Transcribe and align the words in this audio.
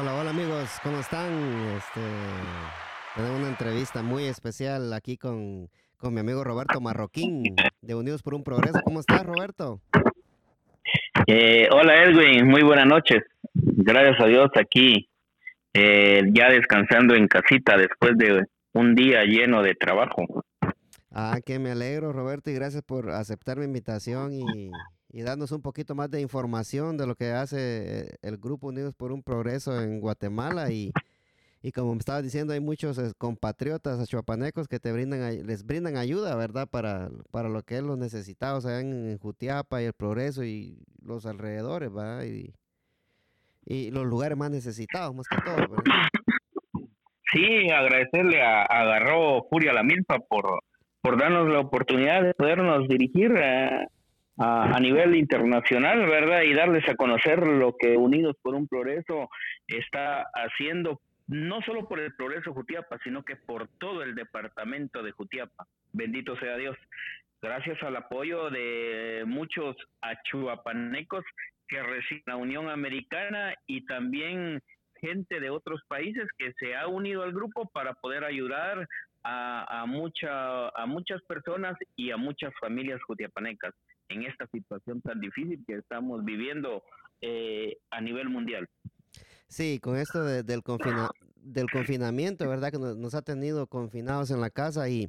Hola, 0.00 0.14
hola 0.14 0.30
amigos, 0.30 0.78
¿cómo 0.84 1.00
están? 1.00 1.32
Este, 1.76 2.00
tenemos 3.16 3.40
una 3.40 3.48
entrevista 3.48 4.00
muy 4.00 4.26
especial 4.26 4.92
aquí 4.92 5.16
con, 5.16 5.68
con 5.96 6.14
mi 6.14 6.20
amigo 6.20 6.44
Roberto 6.44 6.80
Marroquín 6.80 7.42
de 7.82 7.94
Unidos 7.96 8.22
por 8.22 8.34
un 8.34 8.44
Progreso. 8.44 8.78
¿Cómo 8.84 9.00
estás, 9.00 9.26
Roberto? 9.26 9.80
Eh, 11.26 11.68
hola 11.72 12.04
Edwin, 12.04 12.46
muy 12.46 12.62
buenas 12.62 12.86
noches. 12.86 13.24
Gracias 13.52 14.20
a 14.20 14.26
Dios 14.26 14.50
aquí, 14.54 15.08
eh, 15.74 16.22
ya 16.32 16.48
descansando 16.48 17.16
en 17.16 17.26
casita 17.26 17.76
después 17.76 18.12
de 18.16 18.44
un 18.74 18.94
día 18.94 19.24
lleno 19.24 19.64
de 19.64 19.74
trabajo. 19.74 20.44
Ah, 21.10 21.40
que 21.44 21.58
me 21.58 21.72
alegro, 21.72 22.12
Roberto, 22.12 22.50
y 22.50 22.54
gracias 22.54 22.84
por 22.84 23.10
aceptar 23.10 23.58
mi 23.58 23.64
invitación 23.64 24.32
y, 24.32 24.70
y 25.10 25.22
darnos 25.22 25.52
un 25.52 25.62
poquito 25.62 25.94
más 25.94 26.10
de 26.10 26.20
información 26.20 26.96
de 26.96 27.06
lo 27.06 27.14
que 27.14 27.30
hace 27.30 28.18
el 28.22 28.36
Grupo 28.36 28.68
Unidos 28.68 28.94
por 28.94 29.12
un 29.12 29.22
Progreso 29.22 29.80
en 29.80 30.00
Guatemala 30.00 30.70
y, 30.70 30.92
y 31.62 31.72
como 31.72 31.94
me 31.94 31.98
estaba 31.98 32.20
diciendo, 32.20 32.52
hay 32.52 32.60
muchos 32.60 32.98
eh, 32.98 33.12
compatriotas 33.16 34.00
achuapanecos 34.00 34.68
que 34.68 34.78
te 34.78 34.92
brindan, 34.92 35.46
les 35.46 35.64
brindan 35.64 35.96
ayuda, 35.96 36.36
¿verdad? 36.36 36.68
Para, 36.68 37.08
para 37.30 37.48
lo 37.48 37.62
que 37.62 37.78
es 37.78 37.82
los 37.82 37.98
necesitados 37.98 38.66
allá 38.66 38.80
en, 38.80 39.18
Jutiapa 39.18 39.82
y 39.82 39.86
el 39.86 39.94
Progreso 39.94 40.44
y 40.44 40.78
los 41.02 41.24
alrededores, 41.24 41.92
¿verdad? 41.92 42.24
Y, 42.24 42.52
y 43.64 43.90
los 43.90 44.06
lugares 44.06 44.36
más 44.36 44.50
necesitados, 44.50 45.14
más 45.14 45.26
que 45.26 45.36
todo. 45.42 45.82
Sí, 47.32 47.70
agradecerle 47.70 48.42
a, 48.42 48.62
a 48.62 48.84
Garro 48.84 49.46
Furia 49.50 49.72
La 49.72 49.82
Milpa 49.82 50.18
por, 50.18 50.62
por 51.02 51.18
darnos 51.18 51.48
la 51.48 51.60
oportunidad 51.60 52.22
de 52.22 52.32
podernos 52.34 52.88
dirigir 52.88 53.36
a, 53.36 53.86
a, 54.38 54.76
a 54.76 54.80
nivel 54.80 55.16
internacional, 55.16 56.06
¿verdad? 56.06 56.42
Y 56.42 56.54
darles 56.54 56.88
a 56.88 56.94
conocer 56.94 57.46
lo 57.46 57.76
que 57.76 57.96
Unidos 57.96 58.36
por 58.42 58.54
un 58.54 58.68
Progreso 58.68 59.28
está 59.66 60.26
haciendo, 60.34 61.00
no 61.26 61.60
solo 61.62 61.88
por 61.88 62.00
el 62.00 62.14
Progreso 62.14 62.54
Jutiapa, 62.54 62.98
sino 63.04 63.22
que 63.24 63.36
por 63.36 63.68
todo 63.78 64.02
el 64.02 64.14
departamento 64.14 65.02
de 65.02 65.12
Jutiapa. 65.12 65.66
Bendito 65.92 66.38
sea 66.38 66.56
Dios. 66.56 66.76
Gracias 67.40 67.80
al 67.82 67.96
apoyo 67.96 68.50
de 68.50 69.24
muchos 69.26 69.76
achuapanecos 70.00 71.24
que 71.68 71.82
reciben 71.82 72.22
la 72.26 72.36
Unión 72.36 72.68
Americana 72.68 73.54
y 73.66 73.86
también 73.86 74.60
gente 75.00 75.38
de 75.38 75.50
otros 75.50 75.80
países 75.86 76.26
que 76.36 76.52
se 76.54 76.74
ha 76.74 76.88
unido 76.88 77.22
al 77.22 77.32
grupo 77.32 77.68
para 77.72 77.94
poder 77.94 78.24
ayudar 78.24 78.88
a, 79.22 79.84
mucha, 79.86 80.68
a 80.68 80.86
muchas 80.86 81.22
personas 81.22 81.76
y 81.96 82.10
a 82.10 82.16
muchas 82.16 82.52
familias 82.60 83.02
jutiapanecas 83.02 83.74
en 84.08 84.22
esta 84.24 84.46
situación 84.48 85.00
tan 85.02 85.20
difícil 85.20 85.62
que 85.66 85.74
estamos 85.76 86.24
viviendo 86.24 86.82
eh, 87.20 87.78
a 87.90 88.00
nivel 88.00 88.28
mundial. 88.28 88.68
Sí, 89.48 89.78
con 89.80 89.96
esto 89.96 90.22
de- 90.24 90.42
del, 90.42 90.62
confina- 90.62 91.10
del 91.36 91.66
confinamiento, 91.70 92.48
¿verdad? 92.48 92.70
Que 92.70 92.78
nos, 92.78 92.96
nos 92.96 93.14
ha 93.14 93.22
tenido 93.22 93.66
confinados 93.66 94.30
en 94.30 94.40
la 94.40 94.50
casa 94.50 94.88
y 94.88 95.04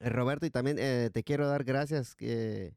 eh, 0.00 0.08
Roberto, 0.08 0.46
y 0.46 0.50
también 0.50 0.76
eh, 0.78 1.10
te 1.12 1.22
quiero 1.22 1.48
dar 1.48 1.64
gracias 1.64 2.14
que 2.14 2.72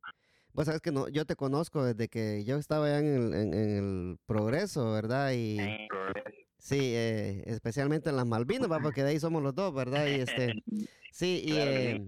vos 0.54 0.66
sabes 0.66 0.82
que 0.82 0.92
no, 0.92 1.08
yo 1.10 1.26
te 1.26 1.36
conozco 1.36 1.84
desde 1.84 2.08
que 2.08 2.44
yo 2.46 2.58
estaba 2.58 2.86
allá 2.88 3.00
en 3.00 3.06
el, 3.06 3.34
en- 3.34 3.54
en 3.54 3.70
el 3.78 4.18
Progreso, 4.26 4.92
¿verdad? 4.92 5.32
Y 5.34 5.58
sí, 6.58 6.80
eh, 6.80 7.44
especialmente 7.46 8.10
en 8.10 8.16
las 8.16 8.26
Malvinas, 8.26 8.70
¿va? 8.72 8.80
porque 8.80 9.04
de 9.04 9.12
ahí 9.12 9.20
somos 9.20 9.44
los 9.44 9.54
dos, 9.56 9.74
¿verdad? 9.74 10.08
Y 10.08 10.22
este, 10.22 10.64
sí, 11.12 11.44
y, 11.46 11.52
eh, 11.54 12.02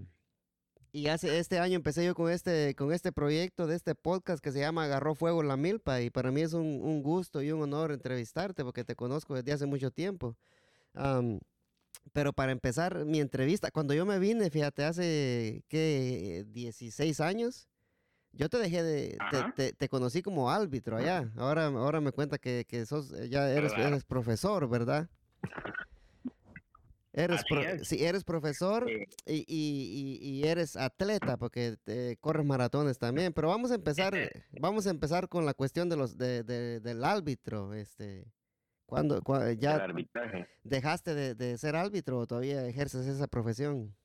y 0.92 1.08
hace 1.08 1.40
este 1.40 1.60
año 1.60 1.76
empecé 1.76 2.04
yo 2.06 2.16
con 2.16 2.32
este, 2.32 2.76
con 2.76 2.92
este 2.94 3.12
proyecto 3.12 3.68
de 3.68 3.76
este 3.76 3.96
podcast 3.96 4.44
que 4.44 4.52
se 4.52 4.60
llama 4.60 4.86
Agarró 4.86 5.16
Fuego 5.16 5.44
la 5.44 5.58
Milpa 5.58 6.02
y 6.02 6.10
para 6.10 6.32
mí 6.32 6.42
es 6.42 6.54
un, 6.54 6.66
un 6.82 7.04
gusto 7.04 7.42
y 7.42 7.52
un 7.52 7.62
honor 7.62 7.92
entrevistarte 7.92 8.64
porque 8.64 8.84
te 8.84 8.96
conozco 8.96 9.36
desde 9.36 9.52
hace 9.54 9.66
mucho 9.66 9.92
tiempo. 9.92 10.36
Am, 10.94 11.40
pero 12.14 12.34
para 12.34 12.52
empezar 12.52 13.06
mi 13.06 13.20
entrevista, 13.20 13.72
cuando 13.72 13.94
yo 13.94 14.06
me 14.06 14.18
vine, 14.20 14.50
fíjate, 14.50 14.84
hace, 14.84 15.64
¿qué? 15.68 16.46
16 16.48 17.20
años, 17.20 17.68
yo 18.32 18.50
te 18.50 18.58
dejé 18.58 18.82
de, 18.84 19.18
te, 19.32 19.44
te- 19.56 19.74
te 19.74 19.90
conocí 19.90 20.22
como 20.24 20.50
árbitro 20.50 20.98
allá. 20.98 21.32
Ahora, 21.36 21.66
ahora 21.68 22.02
me 22.02 22.12
cuenta 22.12 22.38
que, 22.40 22.66
que 22.68 22.86
sos, 22.86 23.12
ya 23.30 23.50
eres, 23.52 23.74
eres 23.74 24.04
profesor, 24.06 24.68
¿verdad? 24.70 25.10
Eres, 27.12 27.44
pro- 27.50 27.62
sí, 27.84 28.04
eres 28.06 28.24
profesor 28.24 28.86
Sí. 28.88 29.04
y, 29.26 29.46
y- 29.48 30.20
y- 30.22 30.48
eres 30.48 30.76
atleta 30.78 31.38
porque 31.38 31.76
te 31.84 32.18
corres 32.18 32.46
maratones 32.46 33.00
también. 33.00 33.34
Pero 33.34 33.48
vamos 33.48 33.72
a 33.72 33.76
empezar, 33.76 34.14
vamos 34.62 34.86
a 34.86 34.92
empezar 34.92 35.28
con 35.28 35.46
la 35.46 35.54
cuestión 35.56 35.90
de 35.90 35.98
los 35.98 36.18
de, 36.18 36.44
de- 36.44 36.80
del 36.80 37.04
árbitro. 37.04 37.74
Este, 37.74 38.26
cuando 38.86 39.22
El 39.44 39.60
ya 39.60 39.76
arbitraje. 39.76 40.48
dejaste 40.64 41.14
de, 41.16 41.34
de 41.36 41.58
ser 41.58 41.76
árbitro 41.76 42.20
o 42.20 42.28
todavía 42.28 42.66
ejerces 42.68 43.08
esa 43.08 43.28
profesión? 43.28 43.96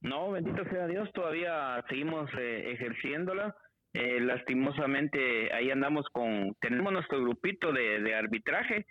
No, 0.00 0.30
bendito 0.30 0.64
sea 0.70 0.86
Dios, 0.86 1.10
todavía 1.12 1.84
seguimos 1.88 2.30
eh, 2.38 2.72
ejerciéndola. 2.72 3.54
Eh, 3.92 4.20
lastimosamente, 4.20 5.52
ahí 5.52 5.70
andamos 5.70 6.06
con, 6.12 6.54
tenemos 6.60 6.92
nuestro 6.92 7.20
grupito 7.20 7.72
de, 7.72 8.00
de 8.00 8.14
arbitraje, 8.14 8.86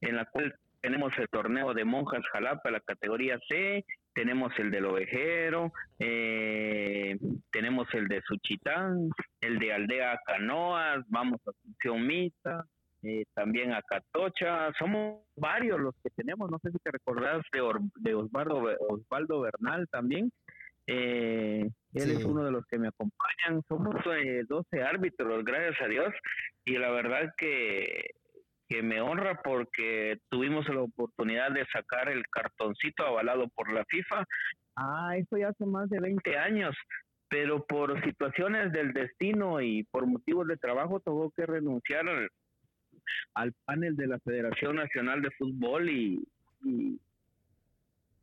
en 0.00 0.16
la 0.16 0.26
cual 0.26 0.54
tenemos 0.82 1.16
el 1.16 1.28
torneo 1.28 1.72
de 1.72 1.84
Monjas 1.84 2.26
Jalapa, 2.32 2.70
la 2.70 2.80
categoría 2.80 3.38
C, 3.48 3.84
tenemos 4.14 4.52
el 4.58 4.70
del 4.70 4.84
Ovejero, 4.86 5.72
eh, 5.98 7.16
tenemos 7.50 7.86
el 7.94 8.08
de 8.08 8.20
Suchitán, 8.22 9.08
el 9.40 9.58
de 9.58 9.72
Aldea 9.72 10.20
Canoas, 10.26 11.04
vamos 11.08 11.40
a 11.46 11.50
Asunción 11.50 12.06
Mita, 12.06 12.66
eh, 13.04 13.24
también 13.34 13.72
a 13.72 13.80
Catocha, 13.82 14.72
somos 14.78 15.22
varios 15.36 15.80
los 15.80 15.94
que 16.02 16.10
tenemos, 16.10 16.50
no 16.50 16.58
sé 16.58 16.70
si 16.72 16.78
te 16.78 16.90
recordás 16.90 17.42
de, 17.52 17.60
Or- 17.60 17.80
de 17.96 18.14
Osvaldo, 18.14 18.62
Osvaldo 18.88 19.40
Bernal 19.40 19.88
también, 19.88 20.30
eh, 20.86 21.68
él 21.94 22.02
Sí. 22.02 22.12
es 22.12 22.24
uno 22.24 22.44
de 22.44 22.50
los 22.50 22.66
que 22.66 22.78
me 22.78 22.88
acompañan, 22.88 23.62
somos 23.68 23.94
eh, 24.16 24.42
12 24.48 24.82
árbitros, 24.82 25.44
gracias 25.44 25.80
a 25.80 25.86
Dios, 25.88 26.12
y 26.64 26.76
la 26.76 26.90
verdad 26.90 27.32
que, 27.36 28.10
que 28.72 28.82
me 28.82 29.02
honra 29.02 29.38
porque 29.42 30.18
tuvimos 30.30 30.66
la 30.70 30.80
oportunidad 30.80 31.52
de 31.52 31.66
sacar 31.66 32.08
el 32.08 32.26
cartoncito 32.28 33.04
avalado 33.04 33.48
por 33.50 33.70
la 33.70 33.84
FIFA, 33.84 34.24
ah, 34.76 35.14
eso 35.18 35.36
ya 35.36 35.48
hace 35.48 35.66
más 35.66 35.90
de 35.90 36.00
20 36.00 36.38
años, 36.38 36.74
pero 37.28 37.66
por 37.66 38.02
situaciones 38.02 38.72
del 38.72 38.94
destino 38.94 39.60
y 39.60 39.84
por 39.84 40.06
motivos 40.06 40.46
de 40.48 40.56
trabajo 40.56 41.00
tuvo 41.00 41.30
que 41.32 41.44
renunciar 41.44 42.08
al, 42.08 42.30
al 43.34 43.52
panel 43.66 43.94
de 43.94 44.06
la 44.06 44.18
Federación 44.20 44.76
Nacional 44.76 45.20
de 45.20 45.30
Fútbol 45.32 45.90
y, 45.90 46.26
y, 46.64 46.98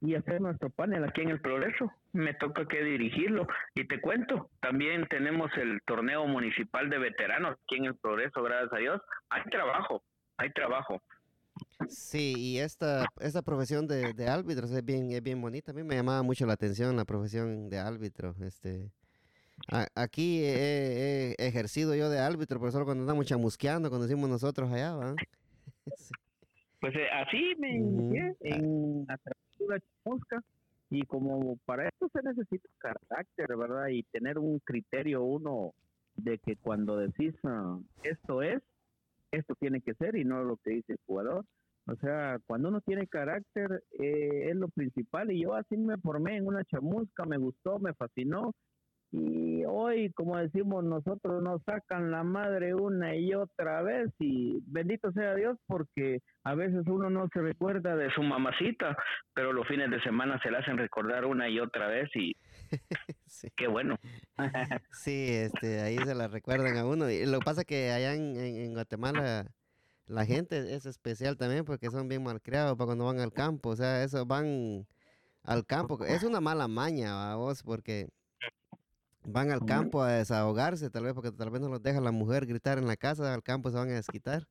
y 0.02 0.16
hacer 0.16 0.42
nuestro 0.42 0.72
panel 0.72 1.04
aquí 1.04 1.22
en 1.22 1.30
el 1.30 1.42
Progreso. 1.42 1.92
Me 2.12 2.34
toca 2.34 2.68
que 2.68 2.84
dirigirlo. 2.84 3.48
Y 3.76 3.84
te 3.86 4.02
cuento, 4.02 4.50
también 4.62 5.06
tenemos 5.10 5.52
el 5.58 5.80
torneo 5.86 6.26
municipal 6.26 6.90
de 6.90 6.98
veteranos 6.98 7.52
aquí 7.52 7.76
en 7.76 7.86
el 7.86 7.96
Progreso, 7.98 8.42
gracias 8.42 8.74
a 8.74 8.78
Dios. 8.78 9.02
Hay 9.30 9.44
trabajo, 9.52 10.02
hay 10.39 10.51
trabajo. 10.51 11.01
Sí, 11.88 12.33
y 12.38 12.57
esta, 12.59 13.05
esta 13.19 13.41
profesión 13.41 13.88
de, 13.88 14.13
de 14.13 14.27
árbitros 14.27 14.71
es 14.71 14.83
bien, 14.83 15.12
es 15.12 15.21
bien 15.21 15.41
bonita. 15.41 15.71
A 15.71 15.75
mí 15.75 15.83
me 15.83 15.95
llamaba 15.95 16.24
mucho 16.24 16.45
la 16.45 16.53
atención 16.53 16.95
la 16.95 17.06
profesión 17.06 17.69
de 17.69 17.77
árbitro. 17.80 18.33
Este, 18.41 18.89
a- 19.71 19.88
aquí 19.95 20.41
he, 20.44 21.36
he 21.38 21.47
ejercido 21.47 21.95
yo 21.95 22.09
de 22.09 22.19
árbitro, 22.19 22.59
pero 22.59 22.71
solo 22.71 22.86
cuando 22.86 23.03
andamos 23.03 23.25
chamusqueando, 23.25 23.89
cuando 23.89 24.07
decimos 24.07 24.30
nosotros 24.30 24.71
allá, 24.71 24.95
¿va? 24.95 25.15
Sí. 25.95 26.13
Pues 26.81 26.95
eh, 26.95 27.07
así 27.13 27.56
me 27.57 27.75
inicié 27.75 28.35
en 28.42 29.06
la 29.06 29.19
chamusca 30.06 30.42
y 30.89 31.01
como 31.06 31.57
para 31.65 31.89
esto 31.89 32.09
se 32.13 32.21
necesita 32.24 32.69
carácter, 32.77 33.57
¿verdad? 33.57 33.88
Y 33.89 34.03
tener 34.03 34.38
un 34.39 34.59
criterio 34.59 35.24
uno 35.24 35.74
de 36.15 36.38
que 36.38 36.56
cuando 36.56 36.95
decís 36.97 37.33
ah, 37.44 37.77
esto 38.03 38.42
es, 38.42 38.62
esto 39.31 39.56
tiene 39.60 39.81
que 39.81 39.94
ser 39.96 40.16
y 40.16 40.24
no 40.24 40.44
lo 40.44 40.58
que 40.58 40.72
dice 40.72 40.94
el 40.94 41.00
jugador. 41.06 41.46
O 41.88 41.96
sea, 41.96 42.38
cuando 42.46 42.70
uno 42.70 42.81
tiene 42.81 43.08
carácter 43.08 43.84
eh, 44.00 44.50
es 44.50 44.56
lo 44.56 44.68
principal. 44.70 45.31
Y 45.31 45.44
yo 45.44 45.56
así 45.56 45.76
me 45.78 45.98
formé 45.98 46.38
en 46.38 46.48
una 46.48 46.64
chamusca, 46.66 47.26
me 47.26 47.38
gustó, 47.38 47.80
me 47.80 47.94
fascinó. 47.94 48.54
Y 49.12 49.64
hoy, 49.66 50.12
como 50.14 50.38
decimos 50.38 50.84
nosotros, 50.84 51.42
nos 51.42 51.64
sacan 51.64 52.12
la 52.12 52.24
madre 52.24 52.76
una 52.76 53.16
y 53.16 53.34
otra 53.34 53.81
vez. 53.81 54.12
Y 54.20 54.60
bendito 54.68 55.12
sea 55.14 55.34
Dios 55.34 55.58
porque 55.66 56.20
a 56.44 56.54
veces 56.54 56.86
uno 56.88 57.10
no 57.10 57.28
se 57.34 57.42
recuerda 57.42 57.96
de 57.96 58.12
su 58.12 58.22
mamacita, 58.22 58.96
pero 59.34 59.52
los 59.52 59.68
fines 59.68 59.90
de 59.90 60.02
semana 60.02 60.40
se 60.44 60.52
la 60.52 60.60
hacen 60.60 60.78
recordar 60.78 61.26
una 61.26 61.50
y 61.50 61.60
otra 61.60 61.88
vez 61.88 62.10
y 62.16 62.36
Sí. 63.27 63.50
qué 63.56 63.68
bueno. 63.68 63.98
Sí, 64.92 65.27
este, 65.30 65.81
ahí 65.81 65.98
se 65.98 66.16
la 66.16 66.27
recuerdan 66.27 66.77
a 66.77 66.86
uno. 66.86 67.10
Y 67.10 67.25
lo 67.25 67.39
que 67.39 67.45
pasa 67.45 67.62
es 67.62 67.68
que 67.68 67.92
allá 67.92 68.13
en, 68.16 68.74
Guatemala 68.74 69.51
la 70.07 70.25
gente 70.25 70.74
es 70.74 70.86
especial 70.86 71.38
también 71.38 71.66
porque 71.66 71.92
son 71.92 72.07
bien 72.07 72.24
malcriados 72.24 72.75
para 72.75 72.88
cuando 72.88 73.06
van 73.06 73.19
al 73.19 73.31
campo. 73.31 73.69
O 73.69 73.75
sea, 73.75 74.04
eso 74.04 74.25
van 74.25 74.88
al 75.44 75.66
campo. 75.66 76.04
Es 76.06 76.24
una 76.24 76.42
mala 76.42 76.68
maña, 76.68 77.13
¿va 77.13 77.36
vos, 77.36 77.63
porque 77.63 78.10
van 79.24 79.51
al 79.51 79.66
campo 79.66 80.01
a 80.01 80.13
desahogarse, 80.13 80.89
tal 80.89 81.04
vez 81.04 81.13
porque 81.13 81.31
tal 81.31 81.51
vez 81.51 81.62
no 81.62 81.69
los 81.69 81.83
deja 81.83 82.01
la 82.01 82.12
mujer 82.12 82.45
gritar 82.45 82.77
en 82.77 82.88
la 82.88 82.98
casa, 82.98 83.33
al 83.33 83.44
campo 83.44 83.69
se 83.69 83.77
van 83.77 83.89
a 83.89 83.95
desquitar. 83.95 84.44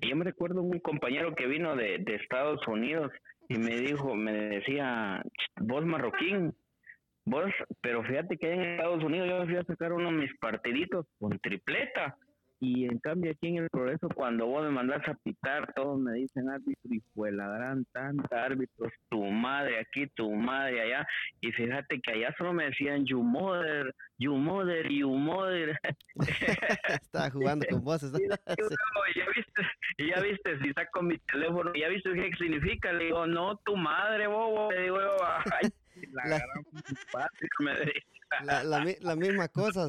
yo 0.00 0.16
me 0.16 0.24
recuerdo 0.24 0.62
un 0.62 0.78
compañero 0.80 1.34
que 1.34 1.46
vino 1.46 1.76
de, 1.76 1.98
de 1.98 2.14
Estados 2.14 2.66
Unidos 2.66 3.12
y 3.48 3.58
me 3.58 3.76
dijo, 3.76 4.14
me 4.14 4.32
decía, 4.32 5.22
vos 5.56 5.84
marroquín, 5.84 6.54
vos, 7.24 7.50
pero 7.80 8.02
fíjate 8.04 8.36
que 8.36 8.52
en 8.52 8.60
Estados 8.60 9.02
Unidos 9.02 9.28
yo 9.28 9.44
fui 9.46 9.56
a 9.56 9.64
sacar 9.64 9.92
uno 9.92 10.10
de 10.10 10.16
mis 10.16 10.38
partiditos 10.38 11.06
con 11.18 11.38
tripleta 11.38 12.16
y 12.60 12.86
en 12.86 12.98
cambio 12.98 13.30
aquí 13.30 13.48
en 13.48 13.58
el 13.58 13.70
progreso, 13.70 14.08
cuando 14.08 14.46
vos 14.46 14.64
me 14.64 14.70
mandas 14.70 15.06
a 15.08 15.14
pitar, 15.14 15.72
todos 15.74 15.98
me 15.98 16.12
dicen 16.14 16.48
árbitro 16.48 16.90
y 16.92 17.00
fue 17.14 17.30
la 17.30 17.48
gran 17.48 17.84
tanta 17.92 18.44
árbitros, 18.44 18.92
tu 19.08 19.22
madre 19.24 19.78
aquí, 19.78 20.08
tu 20.08 20.32
madre 20.32 20.80
allá. 20.82 21.06
Y 21.40 21.52
fíjate 21.52 22.00
que 22.00 22.12
allá 22.12 22.34
solo 22.36 22.52
me 22.52 22.64
decían 22.64 23.06
you 23.06 23.22
mother, 23.22 23.94
you 24.18 24.34
mother, 24.34 24.90
you 24.90 25.08
mother. 25.08 25.78
Estaba 27.00 27.30
jugando 27.30 27.64
con 27.70 27.84
vos. 27.84 28.02
ya 28.12 29.26
viste, 29.36 29.62
ya 29.98 30.20
viste, 30.20 30.58
si 30.60 30.72
saco 30.72 31.02
mi 31.02 31.16
teléfono, 31.18 31.72
ya 31.74 31.88
viste 31.88 32.12
qué 32.12 32.30
significa. 32.36 32.92
Le 32.92 33.04
digo, 33.04 33.24
no, 33.26 33.56
tu 33.58 33.76
madre, 33.76 34.26
bobo. 34.26 34.72
Le 34.72 34.82
digo, 34.82 34.98
ay, 35.62 35.70
la, 36.12 36.24
la, 36.26 36.40
la, 38.42 38.64
la, 38.64 38.94
la, 39.00 39.16
misma 39.16 39.48
cosa 39.48 39.88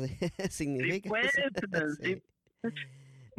significa. 0.50 1.10
Pues, 1.10 1.32
sí, 2.02 2.22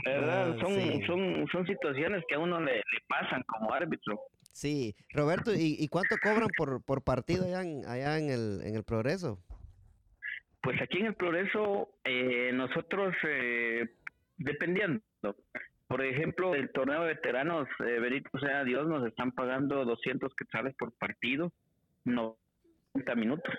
¿Verdad? 0.05 0.57
son, 0.61 1.07
son, 1.07 1.47
son 1.53 1.67
situaciones 1.67 2.25
que 2.29 2.35
a 2.35 2.39
uno 2.39 2.61
le, 2.61 2.83
pasan 3.09 3.43
como 3.43 3.73
árbitro. 3.73 4.21
Sí, 4.53 4.95
Roberto, 5.13 5.55
¿y, 5.55 5.77
y 5.79 5.89
cuánto 5.89 6.17
cobran 6.23 6.49
por, 6.57 6.83
por 6.85 7.03
partido 7.03 7.45
allá, 7.45 7.63
en, 7.63 7.85
allá 7.87 8.19
en, 8.19 8.31
el, 8.31 8.61
en 8.65 8.77
el 8.77 8.85
Progreso? 8.85 9.39
Pues 10.63 10.81
aquí 10.83 10.99
en 10.99 11.07
el 11.07 11.15
Progreso, 11.15 11.89
eh, 12.05 12.51
nosotros, 12.53 13.15
eh, 13.27 13.89
dependiendo, 14.37 15.03
por 15.87 16.05
ejemplo, 16.05 16.55
el 16.55 16.71
torneo 16.71 17.03
de 17.03 17.15
veteranos, 17.15 17.69
eh, 17.81 17.99
Benito 17.99 18.31
sea 18.39 18.65
Dios, 18.65 18.87
nos 18.87 19.07
están 19.07 19.33
pagando 19.33 19.85
200 19.85 20.35
quetzales 20.35 20.75
por 20.77 20.93
partido, 20.93 21.53
90 22.05 22.37
minutos. 23.17 23.55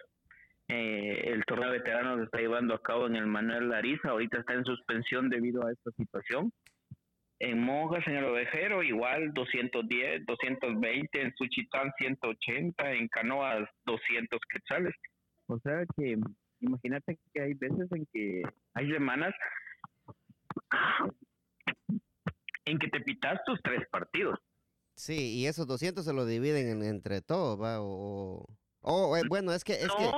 Eh, 0.73 1.33
el 1.33 1.44
torneo 1.44 1.69
de 1.69 1.79
veteranos 1.79 2.21
está 2.21 2.38
llevando 2.38 2.73
a 2.73 2.81
cabo 2.81 3.06
en 3.06 3.18
el 3.18 3.27
Manuel 3.27 3.68
Lariza, 3.68 4.12
ahorita 4.12 4.39
está 4.39 4.53
en 4.53 4.63
suspensión 4.63 5.27
debido 5.27 5.68
a 5.68 5.71
esta 5.73 5.91
situación. 5.91 6.53
En 7.39 7.62
Monjas, 7.62 8.07
en 8.07 8.15
el 8.15 8.23
Ovejero, 8.23 8.81
igual 8.81 9.33
210, 9.33 10.25
220, 10.25 11.21
en 11.21 11.33
Suchitán 11.35 11.91
180, 11.97 12.89
en 12.94 13.09
Canoas 13.09 13.68
200 13.85 14.39
quetzales. 14.50 14.95
O 15.47 15.59
sea 15.59 15.83
que 15.97 16.15
imagínate 16.62 17.17
que 17.33 17.41
hay 17.41 17.53
veces 17.56 17.91
en 17.91 18.07
que 18.13 18.41
hay 18.74 18.91
semanas 18.94 19.33
en 22.63 22.79
que 22.79 22.88
te 22.88 23.01
pitas 23.01 23.41
tus 23.45 23.62
tres 23.62 23.81
partidos. 23.91 24.39
Sí, 24.95 25.33
y 25.35 25.47
esos 25.47 25.67
200 25.67 26.06
se 26.06 26.13
lo 26.13 26.25
dividen 26.25 26.81
entre 26.81 27.21
todos, 27.21 27.59
¿va? 27.59 27.81
O, 27.81 28.45
Oh, 28.81 29.15
eh, 29.15 29.21
bueno, 29.27 29.53
es 29.53 29.63
que 29.63 29.73
es 29.73 29.87
que 29.87 30.09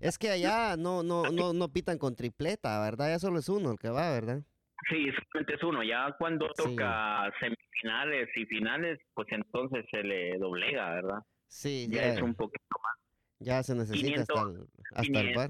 es 0.00 0.18
que 0.18 0.30
allá 0.30 0.76
no 0.76 1.02
no 1.02 1.30
no 1.30 1.52
no 1.52 1.68
pitan 1.72 1.98
con 1.98 2.16
tripleta, 2.16 2.80
¿verdad? 2.82 3.10
Ya 3.10 3.18
solo 3.18 3.38
es 3.38 3.48
uno 3.48 3.72
el 3.72 3.78
que 3.78 3.90
va, 3.90 4.10
¿verdad? 4.10 4.42
Sí, 4.88 5.10
solamente 5.32 5.54
es 5.54 5.62
uno. 5.62 5.82
Ya 5.82 6.14
cuando 6.18 6.48
toca 6.48 7.32
semifinales 7.40 8.28
y 8.36 8.46
finales, 8.46 8.98
pues 9.14 9.28
entonces 9.30 9.84
se 9.90 10.02
le 10.02 10.38
doblega, 10.38 10.94
¿verdad? 10.94 11.18
Sí, 11.46 11.88
ya, 11.90 12.14
es 12.14 12.22
un 12.22 12.34
poquito 12.34 12.76
más. 12.82 12.94
Ya 13.40 13.62
se 13.62 13.74
necesita 13.74 14.22
hasta 14.22 14.42
el, 14.42 14.66
hasta 14.94 15.20
el 15.20 15.34
bar. 15.34 15.48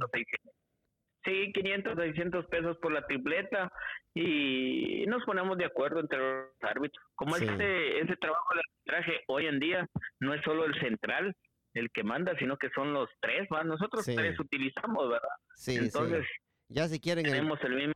Sí, 1.24 1.52
500, 1.52 1.96
600 1.96 2.46
pesos 2.46 2.76
por 2.78 2.92
la 2.92 3.06
tripleta 3.06 3.70
y 4.14 5.04
nos 5.06 5.24
ponemos 5.24 5.58
de 5.58 5.66
acuerdo 5.66 6.00
entre 6.00 6.18
los 6.18 6.46
árbitros. 6.62 7.04
Como 7.14 7.36
este 7.36 8.00
ese 8.00 8.16
trabajo 8.16 8.54
de 8.54 8.60
arbitraje 8.60 9.24
hoy 9.26 9.46
en 9.46 9.58
día 9.58 9.86
no 10.20 10.32
es 10.32 10.42
solo 10.42 10.64
el 10.64 10.78
central, 10.80 11.34
el 11.78 11.90
que 11.90 12.02
manda, 12.02 12.36
sino 12.38 12.56
que 12.56 12.69
son 12.70 12.92
los 12.92 13.08
tres, 13.20 13.48
¿va? 13.52 13.64
Nosotros 13.64 14.04
tres 14.04 14.38
utilizamos, 14.38 15.08
¿verdad? 15.08 15.28
Sí, 15.54 15.76
Entonces, 15.76 16.26
ya 16.69 16.88
si 16.88 17.00
quieren 17.00 17.25
tenemos 17.25 17.58
el, 17.64 17.75
mismo 17.75 17.94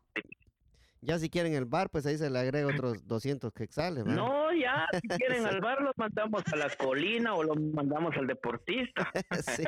ya 1.02 1.18
si 1.18 1.28
quieren 1.28 1.54
el 1.54 1.64
bar, 1.64 1.90
pues 1.90 2.06
ahí 2.06 2.16
se 2.16 2.30
le 2.30 2.38
agrega 2.38 2.68
otros 2.68 3.04
200 3.06 3.52
quexales, 3.52 4.04
¿verdad? 4.04 4.16
No, 4.16 4.52
ya, 4.52 4.86
si 5.00 5.08
quieren 5.08 5.44
al 5.46 5.60
bar, 5.60 5.82
los 5.82 5.96
mandamos 5.98 6.42
a 6.52 6.56
la 6.56 6.70
colina 6.70 7.34
o 7.34 7.42
los 7.42 7.60
mandamos 7.60 8.16
al 8.16 8.28
deportista. 8.28 9.10
sí. 9.56 9.64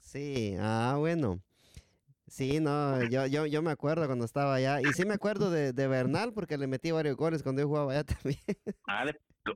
sí, 0.00 0.56
ah, 0.60 0.94
bueno. 0.98 1.40
Sí, 2.28 2.58
no, 2.60 3.02
yo, 3.08 3.26
yo, 3.26 3.46
yo 3.46 3.62
me 3.62 3.70
acuerdo 3.70 4.06
cuando 4.06 4.24
estaba 4.24 4.56
allá. 4.56 4.80
Y 4.80 4.86
sí 4.92 5.04
me 5.04 5.14
acuerdo 5.14 5.50
de, 5.50 5.72
de 5.72 5.86
Bernal 5.86 6.32
porque 6.34 6.58
le 6.58 6.66
metí 6.66 6.90
varios 6.90 7.16
goles 7.16 7.42
cuando 7.42 7.62
yo 7.62 7.68
jugaba 7.68 7.92
allá 7.92 8.04
también. 8.04 8.40
Ah, 8.86 9.04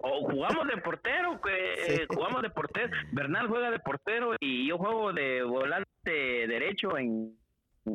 o 0.02 0.31
jugamos 0.31 0.69
de 0.69 0.81
portero, 0.81 1.40
que 1.40 2.06
jugamos 2.08 2.43
de 2.43 2.50
portero. 2.50 2.90
Bernal 3.12 3.49
juega 3.49 3.70
de 3.72 3.81
portero 3.81 4.37
y 4.38 4.69
yo 4.69 4.78
juego 4.78 5.12
de 5.12 5.43
volante 5.43 5.87
derecho 6.05 6.96
en 6.96 7.37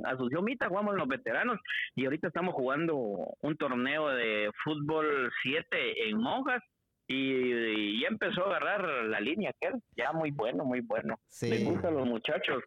Asunción 0.03 0.43
Mita, 0.43 0.67
jugamos 0.67 0.93
en 0.93 0.99
los 0.99 1.07
veteranos 1.07 1.59
y 1.95 2.05
ahorita 2.05 2.27
estamos 2.27 2.53
jugando 2.53 2.95
un 2.97 3.55
torneo 3.57 4.09
de 4.09 4.51
fútbol 4.63 5.31
7 5.43 6.09
en 6.09 6.17
Monjas 6.17 6.61
y, 7.07 8.01
ya 8.01 8.07
empezó 8.07 8.45
a 8.45 8.57
agarrar 8.57 9.05
la 9.05 9.19
línea 9.19 9.51
aquel, 9.51 9.81
ya 9.95 10.11
muy 10.11 10.31
bueno, 10.31 10.65
muy 10.65 10.81
bueno. 10.81 11.19
Sí. 11.27 11.49
Me 11.49 11.63
gustan 11.63 11.95
los 11.95 12.07
muchachos. 12.07 12.63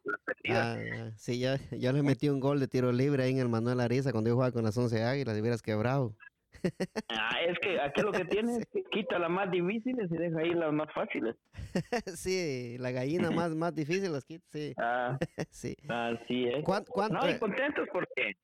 Ah, 0.51 0.77
sí, 1.17 1.39
ya, 1.39 1.57
ya 1.71 1.93
le 1.93 2.03
metí 2.03 2.29
un 2.29 2.41
gol 2.41 2.61
de 2.61 2.69
tiro 2.69 2.93
libre 2.93 3.25
ahí 3.25 3.33
en 3.33 3.39
el 3.39 3.49
Manuel 3.49 3.81
Ariza 3.81 4.13
cuando 4.13 4.31
yo 4.31 4.35
jugaba 4.35 4.53
con 4.53 4.65
las 4.65 4.77
11 4.77 5.03
Águilas 5.03 5.37
y 5.37 5.41
hubieras 5.41 5.63
quebrado. 5.63 6.15
Ah, 7.11 7.41
es 7.47 7.59
que 7.61 7.81
aquí 7.81 8.03
lo 8.03 8.13
que 8.13 8.25
tiene 8.25 8.59
es 8.59 8.67
que 8.73 8.83
quita 8.91 9.19
las 9.19 9.31
más 9.31 9.51
difíciles 9.51 10.11
y 10.11 10.17
deja 10.17 10.41
ahí 10.41 10.51
las 10.55 10.73
más 10.73 10.93
fáciles. 10.93 11.37
sí, 12.17 12.77
la 12.79 12.91
gallina 12.91 13.31
más, 13.31 13.55
más 13.55 13.75
difícil 13.75 14.13
las 14.13 14.25
quita, 14.25 14.45
sí. 14.49 14.75
Ah, 14.77 15.19
sí. 15.51 15.77
Así 15.89 16.49
es. 16.49 16.65
No, 16.67 17.31
y 17.31 17.39
contentos 17.39 17.89
porque 17.93 18.37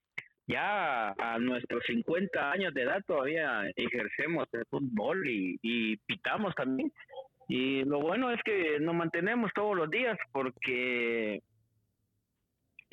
ya 0.47 1.11
a 1.11 1.39
nuestros 1.39 1.83
50 1.87 2.51
años 2.51 2.75
de 2.75 2.83
edad 2.83 3.03
todavía 3.07 3.63
ejercemos 3.77 4.47
el 4.53 4.65
fútbol 4.67 5.27
y, 5.29 5.59
y 5.63 5.97
pitamos 5.99 6.55
también. 6.55 6.93
Y 7.49 7.85
lo 7.85 8.01
bueno 8.01 8.31
es 8.31 8.41
que 8.43 8.79
nos 8.81 8.95
mantenemos 8.95 9.51
todos 9.55 9.77
los 9.77 9.91
días 9.91 10.19
porque 10.33 11.43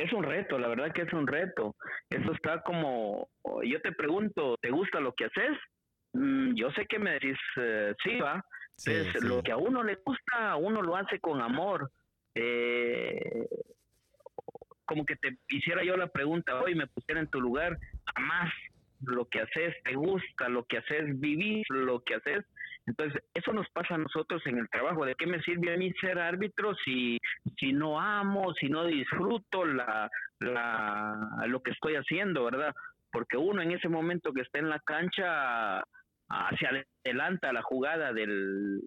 es 0.01 0.11
un 0.13 0.23
reto, 0.23 0.57
la 0.57 0.67
verdad 0.67 0.91
que 0.93 1.03
es 1.03 1.13
un 1.13 1.27
reto. 1.27 1.75
Eso 2.09 2.31
está 2.33 2.61
como, 2.61 3.29
yo 3.63 3.81
te 3.81 3.91
pregunto, 3.91 4.57
¿te 4.61 4.71
gusta 4.71 4.99
lo 4.99 5.13
que 5.13 5.25
haces? 5.25 5.57
Mm, 6.13 6.55
yo 6.55 6.71
sé 6.71 6.85
que 6.87 6.99
me 6.99 7.11
decís, 7.11 7.37
eh, 7.57 7.93
sí, 8.03 8.17
va. 8.17 8.43
es 8.85 9.23
Lo 9.23 9.43
que 9.43 9.51
a 9.51 9.57
uno 9.57 9.83
le 9.83 9.95
gusta, 10.03 10.55
uno 10.55 10.81
lo 10.81 10.95
hace 10.95 11.19
con 11.19 11.41
amor. 11.41 11.91
Eh, 12.33 13.47
como 14.91 15.05
que 15.05 15.15
te 15.15 15.37
hiciera 15.47 15.85
yo 15.85 15.95
la 15.95 16.07
pregunta 16.07 16.61
hoy, 16.61 16.75
me 16.75 16.85
pusiera 16.85 17.21
en 17.21 17.29
tu 17.29 17.39
lugar, 17.39 17.77
más 18.19 18.51
lo 18.99 19.25
que 19.29 19.39
haces, 19.39 19.73
te 19.85 19.95
gusta 19.95 20.49
lo 20.49 20.65
que 20.65 20.79
haces, 20.79 21.17
vivir 21.17 21.63
lo 21.69 22.01
que 22.01 22.15
haces, 22.15 22.45
entonces, 22.87 23.23
eso 23.33 23.53
nos 23.53 23.69
pasa 23.69 23.95
a 23.95 23.99
nosotros 23.99 24.41
en 24.47 24.57
el 24.57 24.67
trabajo. 24.69 25.05
¿De 25.05 25.15
qué 25.15 25.27
me 25.27 25.41
sirve 25.43 25.73
a 25.73 25.77
mí 25.77 25.93
ser 26.01 26.19
árbitro 26.19 26.75
si, 26.83 27.17
si 27.57 27.71
no 27.71 28.01
amo, 28.01 28.53
si 28.55 28.67
no 28.67 28.85
disfruto 28.85 29.65
la, 29.65 30.09
la, 30.39 31.45
lo 31.47 31.61
que 31.61 31.71
estoy 31.71 31.95
haciendo, 31.95 32.43
verdad? 32.43 32.73
Porque 33.11 33.37
uno 33.37 33.61
en 33.61 33.71
ese 33.71 33.87
momento 33.87 34.33
que 34.33 34.41
está 34.41 34.59
en 34.59 34.67
la 34.67 34.79
cancha 34.79 35.83
hacia 36.27 36.83
adelanta 37.05 37.53
la 37.53 37.61
jugada 37.61 38.11
del, 38.11 38.81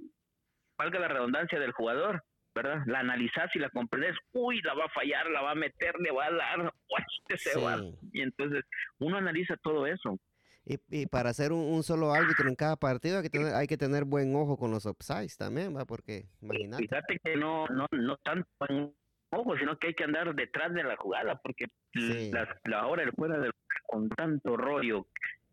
valga 0.76 0.98
la 0.98 1.08
redundancia 1.08 1.58
del 1.58 1.72
jugador, 1.72 2.20
¿verdad? 2.54 2.82
La 2.86 3.00
analizas 3.00 3.50
y 3.54 3.58
la 3.58 3.70
comprendes, 3.70 4.16
uy, 4.32 4.60
la 4.62 4.74
va 4.74 4.84
a 4.84 4.90
fallar, 4.90 5.30
la 5.30 5.42
va 5.42 5.50
a 5.52 5.54
meter, 5.54 5.94
le 6.00 6.12
va 6.12 6.26
a 6.26 6.32
dar, 6.32 6.60
uy, 6.60 7.04
este 7.28 7.58
va. 7.58 7.78
Y 8.12 8.22
entonces 8.22 8.64
uno 8.98 9.16
analiza 9.16 9.56
todo 9.56 9.86
eso. 9.86 10.18
Y, 10.66 10.78
y 10.88 11.06
para 11.06 11.32
ser 11.34 11.52
un, 11.52 11.82
solo 11.82 12.12
árbitro 12.14 12.48
en 12.48 12.54
cada 12.54 12.76
partido 12.76 13.18
hay 13.18 13.24
que 13.24 13.30
tener, 13.30 13.54
hay 13.54 13.66
que 13.66 13.76
tener 13.76 14.04
buen 14.04 14.34
ojo 14.34 14.56
con 14.56 14.70
los 14.70 14.86
offsides 14.86 15.36
también, 15.36 15.76
¿va? 15.76 15.84
Porque, 15.84 16.26
imagínate. 16.40 16.84
Fíjate 16.84 17.18
que 17.22 17.36
no, 17.36 17.66
no, 17.66 17.86
no 17.92 18.16
tanto 18.18 18.48
en 18.68 18.94
ojo, 19.30 19.58
sino 19.58 19.78
que 19.78 19.88
hay 19.88 19.94
que 19.94 20.04
andar 20.04 20.34
detrás 20.34 20.72
de 20.72 20.84
la 20.84 20.96
jugada, 20.96 21.40
porque 21.42 21.66
la, 21.92 22.48
la, 22.64 22.86
hora 22.86 23.02
del 23.02 23.12
fuera 23.12 23.38
del, 23.38 23.52
con 23.86 24.08
tanto 24.08 24.56
rollo 24.56 25.06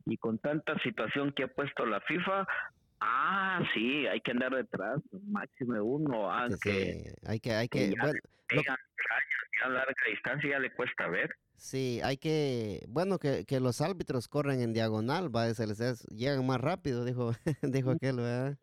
y 0.05 0.17
con 0.17 0.39
tanta 0.39 0.77
situación 0.79 1.34
que 1.34 1.43
ha 1.43 1.48
puesto 1.48 1.86
la 1.86 2.00
FIFA, 2.01 2.48
Ah, 3.01 3.60
sí, 3.74 4.05
hay 4.05 4.22
que 4.22 4.31
andar 4.31 4.53
detrás, 4.53 5.01
máximo 5.24 5.84
uno. 5.84 6.31
Ah, 6.31 6.48
sí, 6.62 7.03
hay 7.25 7.39
que, 7.39 7.51
hay 7.51 7.67
que, 7.67 7.93
bueno, 8.00 8.20
a 9.63 9.70
larga 9.70 9.93
distancia 10.10 10.50
ya 10.51 10.60
le 10.60 10.72
cuesta 10.74 11.08
ver. 11.08 11.36
Sí, 11.55 12.00
hay 12.03 12.17
que, 12.17 12.86
bueno, 12.88 13.17
que, 13.20 13.46
que 13.46 13.60
los 13.60 13.81
árbitros 13.81 14.27
corren 14.27 14.62
en 14.62 14.74
diagonal, 14.74 15.36
va, 15.36 15.51
se 15.53 15.67
les 15.67 16.08
llegan 16.10 16.46
más 16.46 16.62
rápido, 16.62 17.03
dijo, 17.05 17.34
dijo 17.62 17.91
aquel, 17.91 18.17
¿verdad? 18.17 18.58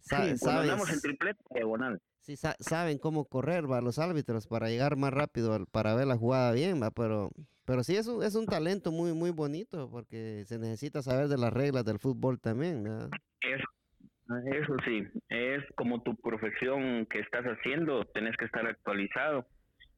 sí, 0.00 0.14
andamos 0.14 0.90
en 0.90 1.00
triplete 1.00 1.42
diagonal. 1.50 2.00
Sí, 2.26 2.34
saben 2.34 2.98
cómo 2.98 3.28
correr, 3.28 3.70
va, 3.70 3.80
los 3.80 4.00
árbitros 4.00 4.48
para 4.48 4.66
llegar 4.68 4.96
más 4.96 5.12
rápido, 5.12 5.64
para 5.70 5.94
ver 5.94 6.08
la 6.08 6.16
jugada 6.16 6.52
bien, 6.52 6.82
va, 6.82 6.90
pero, 6.90 7.30
pero 7.64 7.84
sí 7.84 7.94
es 7.94 8.08
un, 8.08 8.20
es 8.24 8.34
un 8.34 8.46
talento 8.46 8.90
muy, 8.90 9.12
muy 9.12 9.30
bonito 9.30 9.88
porque 9.88 10.42
se 10.44 10.58
necesita 10.58 11.02
saber 11.02 11.28
de 11.28 11.38
las 11.38 11.52
reglas 11.52 11.84
del 11.84 12.00
fútbol 12.00 12.40
también, 12.40 12.82
¿verdad? 12.82 13.10
Eso, 13.42 14.74
sí, 14.84 15.06
es 15.28 15.62
como 15.76 16.02
tu 16.02 16.16
profesión 16.16 17.06
que 17.06 17.20
estás 17.20 17.44
haciendo, 17.44 18.02
tenés 18.06 18.36
que 18.36 18.46
estar 18.46 18.66
actualizado. 18.66 19.46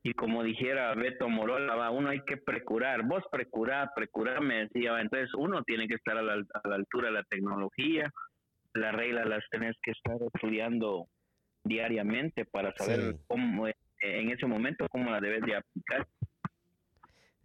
Y 0.03 0.13
como 0.13 0.43
dijera 0.43 0.95
Beto 0.97 1.31
Morola, 1.31 1.77
va, 1.77 1.91
uno 1.91 2.11
hay 2.11 2.21
que 2.27 2.37
procurar, 2.37 3.07
vos 3.07 3.25
precurar, 3.33 3.89
precurar, 3.97 4.43
me 4.43 4.67
decía, 4.67 5.01
entonces 5.01 5.31
uno 5.35 5.63
tiene 5.63 5.89
que 5.89 5.95
estar 5.95 6.19
a 6.19 6.23
la, 6.23 6.35
a 6.35 6.69
la 6.69 6.75
altura 6.75 7.07
de 7.07 7.15
la 7.15 7.25
tecnología, 7.25 8.13
las 8.75 8.95
reglas 8.95 9.27
las 9.27 9.45
tenés 9.51 9.77
que 9.83 9.93
estar 9.93 10.19
estudiando 10.35 11.09
diariamente 11.69 12.45
para 12.45 12.75
saber 12.77 13.17
cómo 13.27 13.67
en 13.67 14.31
ese 14.31 14.47
momento 14.47 14.87
cómo 14.91 15.11
la 15.11 15.21
debes 15.21 15.43
de 15.43 15.57
aplicar. 15.57 16.07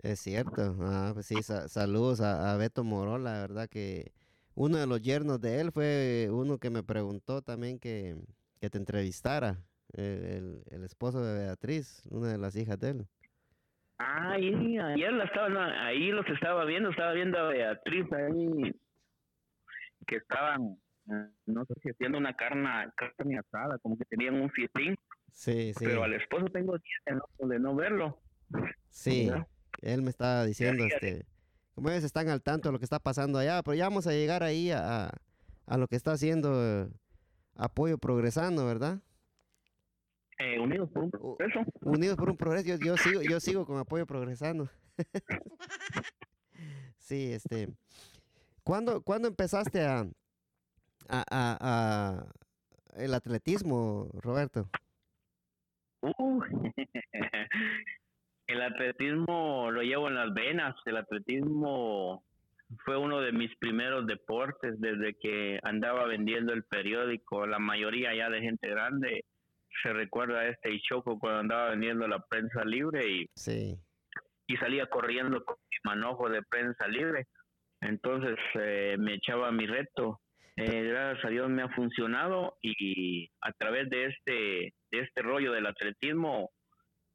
Es 0.01 0.19
cierto, 0.19 0.75
ah, 0.81 1.11
pues 1.13 1.27
sí, 1.27 1.41
saludos 1.41 2.19
a, 2.21 2.57
Beto 2.57 2.83
Morola, 2.83 3.33
la 3.33 3.39
verdad 3.39 3.69
que 3.69 4.11
uno 4.53 4.77
de 4.77 4.85
los 4.85 5.01
yernos 5.01 5.39
de 5.39 5.61
él 5.61 5.71
fue 5.71 6.27
uno 6.29 6.57
que 6.57 6.69
me 6.69 6.83
preguntó 6.83 7.41
también 7.41 7.79
que, 7.79 8.15
que 8.59 8.69
te 8.69 8.77
entrevistara, 8.77 9.57
el, 9.93 10.63
el, 10.71 10.83
esposo 10.83 11.23
de 11.23 11.45
Beatriz, 11.45 12.03
una 12.09 12.27
de 12.27 12.37
las 12.37 12.55
hijas 12.55 12.79
de 12.79 12.89
él. 12.89 13.07
Ah, 13.99 14.31
ayer 14.33 15.13
la 15.13 15.23
estaba, 15.23 15.85
ahí 15.85 16.11
los 16.11 16.27
estaba 16.27 16.65
viendo, 16.65 16.89
estaba 16.89 17.13
viendo 17.13 17.37
a 17.37 17.49
Beatriz 17.49 18.11
ahí, 18.11 18.75
que 20.05 20.17
estaban 20.17 20.77
no 21.05 21.65
sé 21.65 21.73
si 21.81 21.89
haciendo 21.89 22.17
una 22.17 22.35
carne, 22.35 22.69
carne 22.95 23.37
asada, 23.37 23.77
como 23.79 23.97
que 23.97 24.05
tenían 24.05 24.35
un 24.35 24.49
fiestín. 24.51 24.95
Sí, 25.31 25.73
sí. 25.73 25.85
Pero 25.85 26.03
al 26.03 26.13
esposo 26.13 26.45
tengo 26.47 26.77
de 26.77 27.59
no, 27.59 27.75
verlo. 27.75 28.19
Sí, 28.89 29.29
él 29.81 30.01
me 30.01 30.09
estaba 30.09 30.45
diciendo, 30.45 30.85
este, 30.85 31.25
como 31.73 31.89
ellos 31.89 32.03
están 32.03 32.29
al 32.29 32.41
tanto 32.41 32.69
de 32.69 32.73
lo 32.73 32.79
que 32.79 32.85
está 32.85 32.99
pasando 32.99 33.39
allá, 33.39 33.61
pero 33.63 33.75
ya 33.75 33.85
vamos 33.85 34.07
a 34.07 34.11
llegar 34.11 34.43
ahí 34.43 34.71
a, 34.71 35.09
a 35.65 35.77
lo 35.77 35.87
que 35.87 35.95
está 35.95 36.11
haciendo 36.11 36.63
eh, 36.63 36.87
Apoyo 37.55 37.97
Progresando, 37.97 38.65
¿verdad? 38.65 38.99
Eh, 40.39 40.59
unidos 40.59 40.89
por 40.91 41.03
un 41.03 41.11
progreso. 41.11 41.59
Unidos 41.81 42.17
por 42.17 42.29
un 42.29 42.37
progreso, 42.37 42.67
yo, 42.67 42.77
yo 42.77 42.97
sigo, 42.97 43.21
yo 43.21 43.39
sigo 43.39 43.65
con 43.65 43.77
Apoyo 43.77 44.05
Progresando. 44.05 44.69
sí, 46.97 47.33
este, 47.33 47.69
¿cuándo, 48.63 49.01
¿cuándo 49.01 49.27
empezaste 49.27 49.81
a, 49.81 50.07
a, 51.09 51.23
a, 51.31 52.25
el 52.95 53.13
atletismo, 53.13 54.09
Roberto? 54.21 54.69
Uh, 56.01 56.43
el 58.47 58.61
atletismo 58.61 59.71
lo 59.71 59.81
llevo 59.81 60.07
en 60.07 60.15
las 60.15 60.33
venas. 60.33 60.75
El 60.85 60.97
atletismo 60.97 62.23
fue 62.85 62.97
uno 62.97 63.21
de 63.21 63.31
mis 63.31 63.55
primeros 63.57 64.05
deportes 64.05 64.79
desde 64.79 65.15
que 65.15 65.59
andaba 65.63 66.05
vendiendo 66.05 66.53
el 66.53 66.63
periódico. 66.63 67.45
La 67.45 67.59
mayoría 67.59 68.13
ya 68.15 68.29
de 68.29 68.41
gente 68.41 68.69
grande 68.69 69.25
se 69.81 69.93
recuerda 69.93 70.41
a 70.41 70.47
este 70.49 70.79
choco 70.81 71.17
cuando 71.19 71.39
andaba 71.39 71.69
vendiendo 71.71 72.07
la 72.07 72.19
prensa 72.19 72.63
libre 72.63 73.07
y, 73.09 73.29
sí. 73.35 73.77
y 74.47 74.57
salía 74.57 74.85
corriendo 74.87 75.43
con 75.43 75.55
mi 75.71 75.77
manojo 75.83 76.29
de 76.29 76.41
prensa 76.43 76.87
libre. 76.87 77.27
Entonces 77.81 78.37
eh, 78.55 78.95
me 78.99 79.15
echaba 79.15 79.51
mi 79.51 79.65
reto 79.65 80.21
eh, 80.55 80.83
gracias 80.83 81.25
a 81.25 81.29
Dios 81.29 81.49
me 81.49 81.63
ha 81.63 81.69
funcionado 81.69 82.57
y 82.61 83.29
a 83.41 83.51
través 83.53 83.89
de 83.89 84.05
este, 84.05 84.73
de 84.91 84.99
este 84.99 85.21
rollo 85.21 85.51
del 85.51 85.65
atletismo 85.65 86.51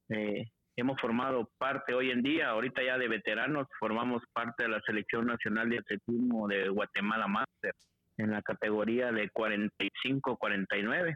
eh, 0.09 0.47
hemos 0.77 1.01
formado 1.01 1.49
parte 1.59 1.95
hoy 1.95 2.11
en 2.11 2.23
día, 2.23 2.51
ahorita 2.51 2.83
ya 2.83 2.99
de 2.99 3.09
veteranos, 3.09 3.67
formamos 3.79 4.23
parte 4.33 4.65
de 4.65 4.71
la 4.71 4.81
Selección 4.87 5.27
Nacional 5.27 5.69
de 5.71 5.79
Atletismo 5.79 6.49
de 6.49 6.69
Guatemala 6.69 7.29
Master 7.29 7.75
en 8.17 8.31
la 8.31 8.43
categoría 8.43 9.13
de 9.13 9.31
45-49. 9.31 11.15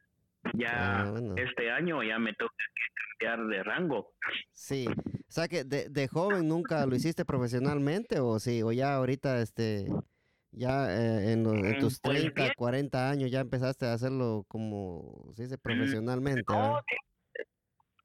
Ya 0.55 1.03
ah, 1.03 1.15
este 1.37 1.71
año 1.71 2.03
ya 2.03 2.19
me 2.19 2.35
toca 2.35 2.55
cambiar 3.19 3.47
de 3.47 3.63
rango. 3.63 4.13
Sí, 4.53 4.87
o 4.89 5.31
sea 5.31 5.47
que 5.47 5.65
de, 5.65 5.89
de 5.89 6.09
joven 6.09 6.49
nunca 6.49 6.85
lo 6.87 6.97
hiciste 6.97 7.25
profesionalmente 7.25 8.19
o 8.21 8.39
sí, 8.41 8.63
o 8.63 8.73
ya 8.73 8.95
ahorita 8.95 9.41
este 9.41 9.87
ya 10.53 10.87
eh, 10.91 11.33
en, 11.33 11.47
en, 11.47 11.79
tus 11.79 12.01
30, 12.01 12.33
pues 12.35 12.53
40 12.57 13.11
años 13.11 13.31
ya 13.31 13.41
empezaste 13.41 13.87
a 13.87 13.95
hacerlo 13.95 14.45
como 14.49 15.33
se 15.35 15.45
dice 15.45 15.59
profesionalmente. 15.59 16.45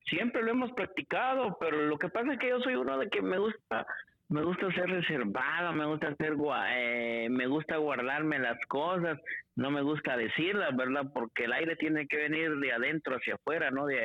siempre 0.06 0.42
lo 0.44 0.52
hemos 0.52 0.72
practicado, 0.72 1.58
pero 1.60 1.86
lo 1.86 1.98
que 1.98 2.10
pasa 2.10 2.34
es 2.34 2.40
que 2.40 2.50
yo 2.50 2.60
soy 2.60 2.76
uno 2.76 2.98
de 2.98 3.10
que 3.10 3.22
me 3.22 3.38
gusta 3.38 3.86
me 4.30 4.44
gusta 4.44 4.70
ser 4.74 4.90
reservado, 4.90 5.72
me 5.74 5.86
gusta 5.86 6.14
ser 6.16 6.34
eh, 6.70 7.28
me 7.30 7.48
gusta 7.48 7.78
guardarme 7.78 8.40
las 8.40 8.58
cosas, 8.68 9.18
no 9.56 9.72
me 9.72 9.82
gusta 9.82 10.18
decirlas, 10.18 10.76
¿verdad? 10.76 11.06
Porque 11.14 11.46
el 11.46 11.54
aire 11.54 11.78
tiene 11.78 12.08
que 12.08 12.18
venir 12.18 12.58
de 12.58 12.74
adentro 12.74 13.16
hacia 13.16 13.36
afuera, 13.36 13.72
no 13.72 13.86
de 13.86 14.02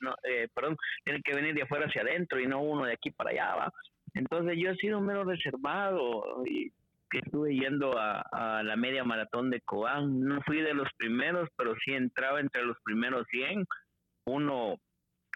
no, 0.00 0.16
eh, 0.24 0.48
perdón, 0.52 0.76
tiene 1.04 1.22
que 1.22 1.34
venir 1.34 1.54
de 1.54 1.62
afuera 1.62 1.86
hacia 1.86 2.02
adentro 2.02 2.40
y 2.40 2.46
no 2.46 2.60
uno 2.60 2.86
de 2.86 2.94
aquí 2.94 3.12
para 3.12 3.30
allá, 3.30 3.54
¿va? 3.54 3.72
Entonces 4.14 4.56
yo 4.58 4.70
he 4.70 4.76
sido 4.76 5.00
menos 5.00 5.26
reservado 5.26 6.44
y 6.44 6.72
que 7.10 7.18
estuve 7.18 7.54
yendo 7.54 7.98
a, 7.98 8.62
la 8.62 8.76
media 8.76 9.04
maratón 9.04 9.50
de 9.50 9.60
Cobán. 9.60 10.20
No 10.20 10.40
fui 10.42 10.60
de 10.60 10.74
los 10.74 10.88
primeros, 10.96 11.48
pero 11.56 11.74
sí 11.84 11.92
entraba 11.92 12.40
entre 12.40 12.64
los 12.64 12.76
primeros 12.84 13.26
100. 13.30 13.64
Uno, 14.26 14.76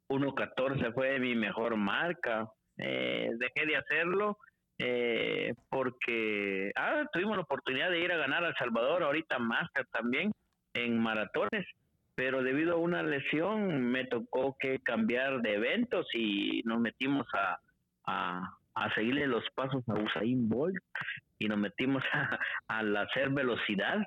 1.14 0.08 0.92
fue 0.94 1.18
mi 1.18 1.34
mejor 1.34 1.76
marca. 1.76 2.48
Eh, 2.76 3.30
dejé 3.36 3.66
de 3.66 3.76
hacerlo 3.76 4.38
eh, 4.78 5.52
porque 5.68 6.72
ah, 6.76 7.04
tuvimos 7.12 7.36
la 7.36 7.42
oportunidad 7.42 7.90
de 7.90 8.00
ir 8.00 8.12
a 8.12 8.16
ganar 8.16 8.44
a 8.44 8.48
El 8.48 8.54
Salvador, 8.54 9.02
ahorita 9.02 9.38
Master 9.38 9.86
también, 9.92 10.32
en 10.74 10.98
maratones. 10.98 11.66
Pero 12.14 12.42
debido 12.42 12.74
a 12.74 12.78
una 12.78 13.02
lesión 13.02 13.90
me 13.90 14.04
tocó 14.06 14.56
que 14.58 14.78
cambiar 14.80 15.40
de 15.40 15.54
eventos 15.54 16.06
y 16.14 16.62
nos 16.64 16.80
metimos 16.80 17.26
a, 17.34 17.58
a, 18.06 18.56
a 18.74 18.94
seguirle 18.94 19.26
los 19.26 19.44
pasos 19.54 19.82
a 19.88 19.94
Usain 19.94 20.48
Bolt 20.48 20.76
y 21.40 21.48
nos 21.48 21.58
metimos 21.58 22.04
a, 22.12 22.38
al 22.68 22.96
hacer 22.96 23.30
velocidad 23.30 23.98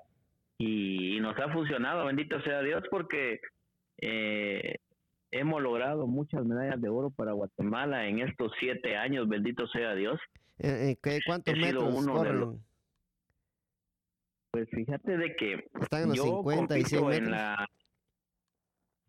y, 0.58 1.20
nos 1.20 1.38
ha 1.40 1.52
funcionado, 1.52 2.06
bendito 2.06 2.40
sea 2.42 2.62
Dios, 2.62 2.84
porque 2.90 3.42
eh, 3.98 4.76
hemos 5.32 5.62
logrado 5.62 6.08
muchas 6.08 6.46
medallas 6.46 6.80
de 6.80 6.90
oro 6.90 7.10
para 7.10 7.34
Guatemala 7.34 8.08
en 8.08 8.20
estos 8.20 8.54
siete 8.60 8.96
años, 8.96 9.28
bendito 9.28 9.68
sea 9.68 9.96
Dios. 9.96 10.20
Eh, 10.60 10.96
eh 11.04 11.22
¿Cuántos 11.26 11.58
metros 11.58 12.06
corren? 12.06 12.60
Pues 14.52 14.70
fíjate 14.70 15.18
de 15.18 15.36
que 15.36 15.66
están 15.82 16.04
en 16.04 16.10
los 16.10 16.22
50 16.22 16.78
y 16.78 16.84
100 16.84 17.06
metros. 17.08 17.40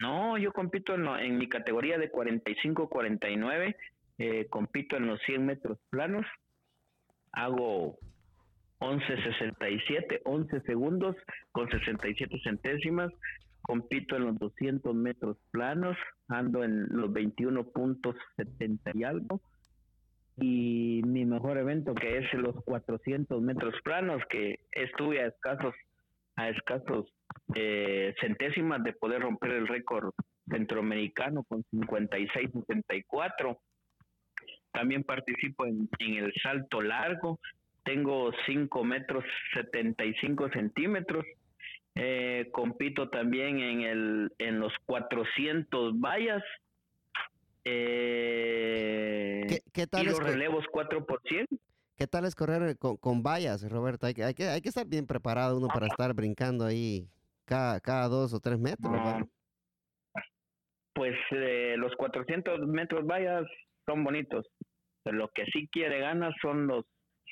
no, 0.01 0.39
yo 0.39 0.53
compito 0.53 0.95
en, 0.95 1.07
en 1.07 1.37
mi 1.37 1.49
categoría 1.49 1.99
de 1.99 2.11
45-49, 2.11 3.77
eh, 4.17 4.47
compito 4.49 4.97
en 4.97 5.07
los 5.07 5.21
100 5.27 5.45
metros 5.45 5.79
planos, 5.91 6.25
hago 7.33 7.99
11.67, 8.85 10.21
11 10.25 10.61
segundos 10.61 11.17
con 11.53 11.71
67 11.71 12.39
centésimas. 12.45 13.11
Compito 13.63 14.17
en 14.17 14.27
los 14.27 14.39
200 14.39 14.95
metros 14.95 15.39
planos, 15.51 15.97
ando 16.29 16.63
en 16.63 16.87
los 16.91 17.11
21.70 17.11 18.95
y 18.95 19.05
algo. 19.05 19.41
Y 20.37 21.01
mi 21.07 21.25
mejor 21.25 21.57
evento 21.57 21.95
que 21.95 22.19
es 22.19 22.33
los 22.35 22.57
400 22.65 23.41
metros 23.41 23.75
planos, 23.83 24.23
que 24.29 24.61
estuve 24.73 25.23
a 25.23 25.29
escasos, 25.29 25.75
a 26.37 26.51
escasos 26.51 27.07
eh, 27.55 28.15
centésimas 28.21 28.83
de 28.83 28.93
poder 28.93 29.23
romper 29.23 29.53
el 29.53 29.67
récord 29.67 30.13
centroamericano 30.51 31.45
con 31.45 31.65
56.74. 31.73 33.59
También 34.73 35.05
participo 35.05 35.65
en, 35.65 35.89
en 36.01 36.25
el 36.25 36.35
salto 36.43 36.83
largo, 36.83 37.39
tengo 37.85 38.33
5 38.47 38.85
metros 38.85 39.25
75 39.55 40.51
centímetros. 40.51 41.25
Eh, 41.95 42.49
compito 42.53 43.09
también 43.09 43.61
en, 43.61 43.81
el, 43.83 44.33
en 44.39 44.59
los 44.59 44.73
400 44.87 46.01
vallas. 46.01 46.43
Eh, 47.65 49.47
¿Qué, 49.73 49.87
tal 49.87 50.07
los 50.07 50.19
relevos 50.19 50.65
4 50.71 51.07
por 51.07 51.23
¿Qué 51.97 52.07
tal 52.09 52.25
es 52.25 52.35
correr 52.35 52.77
con, 52.77 52.97
con 52.97 53.23
vallas, 53.23 53.71
Roberto? 53.71 54.07
Hay 54.07 54.15
que, 54.15 54.25
hay, 54.25 54.35
que, 54.35 54.49
hay 54.49 54.61
que 54.61 54.69
estar 54.69 54.87
bien 54.87 55.07
preparado 55.07 55.57
uno 55.57 55.69
para 55.69 55.87
estar 55.87 56.13
brincando 56.13 56.67
ahí 56.67 57.09
cada, 57.45 57.81
cada 57.81 58.09
dos 58.09 58.35
o 58.35 58.41
tres 58.41 58.59
metros. 58.59 58.93
Pues 60.93 61.15
eh, 61.31 61.77
los 61.79 61.95
400 61.97 62.67
metros 62.67 63.07
vallas 63.07 63.45
son 63.87 64.03
bonitos. 64.03 64.47
Lo 65.05 65.29
que 65.29 65.45
sí 65.47 65.69
quiere 65.71 66.01
ganar 66.01 66.35
son 66.41 66.67
los 66.67 66.85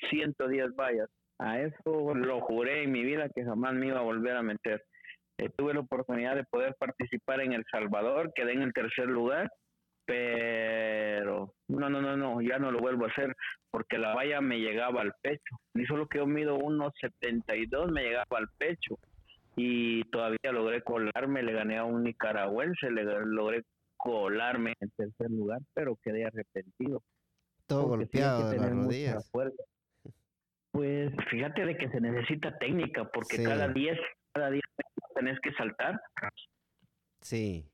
110 0.09 0.75
vallas. 0.75 1.09
A 1.39 1.59
eso 1.59 2.13
lo 2.13 2.41
juré 2.41 2.83
en 2.83 2.91
mi 2.91 3.03
vida 3.03 3.29
que 3.29 3.43
jamás 3.43 3.73
me 3.73 3.87
iba 3.87 3.99
a 3.99 4.03
volver 4.03 4.37
a 4.37 4.43
meter. 4.43 4.83
Eh, 5.37 5.49
tuve 5.57 5.73
la 5.73 5.79
oportunidad 5.79 6.35
de 6.35 6.43
poder 6.43 6.75
participar 6.79 7.41
en 7.41 7.53
El 7.53 7.65
Salvador, 7.71 8.31
quedé 8.35 8.53
en 8.53 8.61
el 8.61 8.73
tercer 8.73 9.07
lugar, 9.07 9.49
pero 10.05 11.53
no, 11.67 11.89
no, 11.89 12.01
no, 12.01 12.15
no, 12.15 12.41
ya 12.41 12.59
no 12.59 12.71
lo 12.71 12.79
vuelvo 12.79 13.05
a 13.05 13.09
hacer 13.09 13.35
porque 13.71 13.97
la 13.97 14.13
valla 14.13 14.41
me 14.41 14.59
llegaba 14.59 15.01
al 15.01 15.13
pecho. 15.21 15.57
Ni 15.73 15.85
solo 15.85 16.07
que 16.07 16.19
yo 16.19 16.27
mido 16.27 16.57
1,72 16.59 17.91
me 17.91 18.03
llegaba 18.03 18.37
al 18.37 18.47
pecho 18.57 18.99
y 19.55 20.03
todavía 20.05 20.51
logré 20.51 20.81
colarme, 20.81 21.43
le 21.43 21.53
gané 21.53 21.77
a 21.77 21.83
un 21.83 22.03
nicaragüense, 22.03 22.91
le 22.91 23.03
logré 23.03 23.63
colarme 23.97 24.75
en 24.79 24.89
tercer 24.91 25.31
lugar, 25.31 25.59
pero 25.73 25.97
quedé 26.03 26.25
arrepentido. 26.25 27.01
Todo 27.65 27.87
golpeado 27.87 28.49
de 28.49 28.57
las 28.57 28.71
rodillas. 28.71 29.31
Fíjate 31.29 31.65
de 31.65 31.77
que 31.77 31.89
se 31.89 31.99
necesita 31.99 32.57
técnica 32.57 33.05
porque 33.11 33.43
cada 33.43 33.67
10 33.67 33.97
cada 34.33 34.49
10 34.49 34.63
tenés 35.15 35.39
que 35.41 35.53
saltar. 35.53 36.01
Sí. 37.21 37.69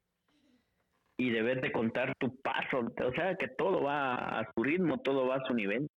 Y 1.17 1.31
debes 1.31 1.61
de 1.61 1.71
contar 1.71 2.13
tu 2.17 2.35
paso, 2.41 2.79
o 2.79 3.11
sea 3.13 3.35
que 3.35 3.47
todo 3.49 3.83
va 3.83 4.39
a 4.39 4.51
su 4.53 4.63
ritmo, 4.63 4.99
todo 4.99 5.27
va 5.27 5.37
a 5.37 5.47
su 5.47 5.53
nivel. 5.53 5.87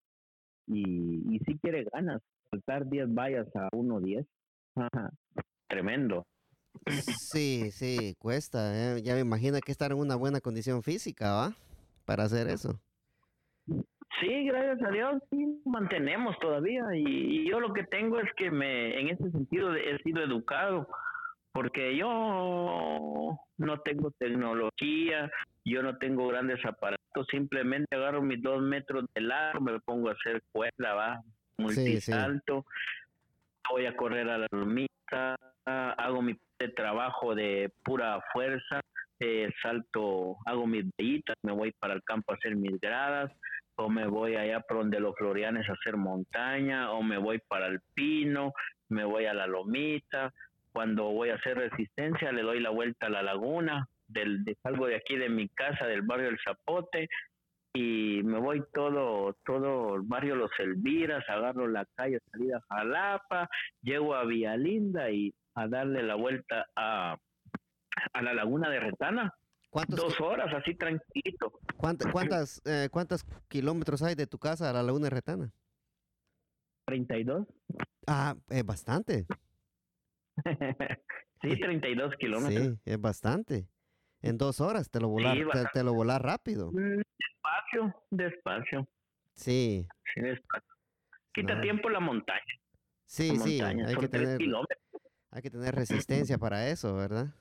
Y, 0.66 1.34
y 1.34 1.38
si 1.40 1.58
quiere 1.58 1.84
ganas, 1.92 2.20
saltar 2.50 2.88
10 2.88 3.14
vallas 3.14 3.46
a 3.54 3.68
1.10. 3.70 4.26
Tremendo. 5.68 6.24
Sí, 7.32 7.70
sí, 7.70 8.14
cuesta. 8.18 8.72
¿eh? 8.74 9.02
Ya 9.02 9.14
me 9.14 9.20
imagino 9.20 9.60
que 9.60 9.72
estar 9.72 9.92
en 9.92 9.98
una 9.98 10.16
buena 10.16 10.40
condición 10.40 10.82
física, 10.82 11.32
¿va? 11.32 11.56
Para 12.04 12.24
hacer 12.24 12.48
eso. 12.48 12.80
Sí, 14.20 14.44
gracias 14.44 14.82
a 14.82 14.90
Dios, 14.90 15.22
sí, 15.30 15.60
mantenemos 15.64 16.38
todavía. 16.38 16.84
Y, 16.94 17.48
yo 17.48 17.60
lo 17.60 17.72
que 17.72 17.84
tengo 17.84 18.18
es 18.20 18.30
que 18.36 18.50
me, 18.50 18.98
en 19.00 19.08
ese 19.08 19.30
sentido 19.30 19.74
he 19.74 19.98
sido 20.02 20.22
educado, 20.22 20.88
porque 21.52 21.96
yo 21.96 23.38
no 23.58 23.80
tengo 23.80 24.10
tecnología, 24.12 25.30
yo 25.64 25.82
no 25.82 25.96
tengo 25.98 26.28
grandes 26.28 26.64
aparatos, 26.64 27.26
simplemente 27.30 27.96
agarro 27.96 28.22
mis 28.22 28.42
dos 28.42 28.62
metros 28.62 29.04
de 29.14 29.22
largo, 29.22 29.60
me 29.60 29.80
pongo 29.80 30.08
a 30.08 30.12
hacer 30.12 30.42
cuerda, 30.52 30.94
va, 30.94 31.22
multisalto, 31.58 32.64
voy 33.70 33.86
a 33.86 33.96
correr 33.96 34.28
a 34.28 34.38
la 34.38 34.46
lomita, 34.50 35.36
hago 35.64 36.22
mi 36.22 36.36
trabajo 36.76 37.34
de 37.34 37.72
pura 37.82 38.20
fuerza, 38.32 38.80
eh, 39.20 39.50
salto, 39.62 40.36
hago 40.46 40.66
mis 40.66 40.84
bellitas, 40.96 41.36
me 41.42 41.52
voy 41.52 41.72
para 41.72 41.94
el 41.94 42.02
campo 42.02 42.32
a 42.32 42.36
hacer 42.36 42.56
mis 42.56 42.80
gradas, 42.80 43.30
o 43.76 43.88
me 43.88 44.06
voy 44.06 44.36
allá 44.36 44.60
por 44.60 44.78
donde 44.78 45.00
los 45.00 45.14
florianes 45.16 45.68
a 45.68 45.72
hacer 45.72 45.96
montaña, 45.96 46.92
o 46.92 47.02
me 47.02 47.18
voy 47.18 47.40
para 47.48 47.66
el 47.66 47.80
pino, 47.94 48.52
me 48.88 49.04
voy 49.04 49.26
a 49.26 49.34
la 49.34 49.46
lomita, 49.46 50.32
cuando 50.72 51.04
voy 51.10 51.30
a 51.30 51.34
hacer 51.34 51.56
resistencia 51.56 52.32
le 52.32 52.42
doy 52.42 52.60
la 52.60 52.70
vuelta 52.70 53.06
a 53.06 53.10
la 53.10 53.22
laguna, 53.22 53.88
del, 54.08 54.44
de, 54.44 54.56
salgo 54.62 54.86
de 54.86 54.96
aquí 54.96 55.16
de 55.16 55.28
mi 55.28 55.48
casa, 55.48 55.86
del 55.86 56.02
barrio 56.02 56.28
El 56.28 56.38
Zapote, 56.44 57.08
y 57.74 58.20
me 58.24 58.38
voy 58.38 58.62
todo, 58.74 59.34
todo 59.46 59.94
el 59.96 60.02
barrio 60.02 60.36
Los 60.36 60.50
Elviras, 60.58 61.24
agarro 61.28 61.66
la 61.66 61.86
calle 61.94 62.18
salida 62.30 62.58
a 62.58 62.74
Jalapa, 62.74 63.48
llego 63.82 64.14
a 64.14 64.24
Villalinda 64.24 65.10
y 65.10 65.32
a 65.54 65.68
darle 65.68 66.02
la 66.02 66.14
vuelta 66.14 66.66
a, 66.76 67.16
a 68.12 68.22
la 68.22 68.34
laguna 68.34 68.68
de 68.68 68.80
Retana. 68.80 69.34
Dos 69.88 70.20
horas, 70.20 70.52
así 70.54 70.74
tranquilo. 70.74 71.58
¿Cuántas, 71.78 72.60
eh, 72.66 72.88
¿Cuántos 72.90 73.24
kilómetros 73.48 74.02
hay 74.02 74.14
de 74.14 74.26
tu 74.26 74.38
casa 74.38 74.68
a 74.68 74.72
la 74.72 74.82
laguna 74.82 75.08
Retana? 75.08 75.50
32. 76.86 77.46
Ah, 78.06 78.36
es 78.50 78.66
bastante. 78.66 79.26
sí, 81.42 81.58
32 81.58 82.14
kilómetros. 82.16 82.66
Sí, 82.66 82.80
es 82.84 83.00
bastante. 83.00 83.66
En 84.20 84.36
dos 84.36 84.60
horas 84.60 84.90
te 84.90 85.00
lo 85.00 85.08
volar, 85.08 85.38
te, 85.72 85.82
lo 85.82 85.94
volar 85.94 86.22
rápido. 86.22 86.70
Mm, 86.70 87.00
despacio, 87.18 88.04
despacio. 88.10 88.88
Sí. 89.34 89.88
Sí, 90.14 90.20
despacio. 90.20 90.74
Quita 91.32 91.60
tiempo 91.62 91.88
la 91.88 92.00
montaña. 92.00 92.42
Sí, 93.06 93.36
sí, 93.38 93.60
hay 93.60 93.96
que, 93.96 94.08
tener, 94.08 94.38
hay 95.30 95.42
que 95.42 95.50
tener 95.50 95.74
resistencia 95.74 96.38
para 96.38 96.68
eso, 96.68 96.94
¿verdad? 96.94 97.34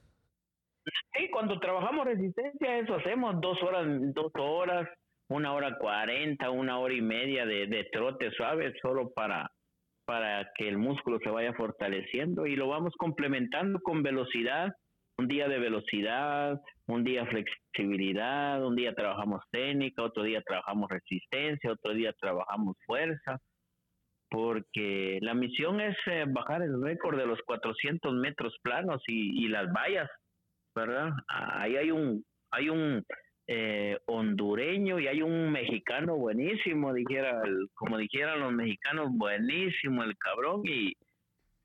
Sí, 1.14 1.30
cuando 1.30 1.60
trabajamos 1.60 2.06
resistencia, 2.06 2.80
eso 2.80 2.96
hacemos 2.96 3.40
dos 3.40 3.62
horas, 3.64 3.86
dos 4.14 4.32
horas, 4.36 4.90
una 5.30 5.54
hora 5.54 5.78
cuarenta, 5.78 6.50
una 6.50 6.80
hora 6.80 6.94
y 6.94 7.02
media 7.02 7.46
de, 7.46 7.68
de 7.68 7.86
trote 7.92 8.32
suave, 8.32 8.74
solo 8.82 9.12
para 9.14 9.50
para 10.06 10.52
que 10.56 10.68
el 10.68 10.78
músculo 10.78 11.20
se 11.24 11.30
vaya 11.30 11.54
fortaleciendo 11.54 12.46
y 12.46 12.56
lo 12.56 12.68
vamos 12.68 12.94
complementando 12.98 13.80
con 13.80 14.04
velocidad, 14.04 14.74
un 15.18 15.28
día 15.28 15.48
de 15.48 15.60
velocidad, 15.60 16.60
un 16.88 17.04
día 17.04 17.26
flexibilidad, 17.26 18.62
un 18.66 18.76
día 18.76 18.94
trabajamos 18.94 19.42
técnica, 19.52 20.04
otro 20.04 20.24
día 20.24 20.42
trabajamos 20.42 20.90
resistencia, 20.90 21.72
otro 21.72 21.94
día 21.94 22.14
trabajamos 22.20 22.76
fuerza, 22.86 23.40
porque 24.30 25.20
la 25.22 25.34
misión 25.34 25.80
es 25.80 25.96
eh, 26.08 26.26
bajar 26.28 26.62
el 26.62 26.82
récord 26.82 27.18
de 27.18 27.28
los 27.28 27.40
400 27.46 28.14
metros 28.14 28.56
planos 28.64 29.02
y, 29.08 29.46
y 29.46 29.48
las 29.48 29.72
vallas, 29.72 30.10
¿verdad? 30.76 31.12
Ahí 31.28 31.78
hay 31.78 31.92
un, 31.92 32.24
hay 32.52 32.70
un 32.70 33.04
eh, 33.48 33.98
hondureño 34.06 35.00
y 35.00 35.08
hay 35.08 35.22
un 35.22 35.52
mexicano 35.52 36.16
buenísimo, 36.16 36.94
dijera, 36.94 37.42
como 37.74 37.98
dijeran 37.98 38.40
los 38.40 38.54
mexicanos, 38.54 39.10
buenísimo 39.12 40.04
el 40.04 40.18
cabrón 40.18 40.62
y, 40.66 40.94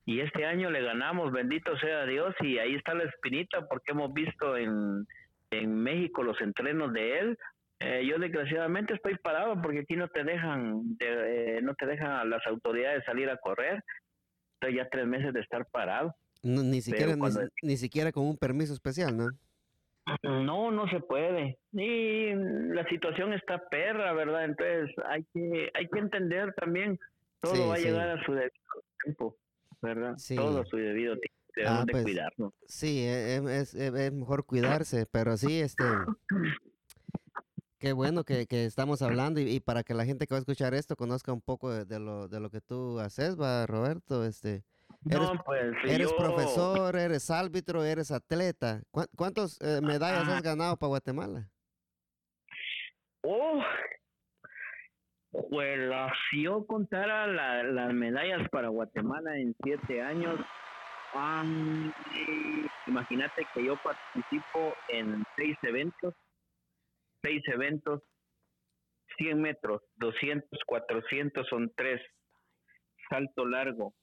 y 0.05 0.21
este 0.21 0.47
año 0.47 0.71
le 0.71 0.83
ganamos, 0.83 1.33
bendito 1.33 1.77
sea 1.79 2.07
Dios 2.07 2.35
y 2.40 2.59
ahí 2.59 2.75
está 2.75 2.95
la 2.95 3.05
espinita 3.05 3.66
porque 3.69 3.92
hemos 3.92 4.12
visto 4.12 4.57
en, 4.57 5.07
en 5.51 5.75
México 5.83 6.23
los 6.23 6.40
entrenos 6.40 6.92
de 6.92 7.19
él. 7.19 7.38
Eh, 7.79 8.07
yo 8.07 8.19
desgraciadamente 8.19 8.95
estoy 8.95 9.16
parado 9.19 9.61
porque 9.61 9.81
aquí 9.81 9.97
no 9.97 10.09
te 10.09 10.25
dejan, 10.25 10.97
eh, 10.99 11.61
no 11.62 11.75
te 11.75 11.87
dejan 11.87 12.31
las 12.31 12.47
autoridades 12.47 13.05
salir 13.05 13.29
a 13.29 13.37
correr. 13.37 13.83
Estoy 14.55 14.77
ya 14.77 14.88
tres 14.88 15.07
meses 15.07 15.33
de 15.35 15.40
estar 15.40 15.66
parado. 15.71 16.14
Ni 16.42 16.81
siquiera 16.81 17.16
ni 17.62 17.77
siquiera 17.77 18.12
con 18.12 18.27
un 18.27 18.37
permiso 18.37 18.72
especial, 18.72 19.16
¿no? 19.16 19.29
No, 20.22 20.70
no 20.70 20.88
se 20.88 21.01
puede. 21.01 21.59
Y 21.72 22.33
la 22.35 22.88
situación 22.88 23.33
está 23.33 23.68
perra, 23.68 24.12
¿verdad? 24.12 24.44
Entonces 24.44 24.94
hay 25.09 25.25
que 25.35 25.70
hay 25.75 25.88
que 25.88 25.99
entender 25.99 26.55
también 26.55 26.99
todo 27.40 27.68
va 27.68 27.75
a 27.75 27.79
llegar 27.79 28.09
a 28.11 28.25
su 28.25 28.33
debido 28.33 28.53
tiempo, 29.03 29.37
¿verdad? 29.83 30.16
Todo 30.35 30.61
a 30.61 30.64
su 30.66 30.77
debido 30.77 31.16
tiempo. 31.16 31.37
Debemos 31.57 31.81
ah, 31.81 31.85
de 31.87 31.92
pues, 31.92 32.05
cuidarnos. 32.05 32.53
Sí, 32.66 33.01
e, 33.01 33.37
e, 33.37 33.61
es, 33.61 33.75
es, 33.75 34.12
mejor 34.12 34.44
cuidarse, 34.44 35.07
pero 35.07 35.38
sí, 35.38 35.61
este, 35.61 35.85
qué 37.79 37.94
bueno 37.94 38.25
que, 38.25 38.46
que 38.46 38.66
estamos 38.66 39.01
hablando 39.01 39.40
y, 39.40 39.59
para 39.61 39.83
que 39.83 39.94
la 39.94 40.05
gente 40.05 40.27
que 40.27 40.35
va 40.35 40.38
a 40.38 40.40
escuchar 40.40 40.75
esto 40.75 40.96
conozca 40.96 41.33
un 41.33 41.40
poco 41.40 41.70
de, 41.70 41.87
de, 41.87 41.99
lo, 41.99 42.29
de 42.29 42.40
lo 42.40 42.51
que 42.51 42.61
tú 42.61 43.01
haces, 43.01 43.40
va, 43.40 43.66
Roberto, 43.66 44.27
este, 44.27 44.64
Eres, 45.09 45.31
pues, 45.45 45.77
eres 45.85 46.12
profesor, 46.12 46.97
eres 46.97 47.31
árbitro, 47.31 47.85
eres 47.85 48.11
atleta. 48.11 48.81
¿Cuántas 49.16 49.61
eh, 49.61 49.81
medallas 49.81 50.29
has 50.29 50.42
ganado 50.42 50.77
para 50.77 50.88
Guatemala? 50.88 51.49
Oh, 53.23 53.62
pues 55.51 55.90
si 56.31 56.42
yo 56.42 56.66
contara 56.66 57.27
las 57.27 57.92
medallas 57.92 58.49
para 58.51 58.69
Guatemala 58.69 59.37
en 59.37 59.55
siete 59.62 60.03
años, 60.03 60.40
imagínate 62.87 63.47
que 63.55 63.64
yo 63.64 63.77
participo 63.77 64.75
en 64.88 65.25
seis 65.37 65.57
eventos, 65.62 66.14
seis 67.23 67.42
eventos, 67.47 68.03
100 69.19 69.40
metros, 69.40 69.83
200, 69.97 70.61
400 70.66 71.47
son 71.49 71.73
tres, 71.75 72.01
salto 73.09 73.47
largo, 73.47 73.95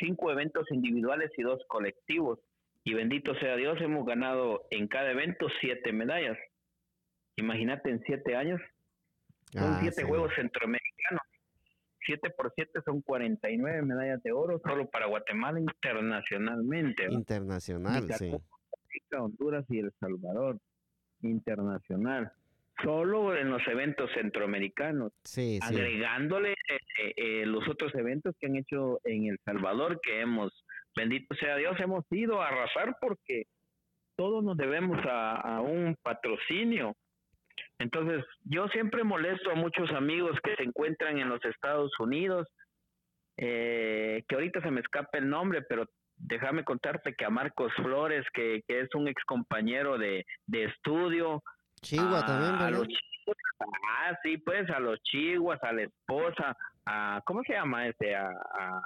cinco 0.00 0.32
eventos 0.32 0.66
individuales 0.70 1.30
y 1.36 1.42
dos 1.42 1.60
colectivos. 1.68 2.40
Y 2.82 2.94
bendito 2.94 3.34
sea 3.36 3.56
Dios, 3.56 3.78
hemos 3.80 4.06
ganado 4.06 4.66
en 4.70 4.88
cada 4.88 5.10
evento 5.10 5.46
siete 5.60 5.92
medallas. 5.92 6.38
Imagínate 7.36 7.90
en 7.90 8.00
siete 8.02 8.34
años. 8.34 8.60
Son 9.52 9.74
ah, 9.74 9.78
siete 9.80 10.04
Juegos 10.04 10.32
Centroamericanos. 10.34 11.22
Siete 12.04 12.30
por 12.30 12.52
siete 12.54 12.80
son 12.84 13.02
49 13.02 13.82
medallas 13.82 14.22
de 14.22 14.32
oro 14.32 14.58
solo 14.64 14.88
para 14.88 15.06
Guatemala 15.06 15.60
internacionalmente. 15.60 17.04
Internacional, 17.10 18.10
sí. 18.14 18.32
Honduras 19.12 19.66
y 19.68 19.80
El 19.80 19.92
Salvador. 20.00 20.58
Internacional 21.22 22.32
solo 22.82 23.36
en 23.36 23.50
los 23.50 23.66
eventos 23.66 24.10
centroamericanos, 24.14 25.12
agregándole 25.62 26.52
eh, 26.52 27.12
eh, 27.16 27.46
los 27.46 27.66
otros 27.68 27.94
eventos 27.94 28.34
que 28.38 28.46
han 28.46 28.56
hecho 28.56 29.00
en 29.04 29.26
El 29.26 29.38
Salvador, 29.44 30.00
que 30.02 30.20
hemos, 30.20 30.52
bendito 30.96 31.34
sea 31.36 31.56
Dios, 31.56 31.78
hemos 31.80 32.04
ido 32.10 32.40
a 32.40 32.48
arrasar 32.48 32.96
porque 33.00 33.44
todos 34.16 34.44
nos 34.44 34.56
debemos 34.56 34.98
a, 35.08 35.60
un 35.62 35.96
patrocinio. 36.02 36.94
Entonces, 37.78 38.24
yo 38.44 38.68
siempre 38.68 39.02
molesto 39.04 39.50
a 39.50 39.54
muchos 39.54 39.90
amigos 39.92 40.38
que 40.42 40.54
se 40.56 40.62
encuentran 40.62 41.18
en 41.18 41.30
los 41.30 41.42
Estados 41.44 41.90
Unidos, 41.98 42.46
eh, 43.38 44.22
que 44.28 44.34
ahorita 44.34 44.60
se 44.60 44.70
me 44.70 44.82
escapa 44.82 45.16
el 45.16 45.30
nombre, 45.30 45.62
pero 45.62 45.86
déjame 46.16 46.64
contarte 46.64 47.14
que 47.14 47.24
a 47.24 47.30
Marcos 47.30 47.72
Flores, 47.76 48.26
que, 48.34 48.60
que 48.68 48.80
es 48.80 48.94
un 48.94 49.08
ex 49.08 49.24
compañero 49.24 49.96
de, 49.96 50.26
de 50.46 50.64
estudio. 50.64 51.42
Chigua 51.82 52.24
también, 52.26 52.58
¿verdad? 52.58 52.86
ah, 53.60 54.18
sí, 54.22 54.38
pues 54.38 54.68
a 54.70 54.80
los 54.80 55.00
chiguas, 55.02 55.62
a 55.62 55.72
la 55.72 55.82
esposa, 55.82 56.56
a, 56.86 57.20
¿cómo 57.24 57.42
se 57.42 57.52
llama 57.52 57.86
este? 57.88 58.14
A, 58.14 58.28
a 58.28 58.82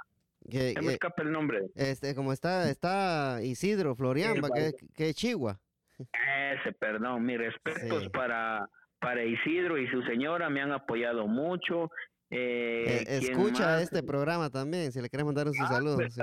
que, 0.49 0.75
me 0.81 0.93
escapa 0.93 1.23
el 1.23 1.31
nombre. 1.31 1.67
Este, 1.75 2.13
como 2.13 2.31
está, 2.31 2.69
está 2.69 3.39
Isidro 3.41 3.95
Florian, 3.95 4.35
que, 4.53 4.73
que 4.95 5.13
Chigua. 5.13 5.59
Ese, 5.97 6.73
perdón, 6.73 7.25
mis 7.25 7.37
respetos 7.37 8.09
para, 8.09 8.69
para 8.99 9.23
Isidro 9.23 9.77
y 9.77 9.87
su 9.87 10.01
señora, 10.03 10.49
me 10.49 10.61
han 10.61 10.71
apoyado 10.71 11.27
mucho. 11.27 11.89
Eh, 12.29 13.03
eh 13.07 13.19
escucha 13.21 13.81
este 13.81 14.03
programa 14.03 14.49
también, 14.49 14.91
si 14.91 15.01
le 15.01 15.09
queremos 15.09 15.33
mandar 15.33 15.47
un 15.47 15.61
ah, 15.61 15.67
saludo. 15.67 15.95
Pues, 15.95 16.17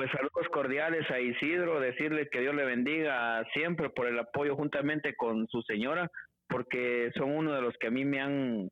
pues, 0.00 0.12
saludos 0.12 0.48
cordiales 0.50 1.10
a 1.10 1.20
Isidro, 1.20 1.78
decirle 1.78 2.30
que 2.30 2.40
Dios 2.40 2.54
le 2.54 2.64
bendiga 2.64 3.44
siempre 3.52 3.90
por 3.90 4.06
el 4.06 4.18
apoyo 4.18 4.56
juntamente 4.56 5.14
con 5.14 5.46
su 5.48 5.60
señora, 5.60 6.10
porque 6.48 7.10
son 7.14 7.36
uno 7.36 7.52
de 7.52 7.60
los 7.60 7.74
que 7.78 7.88
a 7.88 7.90
mí 7.90 8.06
me 8.06 8.18
han, 8.18 8.70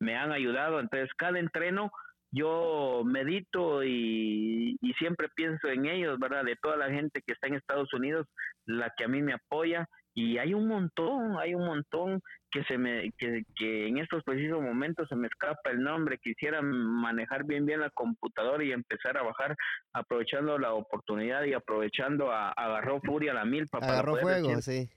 me 0.00 0.16
han 0.16 0.32
ayudado. 0.32 0.80
Entonces, 0.80 1.08
cada 1.16 1.38
entreno 1.38 1.92
yo 2.32 3.04
medito 3.04 3.84
y, 3.84 4.76
y, 4.80 4.92
siempre 4.94 5.28
pienso 5.36 5.68
en 5.68 5.86
ellos, 5.86 6.18
¿verdad? 6.18 6.42
De 6.42 6.56
toda 6.60 6.76
la 6.76 6.90
gente 6.90 7.22
que 7.24 7.34
está 7.34 7.46
en 7.46 7.54
Estados 7.54 7.94
Unidos, 7.94 8.26
la 8.64 8.92
que 8.96 9.04
a 9.04 9.08
mí 9.08 9.22
me 9.22 9.34
apoya. 9.34 9.86
Y 10.18 10.38
hay 10.38 10.54
un 10.54 10.66
montón, 10.66 11.38
hay 11.38 11.54
un 11.54 11.66
montón 11.66 12.22
que 12.50 12.64
se 12.64 12.78
me 12.78 13.12
que, 13.18 13.42
que 13.54 13.86
en 13.86 13.98
estos 13.98 14.24
precisos 14.24 14.62
momentos 14.62 15.06
se 15.10 15.14
me 15.14 15.26
escapa 15.26 15.70
el 15.70 15.82
nombre. 15.82 16.16
Quisiera 16.16 16.62
manejar 16.62 17.44
bien 17.44 17.66
bien 17.66 17.80
la 17.80 17.90
computadora 17.90 18.64
y 18.64 18.72
empezar 18.72 19.18
a 19.18 19.22
bajar, 19.22 19.54
aprovechando 19.92 20.58
la 20.58 20.72
oportunidad 20.72 21.44
y 21.44 21.52
aprovechando 21.52 22.32
a, 22.32 22.50
agarró 22.52 22.98
furia 23.02 23.34
la 23.34 23.44
milpa. 23.44 23.76
Agarró 23.76 24.16
fuego, 24.16 24.62
sí. 24.62 24.88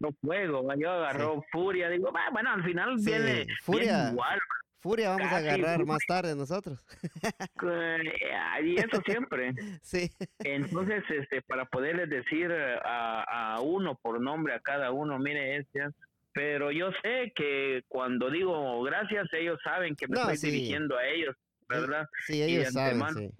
no 0.00 0.10
fuego, 0.20 0.62
yo 0.76 0.92
agarró 0.92 1.42
furia, 1.50 1.88
digo, 1.88 2.12
bueno, 2.32 2.52
al 2.52 2.62
final 2.62 2.94
viene, 3.04 3.46
furia. 3.64 4.10
igual. 4.12 4.38
Furia 4.86 5.10
vamos 5.10 5.32
a 5.32 5.38
agarrar 5.38 5.84
más 5.84 5.98
tarde 6.06 6.36
nosotros. 6.36 6.78
y 8.62 8.76
eso 8.76 9.02
siempre. 9.04 9.54
Sí. 9.82 10.10
Entonces, 10.38 11.02
este, 11.10 11.42
para 11.42 11.64
poderles 11.64 12.08
decir 12.08 12.52
a, 12.52 13.54
a 13.54 13.60
uno 13.60 13.96
por 13.96 14.20
nombre 14.20 14.54
a 14.54 14.60
cada 14.60 14.92
uno, 14.92 15.18
mire, 15.18 15.56
este, 15.56 15.88
pero 16.32 16.70
yo 16.70 16.90
sé 17.02 17.32
que 17.34 17.82
cuando 17.88 18.30
digo 18.30 18.82
gracias, 18.82 19.26
ellos 19.32 19.58
saben 19.64 19.96
que 19.96 20.06
me 20.06 20.20
estoy 20.20 20.50
dirigiendo 20.50 20.96
a 20.96 21.06
ellos, 21.06 21.34
¿verdad? 21.68 22.06
Sí, 22.26 22.42
ellos 22.42 22.72
saben. 22.72 23.32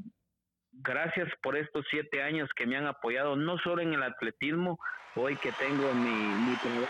Gracias 0.72 1.28
por 1.42 1.56
estos 1.56 1.86
siete 1.90 2.22
años 2.22 2.50
que 2.56 2.66
me 2.66 2.76
han 2.76 2.86
apoyado, 2.86 3.36
no 3.36 3.58
solo 3.58 3.82
en 3.82 3.94
el 3.94 4.02
atletismo, 4.02 4.78
hoy 5.14 5.36
que 5.36 5.52
tengo 5.52 5.92
mi, 5.94 6.10
mi 6.10 6.56
trabajo 6.56 6.86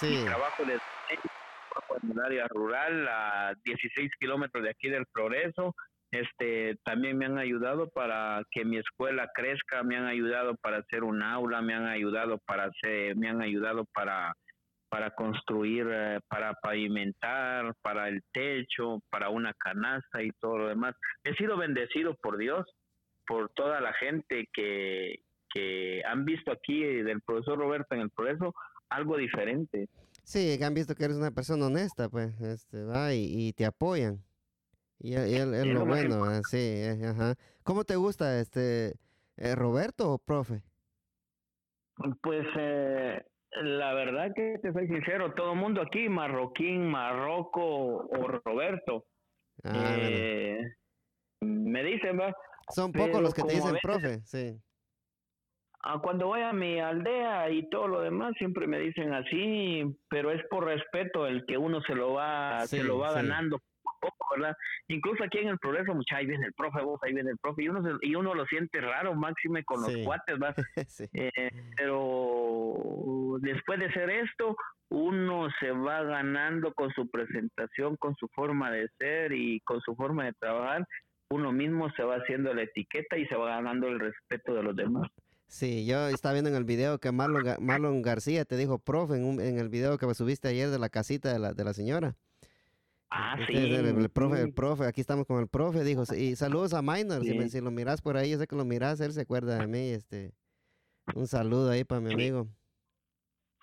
sí. 0.00 0.06
mi 0.06 0.24
trabajo 0.24 0.64
de 0.64 0.78
en 2.02 2.10
el 2.12 2.20
área 2.20 2.46
rural, 2.48 3.08
a 3.08 3.54
16 3.64 4.10
kilómetros 4.18 4.64
de 4.64 4.70
aquí 4.70 4.88
del 4.88 5.06
Progreso. 5.12 5.74
Este, 6.10 6.76
también 6.84 7.18
me 7.18 7.26
han 7.26 7.38
ayudado 7.38 7.88
para 7.90 8.42
que 8.50 8.64
mi 8.64 8.78
escuela 8.78 9.28
crezca, 9.34 9.82
me 9.82 9.96
han 9.96 10.06
ayudado 10.06 10.56
para 10.56 10.78
hacer 10.78 11.02
un 11.04 11.22
aula, 11.22 11.62
me 11.62 11.74
han 11.74 11.86
ayudado 11.86 12.38
para 12.46 12.64
hacer, 12.64 13.16
me 13.16 13.28
han 13.28 13.42
ayudado 13.42 13.84
para 13.92 14.32
para 14.88 15.10
construir, 15.10 15.86
eh, 15.90 16.20
para 16.28 16.54
pavimentar, 16.54 17.74
para 17.82 18.08
el 18.08 18.22
techo, 18.32 19.00
para 19.10 19.30
una 19.30 19.52
canasta 19.54 20.22
y 20.22 20.30
todo 20.40 20.58
lo 20.58 20.68
demás. 20.68 20.94
He 21.24 21.34
sido 21.34 21.56
bendecido 21.56 22.14
por 22.14 22.38
Dios, 22.38 22.64
por 23.26 23.50
toda 23.50 23.80
la 23.80 23.92
gente 23.94 24.48
que, 24.52 25.16
que 25.52 26.02
han 26.06 26.24
visto 26.24 26.52
aquí 26.52 26.82
del 26.82 27.20
profesor 27.22 27.58
Roberto 27.58 27.94
en 27.94 28.02
el 28.02 28.10
progreso 28.10 28.54
algo 28.88 29.16
diferente. 29.16 29.88
Sí, 30.26 30.58
que 30.58 30.64
han 30.64 30.74
visto 30.74 30.96
que 30.96 31.04
eres 31.04 31.16
una 31.16 31.30
persona 31.30 31.66
honesta, 31.66 32.08
pues, 32.08 32.40
este, 32.40 32.82
va, 32.82 33.14
y, 33.14 33.52
te 33.52 33.64
apoyan. 33.64 34.24
Y, 34.98 35.14
es 35.14 35.46
lo 35.46 35.86
bueno, 35.86 36.42
sí, 36.42 36.58
eh, 36.58 36.98
ajá. 37.06 37.36
¿Cómo 37.62 37.84
te 37.84 37.94
gusta, 37.94 38.40
este, 38.40 38.94
eh, 39.36 39.54
Roberto 39.54 40.12
o 40.12 40.18
profe? 40.18 40.64
Pues, 42.22 42.44
eh, 42.58 43.24
la 43.62 43.94
verdad 43.94 44.32
que 44.34 44.58
te 44.60 44.72
soy 44.72 44.88
sincero, 44.88 45.32
todo 45.34 45.52
el 45.52 45.60
mundo 45.60 45.80
aquí, 45.80 46.08
Marroquín, 46.08 46.88
Marroco 46.88 47.62
o 47.62 48.40
Roberto. 48.44 49.04
Ah, 49.62 49.96
me 51.40 51.84
dicen, 51.84 52.18
va. 52.18 52.34
Son 52.74 52.90
pocos 52.90 53.22
los 53.22 53.32
que 53.32 53.44
te 53.44 53.54
dicen 53.54 53.76
profe, 53.80 54.22
sí 54.24 54.60
cuando 56.02 56.26
voy 56.26 56.42
a 56.42 56.52
mi 56.52 56.80
aldea 56.80 57.50
y 57.50 57.68
todo 57.68 57.88
lo 57.88 58.00
demás 58.00 58.34
siempre 58.38 58.66
me 58.66 58.78
dicen 58.78 59.12
así, 59.12 59.84
pero 60.08 60.30
es 60.30 60.42
por 60.48 60.64
respeto 60.64 61.26
el 61.26 61.44
que 61.46 61.56
uno 61.56 61.80
se 61.82 61.94
lo 61.94 62.14
va 62.14 62.66
se 62.66 62.82
lo 62.82 62.98
va 62.98 63.12
ganando 63.12 63.60
poco, 64.00 64.26
¿verdad? 64.36 64.56
Incluso 64.88 65.24
aquí 65.24 65.38
en 65.38 65.48
el 65.48 65.58
progreso, 65.58 65.94
mucha, 65.94 66.16
ahí 66.16 66.26
viene 66.26 66.46
el 66.46 66.52
profe, 66.52 66.82
vos, 66.82 67.00
ahí 67.02 67.12
viene 67.12 67.30
el 67.30 67.38
profe, 67.38 67.64
y 67.64 67.68
uno, 67.68 67.98
y 68.00 68.14
uno 68.14 68.34
lo 68.34 68.46
siente 68.46 68.80
raro, 68.80 69.14
máxime 69.14 69.64
con 69.64 69.82
los 69.82 69.96
cuates, 70.04 70.36
¿va? 70.40 70.54
Eh, 71.12 71.50
pero 71.76 73.38
después 73.40 73.78
de 73.78 73.86
hacer 73.86 74.10
esto, 74.10 74.56
uno 74.90 75.48
se 75.60 75.70
va 75.70 76.02
ganando 76.02 76.72
con 76.74 76.90
su 76.92 77.08
presentación, 77.10 77.96
con 77.96 78.14
su 78.16 78.28
forma 78.28 78.70
de 78.70 78.88
ser 78.98 79.32
y 79.32 79.60
con 79.60 79.80
su 79.80 79.94
forma 79.94 80.24
de 80.24 80.32
trabajar, 80.34 80.86
uno 81.30 81.52
mismo 81.52 81.90
se 81.92 82.02
va 82.02 82.16
haciendo 82.16 82.54
la 82.54 82.62
etiqueta 82.62 83.16
y 83.18 83.26
se 83.26 83.34
va 83.34 83.56
ganando 83.56 83.88
el 83.88 83.98
respeto 83.98 84.54
de 84.54 84.62
los 84.62 84.76
demás. 84.76 85.10
Sí, 85.46 85.86
yo 85.86 86.08
estaba 86.08 86.32
viendo 86.32 86.50
en 86.50 86.56
el 86.56 86.64
video 86.64 86.98
que 86.98 87.12
Marlon, 87.12 87.56
Marlon 87.60 88.02
García 88.02 88.44
te 88.44 88.56
dijo 88.56 88.78
profe 88.78 89.16
en, 89.16 89.40
en 89.40 89.58
el 89.58 89.68
video 89.68 89.96
que 89.96 90.12
subiste 90.14 90.48
ayer 90.48 90.70
de 90.70 90.78
la 90.78 90.88
casita 90.88 91.32
de 91.32 91.38
la, 91.38 91.52
de 91.54 91.64
la 91.64 91.72
señora. 91.72 92.16
Ah, 93.10 93.36
este 93.38 93.52
sí. 93.52 93.74
El, 93.74 94.10
profe, 94.10 94.42
el 94.42 94.52
profe, 94.52 94.84
aquí 94.84 95.00
estamos 95.00 95.26
con 95.26 95.40
el 95.40 95.48
profe, 95.48 95.84
dijo, 95.84 96.02
y 96.16 96.34
saludos 96.34 96.74
a 96.74 96.82
Minor, 96.82 97.22
si, 97.22 97.60
lo 97.60 97.70
miras 97.70 98.02
por 98.02 98.16
ahí, 98.16 98.30
yo 98.30 98.38
sé 98.38 98.46
que 98.46 98.56
lo 98.56 98.64
miras, 98.64 99.00
él 99.00 99.12
se 99.12 99.22
acuerda 99.22 99.58
de 99.58 99.66
mí, 99.68 99.90
este, 99.90 100.32
un 101.14 101.26
saludo 101.28 101.70
ahí 101.70 101.84
para 101.84 102.00
mi 102.00 102.12
amigo. 102.12 102.48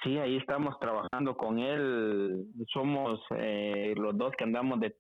Sí, 0.02 0.18
ahí 0.18 0.38
estamos 0.38 0.80
trabajando 0.80 1.36
con 1.36 1.60
él, 1.60 2.48
somos 2.72 3.20
eh, 3.38 3.94
los 3.98 4.18
dos 4.18 4.34
que 4.38 4.46
andamos 4.46 4.80
de, 4.80 4.96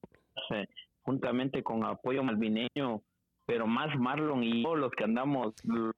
eh, 0.51 0.67
juntamente 1.03 1.63
con 1.63 1.85
Apoyo 1.85 2.21
Malvineño, 2.21 3.01
pero 3.45 3.67
más 3.67 3.97
Marlon 3.99 4.43
y 4.43 4.63
yo 4.63 4.75
los 4.75 4.91
que 4.91 5.03
andamos, 5.03 5.53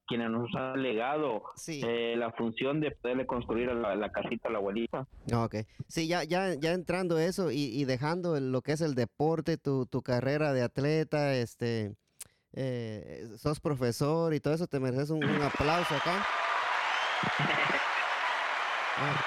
quienes 0.07 0.29
nos 0.29 0.53
han 0.55 0.81
legado 0.81 1.43
eh, 1.67 2.15
la 2.17 2.31
función 2.31 2.79
de 2.79 2.91
poderle 2.91 3.27
construir 3.27 3.71
la, 3.71 4.11
casita 4.11 4.49
a 4.49 4.51
la 4.51 4.57
abuelita. 4.57 5.07
Ok, 5.33 5.55
sí, 5.87 6.07
ya, 6.07 6.23
ya, 6.23 6.55
ya 6.55 6.73
entrando 6.73 7.19
eso 7.19 7.51
y, 7.51 7.85
dejando 7.85 8.39
lo 8.39 8.61
que 8.61 8.71
es 8.71 8.81
el 8.81 8.95
deporte, 8.95 9.57
tu, 9.57 9.85
tu 9.85 10.01
carrera 10.01 10.53
de 10.53 10.63
atleta, 10.63 11.35
este, 11.35 11.95
eh, 12.53 13.27
sos 13.37 13.59
profesor 13.59 14.33
y 14.33 14.39
todo 14.39 14.53
eso, 14.53 14.67
te 14.67 14.79
mereces 14.79 15.11
un, 15.11 15.23
aplauso 15.23 15.95
acá. 15.95 16.25
Ah. 18.97 19.25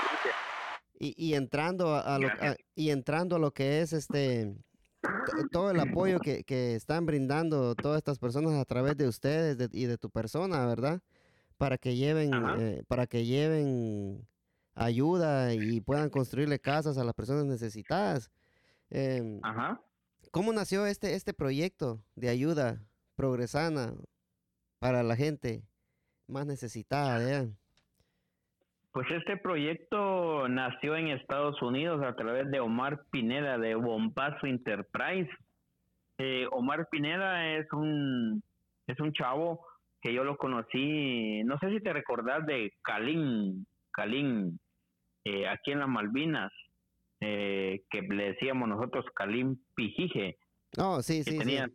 y, 0.98 1.14
y 1.22 1.34
entrando 1.34 1.94
a, 1.94 2.18
lo, 2.18 2.30
y 2.74 2.88
entrando 2.88 3.36
a 3.36 3.38
lo 3.38 3.50
que 3.50 3.82
es 3.82 3.92
este 3.92 4.54
todo 5.50 5.70
el 5.70 5.80
apoyo 5.80 6.18
que, 6.20 6.44
que, 6.44 6.74
están 6.74 7.06
brindando 7.06 7.74
todas 7.74 7.98
estas 7.98 8.18
personas 8.18 8.54
a 8.54 8.64
través 8.64 8.96
de 8.96 9.08
ustedes 9.08 9.68
y 9.72 9.86
de 9.86 9.98
tu 9.98 10.10
persona, 10.10 10.66
¿verdad? 10.66 11.00
Para 11.56 11.78
que 11.78 11.96
lleven, 11.96 12.32
eh, 12.58 12.82
para 12.88 13.06
que 13.06 13.24
lleven 13.24 14.26
ayuda 14.74 15.54
y 15.54 15.80
puedan 15.80 16.10
construirle 16.10 16.58
casas 16.58 16.98
a 16.98 17.04
las 17.04 17.14
personas 17.14 17.46
necesitadas. 17.46 18.30
Em, 18.90 19.40
Ajá. 19.42 19.80
¿Cómo 20.30 20.52
nació 20.52 20.86
este, 20.86 21.14
este 21.14 21.32
proyecto 21.32 22.02
de 22.14 22.28
ayuda 22.28 22.82
progresana 23.16 23.94
para 24.78 25.02
la 25.02 25.16
gente 25.16 25.64
más 26.26 26.46
necesitada? 26.46 27.48
Pues 28.92 29.10
este 29.10 29.36
proyecto 29.36 30.48
nació 30.48 30.96
en 30.96 31.08
Estados 31.08 31.60
Unidos 31.62 32.02
a 32.02 32.14
través 32.14 32.50
de 32.50 32.60
Omar 32.60 33.02
Pineda 33.10 33.58
de 33.58 33.74
Bombazo 33.74 34.46
Enterprise. 34.46 35.30
Eh, 36.18 36.46
Omar 36.50 36.88
Pineda 36.90 37.54
es 37.54 37.70
un 37.72 38.42
es 38.86 38.98
un 38.98 39.12
chavo 39.12 39.66
que 40.00 40.12
yo 40.12 40.24
lo 40.24 40.36
conocí, 40.36 41.42
no 41.44 41.58
sé 41.58 41.70
si 41.70 41.80
te 41.80 41.92
recordás 41.92 42.46
de 42.46 42.72
Calín, 42.82 43.66
Calín, 43.90 44.58
eh, 45.24 45.46
aquí 45.48 45.72
en 45.72 45.80
las 45.80 45.88
Malvinas, 45.88 46.52
eh, 47.20 47.82
que 47.90 48.02
le 48.02 48.32
decíamos 48.32 48.68
nosotros 48.68 49.04
Calín 49.14 49.60
Pijije. 49.74 50.36
Oh, 50.78 51.02
sí, 51.02 51.22
sí, 51.24 51.38
tenía 51.38 51.68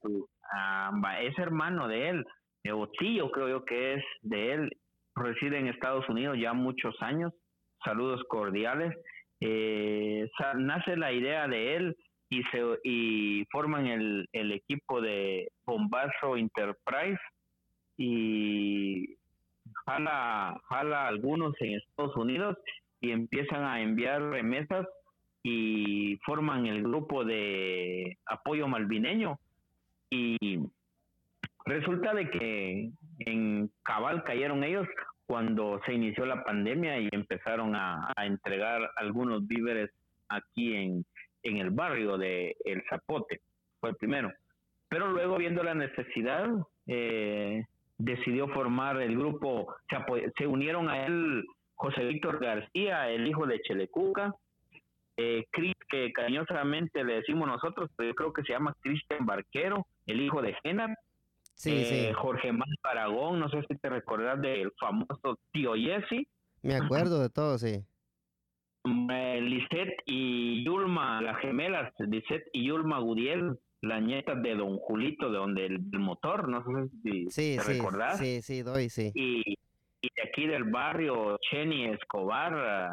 ah, 0.52 0.91
es 1.21 1.38
hermano 1.38 1.88
de 1.88 2.10
él, 2.10 2.26
o 2.71 2.88
tío 2.88 3.30
creo 3.32 3.49
yo 3.49 3.65
que 3.65 3.95
es 3.95 4.04
de 4.21 4.54
él, 4.54 4.78
reside 5.15 5.60
en 5.60 5.67
Estados 5.67 6.08
Unidos 6.10 6.38
ya 6.39 6.54
muchos 6.54 6.95
años. 7.02 7.34
Saludos 7.84 8.23
cordiales. 8.28 8.95
Eh, 9.39 10.30
nace 10.56 10.95
la 10.95 11.12
idea 11.12 11.47
de 11.47 11.76
él 11.76 11.97
y 12.30 12.43
se 12.45 12.62
y 12.84 13.45
forman 13.52 13.88
el, 13.88 14.28
el 14.32 14.52
equipo 14.52 15.02
de 15.02 15.49
Bombazo 15.65 16.38
Enterprise 16.38 17.19
y 17.97 19.17
jala, 19.86 20.60
jala 20.69 21.08
algunos 21.08 21.54
en 21.60 21.76
Estados 21.76 22.15
Unidos 22.15 22.58
y 23.02 23.12
empiezan 23.12 23.63
a 23.63 23.82
enviar 23.82 24.21
remesas 24.21 24.88
y 25.43 26.17
forman 26.26 26.65
el 26.65 26.84
grupo 26.84 27.26
de 27.26 28.17
apoyo 28.26 28.67
malvineño 28.67 29.38
y 30.10 30.60
resulta 31.65 32.13
de 32.13 32.30
que 32.30 32.91
en 33.19 33.69
cabal 33.84 34.23
cayeron 34.23 34.63
ellos 34.63 34.88
cuando 35.26 35.82
se 35.86 35.93
inició 35.93 36.26
la 36.26 36.43
pandemia 36.43 36.99
y 36.99 37.10
empezaron 37.12 37.76
a, 37.76 38.13
entregar 38.17 38.89
algunos 38.97 39.47
víveres 39.47 39.89
aquí 40.30 40.76
en, 40.76 41.06
en 41.43 41.58
el 41.58 41.71
barrio 41.71 42.17
de 42.17 42.56
El 42.65 42.84
Zapote, 42.89 43.41
fue 43.80 43.91
el 43.91 43.95
primero. 43.95 44.32
Pero 44.89 45.08
luego 45.08 45.38
viendo 45.38 45.63
la 45.63 45.73
necesidad, 45.73 46.49
eh, 46.88 47.63
decidió 47.97 48.47
formar 48.49 49.02
el 49.02 49.17
grupo, 49.17 49.73
se, 50.38 50.47
unieron 50.47 50.89
a 50.89 51.06
él 51.06 51.43
José 51.76 52.04
Víctor 52.06 52.39
García, 52.39 53.10
el 53.10 53.28
hijo 53.28 53.47
de 53.47 53.62
Chelecuca, 53.62 54.34
eh, 55.17 55.45
Chris, 55.52 55.76
que 55.89 56.12
cariñosamente 56.12 57.04
le 57.04 57.15
decimos 57.15 57.47
nosotros, 57.47 57.89
pero 57.95 58.10
yo 58.10 58.15
creo 58.15 58.34
que 58.34 58.43
se 58.43 58.54
llama 58.54 58.76
Cristian 58.82 59.26
Barquero, 59.26 59.86
el 60.06 60.21
hijo 60.21 60.41
de 60.41 60.56
Genar, 60.63 60.95
sí, 61.63 61.86
sí. 61.86 61.95
Eh, 61.95 62.13
Jorge 62.13 62.52
Más 62.52 62.69
Aragón, 62.84 63.39
no 63.39 63.49
sé 63.49 63.63
si 63.67 63.78
te 63.78 63.89
recordás 63.89 64.41
del 64.41 64.71
famoso 64.80 65.39
tío 65.52 65.73
Jesse. 65.76 66.28
Me 66.62 66.76
acuerdo 66.76 67.21
de 67.21 67.30
todo, 67.30 67.58
sí. 67.58 67.84
Eh, 68.86 69.39
Lisette 69.41 70.02
y 70.06 70.63
Yulma, 70.65 71.21
las 71.21 71.39
gemelas, 71.39 71.93
Lisette 71.99 72.49
y 72.52 72.67
Yulma 72.67 72.99
Gudiel, 72.99 73.58
la 73.82 73.99
nieta 73.99 74.36
de 74.36 74.56
Don 74.56 74.78
Julito, 74.78 75.32
de 75.32 75.38
donde 75.38 75.65
el, 75.65 75.82
motor, 75.99 76.49
no 76.49 76.63
sé 76.63 76.89
si 77.02 77.26
sí, 77.30 77.58
te 77.58 77.63
sí, 77.63 77.73
recordás. 77.73 78.19
Sí, 78.19 78.41
sí, 78.41 78.62
doy, 78.62 78.89
sí. 78.89 79.12
Y, 79.15 79.58
de 80.02 80.21
aquí 80.21 80.47
del 80.47 80.65
barrio, 80.65 81.38
Cheni 81.49 81.86
Escobar, 81.86 82.91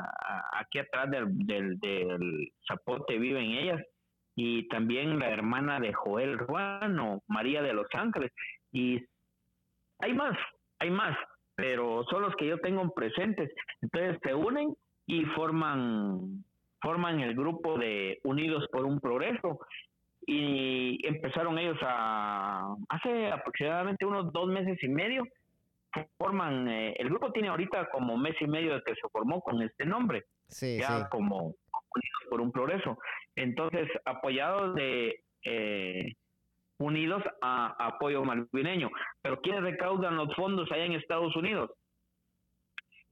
aquí 0.53 0.79
atrás 0.79 1.11
del, 1.11 1.27
del, 1.45 1.79
del 1.81 2.53
Zapote 2.69 3.19
viven 3.19 3.51
ellas, 3.51 3.83
y 4.37 4.69
también 4.69 5.19
la 5.19 5.29
hermana 5.29 5.81
de 5.81 5.93
Joel 5.93 6.39
Ruano, 6.39 7.23
María 7.27 7.63
de 7.63 7.73
los 7.73 7.87
Ángeles, 7.93 8.33
y 8.73 9.05
hay 9.99 10.15
más, 10.15 10.37
hay 10.79 10.91
más, 10.91 11.17
pero 11.55 12.05
son 12.11 12.23
los 12.23 12.35
que 12.37 12.47
yo 12.47 12.59
tengo 12.59 12.89
presentes. 12.93 13.51
Entonces 13.83 14.19
se 14.23 14.35
unen 14.35 14.75
y 15.07 15.25
forman 15.37 16.45
forman 16.83 17.21
el 17.21 17.35
grupo 17.35 17.79
de 17.79 18.19
Unidos 18.25 18.67
por 18.73 18.85
un 18.85 19.01
Progreso. 19.01 19.61
Y 20.27 21.05
empezaron 21.07 21.59
ellos 21.59 21.79
a 21.83 22.75
hace 22.89 23.29
aproximadamente 23.29 24.05
unos 24.05 24.33
dos 24.33 24.49
meses 24.49 24.79
y 24.83 24.89
medio 24.89 25.25
forman 26.19 26.69
eh, 26.69 26.95
el 26.99 27.09
grupo 27.09 27.33
tiene 27.33 27.49
ahorita 27.49 27.89
como 27.91 28.17
mes 28.17 28.37
y 28.41 28.47
medio 28.47 28.75
de 28.75 28.83
que 28.83 28.95
se 28.95 29.09
formó 29.11 29.41
con 29.41 29.61
este 29.61 29.85
nombre 29.85 30.25
ya 30.61 31.09
como 31.09 31.37
Unidos 31.37 32.23
por 32.29 32.41
un 32.41 32.53
Progreso. 32.53 32.99
Entonces 33.35 33.89
apoyados 34.05 34.75
de 34.75 35.23
eh, 35.45 36.13
Unidos 36.81 37.23
a 37.41 37.87
apoyo 37.87 38.25
malvineño 38.25 38.91
pero 39.23 39.41
quiénes 39.41 39.63
recaudan 39.63 40.17
los 40.17 40.35
fondos 40.35 40.71
allá 40.73 40.85
en 40.87 40.93
Estados 40.93 41.37
Unidos 41.37 41.71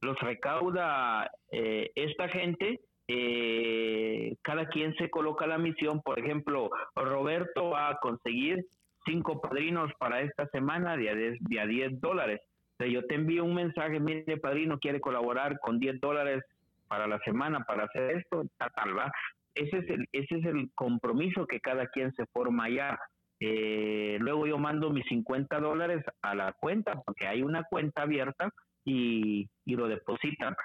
los 0.01 0.19
recauda 0.19 1.31
eh, 1.51 1.91
esta 1.95 2.27
gente 2.29 2.81
eh, 3.11 4.35
cada 4.43 4.67
quien 4.67 4.93
se 4.95 5.09
coloca 5.09 5.47
la 5.47 5.57
misión. 5.57 5.99
Por 6.01 6.19
ejemplo, 6.19 6.69
Roberto 6.95 7.71
va 7.71 7.89
a 7.89 7.97
conseguir 7.97 8.63
cinco 9.03 9.41
padrinos 9.41 9.91
para 9.97 10.21
esta 10.21 10.45
semana 10.49 10.95
de 10.95 11.09
a 11.09 11.65
10, 11.65 11.99
dólares. 11.99 12.39
yo 12.79 13.03
te 13.07 13.15
envío 13.15 13.45
un 13.45 13.55
mensaje, 13.55 13.99
mire 13.99 14.37
padrino, 14.37 14.77
quiere 14.77 15.01
colaborar 15.01 15.59
con 15.59 15.79
10 15.79 15.99
dólares 15.99 16.43
para 16.87 17.07
la 17.07 17.17
semana 17.19 17.61
para 17.61 17.85
hacer 17.85 18.17
esto, 18.17 18.43
tal, 18.57 18.95
va. 18.95 19.11
Ese 19.55 19.79
es 19.79 19.89
el, 19.89 20.07
ese 20.11 20.35
es 20.37 20.45
el 20.45 20.69
compromiso 20.75 21.47
que 21.47 21.59
cada 21.59 21.87
quien 21.87 22.13
se 22.13 22.27
forma 22.27 22.65
allá. 22.65 22.99
Eh, 23.39 24.17
luego 24.19 24.47
yo 24.47 24.57
mando 24.57 24.89
mis 24.89 25.05
50 25.07 25.59
dólares 25.59 26.03
a 26.21 26.35
la 26.35 26.53
cuenta, 26.53 27.01
porque 27.05 27.27
hay 27.27 27.41
una 27.41 27.63
cuenta 27.63 28.01
abierta 28.01 28.49
y, 28.83 29.49
y 29.65 29.75
lo 29.75 29.87
depositan. 29.87 30.55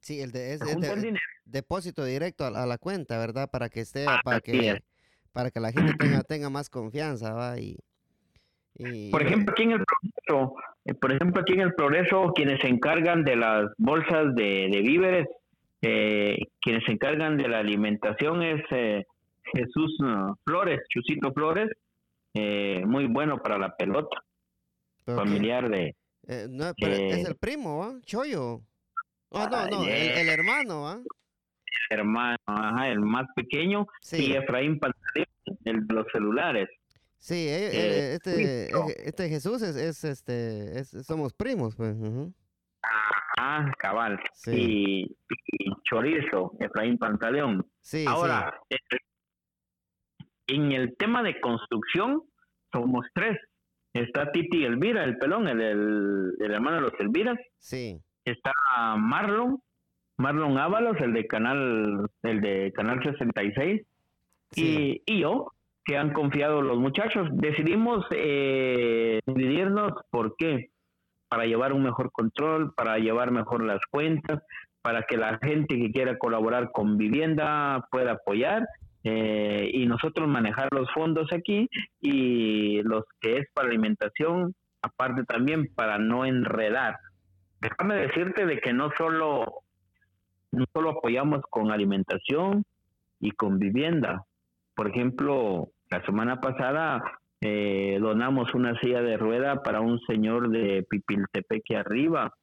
Sí, 0.00 0.20
el 0.20 0.32
de, 0.32 0.54
es, 0.54 0.60
depósito 1.46 2.04
directo 2.04 2.44
a, 2.44 2.66
la 2.66 2.76
cuenta, 2.78 3.18
¿verdad? 3.18 3.48
Para 3.50 3.70
que 3.70 3.80
esté, 3.80 4.04
ah, 4.06 4.20
para 4.22 4.40
que, 4.40 4.82
para 5.32 5.50
que 5.50 5.60
la 5.60 5.72
gente 5.72 5.94
tenga, 5.98 6.22
tenga 6.22 6.50
más 6.50 6.68
confianza, 6.68 7.32
¿va? 7.32 7.58
Y, 7.58 7.78
por 9.10 9.22
ejemplo, 9.22 9.52
aquí 9.52 9.62
en 9.62 9.72
el 9.72 9.84
progreso, 9.84 10.56
eh, 10.84 10.94
por 10.94 11.12
ejemplo, 11.12 11.40
aquí 11.40 11.52
en 11.52 11.60
el 11.60 11.74
progreso, 11.74 12.32
quienes 12.34 12.60
se 12.60 12.68
encargan 12.68 13.24
de 13.24 13.36
las 13.36 13.70
bolsas 13.78 14.34
de, 14.34 14.82
víveres, 14.84 15.28
eh, 15.80 16.36
quienes 16.60 16.84
se 16.84 16.92
encargan 16.92 17.36
de 17.36 17.48
la 17.48 17.60
alimentación 17.60 18.42
es 18.42 18.62
eh, 18.72 19.06
Jesús 19.52 19.96
Flores, 20.44 20.80
Chusito 20.88 21.32
Flores, 21.32 21.70
muy 22.34 23.06
bueno 23.06 23.38
para 23.38 23.58
la 23.58 23.76
pelota, 23.76 24.22
familiar 25.04 25.68
de... 25.68 25.94
no, 26.48 26.72
es 26.76 27.28
el 27.28 27.36
primo, 27.36 27.78
¿va? 27.78 28.00
Choyo. 28.02 28.62
Oh, 29.30 29.48
no, 29.48 29.66
no, 29.66 29.84
el, 29.84 30.28
hermano, 30.28 30.88
¿ah? 30.88 31.00
El 31.90 31.98
hermano, 31.98 32.38
ajá, 32.46 32.88
el 32.88 33.00
más 33.00 33.26
pequeño, 33.34 33.86
y 34.12 34.32
Efraín 34.32 34.78
Pantaleón, 34.78 35.26
el 35.64 35.86
de 35.86 35.94
los 35.94 36.06
celulares. 36.12 36.68
Sí, 37.18 37.48
eh, 37.48 37.70
eh, 37.72 38.14
este, 38.14 38.66
eh, 38.66 38.94
este 38.98 39.30
Jesús 39.30 39.62
es, 39.62 39.76
es 39.76 40.04
este, 40.04 40.78
es, 40.78 40.90
somos 41.06 41.32
primos, 41.32 41.74
pues. 41.74 41.96
Ah, 43.38 43.72
cabal. 43.78 44.20
Sí. 44.34 44.52
Y, 44.52 45.72
Chorizo, 45.84 46.52
Efraín 46.60 46.98
Pantaleón. 46.98 47.66
Sí, 47.80 48.04
Ahora, 48.06 48.60
en 50.46 50.72
el 50.72 50.96
tema 50.96 51.22
de 51.22 51.40
construcción, 51.40 52.22
somos 52.72 53.06
tres. 53.14 53.38
Está 53.92 54.32
Titi 54.32 54.64
Elvira, 54.64 55.04
el 55.04 55.18
pelón, 55.18 55.48
el, 55.48 55.60
el, 55.60 56.32
el 56.40 56.50
hermano 56.50 56.76
de 56.76 56.82
los 56.82 57.00
Elviras. 57.00 57.38
Sí 57.58 58.00
está 58.24 58.52
Marlon, 58.96 59.58
Marlon 60.16 60.58
Ábalos, 60.58 60.96
el 61.00 61.12
de 61.12 61.26
Canal, 61.26 62.08
el 62.22 62.40
de 62.40 62.72
Canal 62.74 63.02
66, 63.02 63.82
y, 64.56 65.02
y 65.04 65.20
yo, 65.20 65.52
que 65.84 65.96
han 65.96 66.12
confiado 66.12 66.62
los 66.62 66.78
muchachos. 66.78 67.28
Decidimos 67.32 68.06
eh, 68.10 69.20
dividirnos, 69.26 69.92
¿por 70.10 70.36
qué? 70.36 70.70
Para 71.28 71.46
llevar 71.46 71.72
un 71.72 71.82
mejor 71.82 72.12
control, 72.12 72.72
para 72.74 72.98
llevar 72.98 73.30
mejor 73.30 73.64
las 73.64 73.80
cuentas, 73.90 74.42
para 74.82 75.02
que 75.02 75.16
la 75.16 75.38
gente 75.38 75.76
que 75.76 75.90
quiera 75.90 76.18
colaborar 76.18 76.70
con 76.72 76.96
vivienda 76.96 77.88
pueda 77.90 78.12
apoyar 78.12 78.66
eh, 79.04 79.70
y 79.72 79.86
nosotros 79.86 80.28
manejar 80.28 80.68
los 80.72 80.90
fondos 80.92 81.32
aquí 81.32 81.68
y 82.00 82.82
los 82.82 83.04
que 83.20 83.38
es 83.38 83.46
para 83.54 83.68
alimentación, 83.68 84.54
aparte 84.82 85.24
también 85.24 85.68
para 85.74 85.98
no 85.98 86.24
enredar 86.24 86.96
déjame 87.64 87.94
decirte 87.94 88.44
de 88.46 88.58
que 88.58 88.72
no 88.72 88.90
solo, 88.96 89.62
no 90.52 90.64
solo 90.72 90.90
apoyamos 90.90 91.42
con 91.48 91.70
alimentación 91.70 92.64
y 93.20 93.30
con 93.30 93.58
vivienda. 93.58 94.24
Por 94.74 94.88
ejemplo, 94.88 95.68
la 95.90 96.04
semana 96.04 96.40
pasada 96.40 97.02
eh, 97.40 97.98
donamos 98.00 98.54
una 98.54 98.78
silla 98.80 99.00
de 99.00 99.16
rueda 99.16 99.62
para 99.62 99.80
un 99.80 99.98
señor 100.00 100.50
de 100.50 100.84
Pipiltepeque 100.88 101.76
arriba 101.76 102.34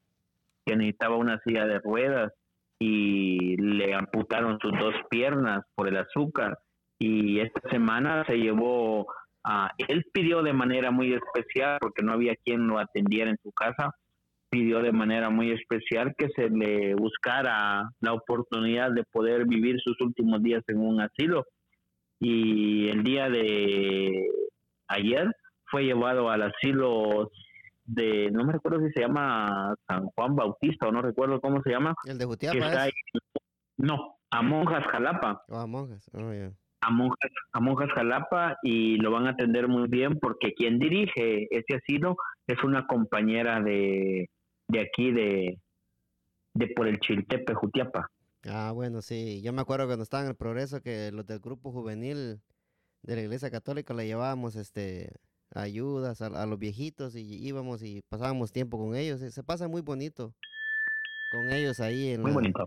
que 0.66 0.76
necesitaba 0.76 1.16
una 1.18 1.40
silla 1.46 1.66
de 1.66 1.80
ruedas 1.80 2.34
y 2.84 3.58
le 3.58 3.94
amputaron 3.94 4.58
sus 4.60 4.72
dos 4.72 4.96
piernas 5.08 5.64
por 5.76 5.88
el 5.88 5.98
azúcar 5.98 6.58
y 6.98 7.40
esta 7.40 7.70
semana 7.70 8.26
se 8.26 8.38
llevó 8.38 9.06
a 9.44 9.72
él 9.88 10.04
pidió 10.12 10.42
de 10.42 10.54
manera 10.54 10.90
muy 10.90 11.14
especial 11.14 11.78
porque 11.80 12.02
no 12.02 12.14
había 12.14 12.36
quien 12.44 12.66
lo 12.66 12.80
atendiera 12.80 13.30
en 13.30 13.38
su 13.44 13.52
casa 13.52 13.92
pidió 14.52 14.82
de 14.82 14.92
manera 14.92 15.30
muy 15.30 15.52
especial 15.52 16.14
que 16.18 16.28
se 16.36 16.50
le 16.50 16.94
buscara 16.96 17.90
la 18.02 18.14
oportunidad 18.14 18.92
de 18.92 19.04
poder 19.06 19.46
vivir 19.46 19.80
sus 19.80 20.00
últimos 20.02 20.44
días 20.44 20.62
en 20.68 20.80
un 20.80 21.00
asilo. 21.00 21.46
Y 22.20 22.90
el 22.90 23.02
día 23.04 23.30
de 23.30 24.28
ayer 24.90 25.32
fue 25.66 25.86
llevado 25.86 26.30
al 26.30 26.42
asilo 26.44 27.32
de, 27.94 28.32
no 28.32 28.46
me 28.46 28.54
recuerdo 28.54 28.86
si 28.86 28.92
se 28.94 29.02
llama 29.02 29.76
San 29.88 30.08
Juan 30.08 30.36
Bautista 30.36 30.88
o 30.88 30.92
no 30.92 31.02
recuerdo 31.02 31.42
cómo 31.42 31.62
se 31.62 31.72
llama. 31.72 31.94
El 32.06 32.18
de 32.18 32.26
Jutiapa. 32.26 32.88
no, 33.78 34.16
a 34.30 34.42
Monjas 34.42 34.86
Jalapa. 34.88 35.44
Oh, 35.50 35.58
a 35.58 35.68
Monjas, 35.68 36.10
oh, 36.14 36.20
a 36.84 36.90
Monjas, 36.90 37.32
a 37.52 37.60
Monjas 37.60 37.90
Jalapa 37.94 38.58
y 38.64 38.96
lo 38.98 39.12
van 39.12 39.28
a 39.28 39.32
atender 39.32 39.68
muy 39.68 39.88
bien 39.88 40.20
porque 40.20 40.54
quien 40.54 40.80
dirige 40.80 41.48
ese 41.52 41.76
asilo 41.76 42.16
es 42.48 42.64
una 42.64 42.88
compañera 42.88 43.62
de, 43.62 44.30
de 44.68 44.80
aquí 44.80 45.12
de, 45.12 45.60
de 46.54 46.68
por 46.68 46.88
el 46.88 47.00
Chiltepe, 47.00 47.54
Jutiapa. 47.54 48.10
Ah, 48.46 48.72
bueno, 48.74 49.02
sí. 49.02 49.42
Yo 49.44 49.54
me 49.54 49.62
acuerdo 49.62 49.86
cuando 49.86 50.04
estaba 50.04 50.24
en 50.24 50.30
el 50.30 50.36
progreso 50.36 50.82
que 50.82 51.12
los 51.12 51.26
del 51.28 51.40
grupo 51.40 51.72
juvenil 51.72 52.42
de 53.04 53.16
la 53.16 53.22
iglesia 53.22 53.52
católica 53.52 53.94
le 53.94 54.08
llevábamos 54.08 54.56
este 54.56 55.12
ayudas 55.54 56.22
a, 56.22 56.46
los 56.46 56.60
viejitos 56.60 57.16
y 57.16 57.22
íbamos 57.46 57.84
y 57.84 58.02
pasábamos 58.10 58.52
tiempo 58.52 58.78
con 58.78 58.96
ellos. 58.96 59.20
Se 59.20 59.44
pasa 59.44 59.68
muy 59.68 59.82
bonito 59.82 60.34
con 61.32 61.52
ellos 61.52 61.80
ahí. 61.80 62.10
En 62.10 62.24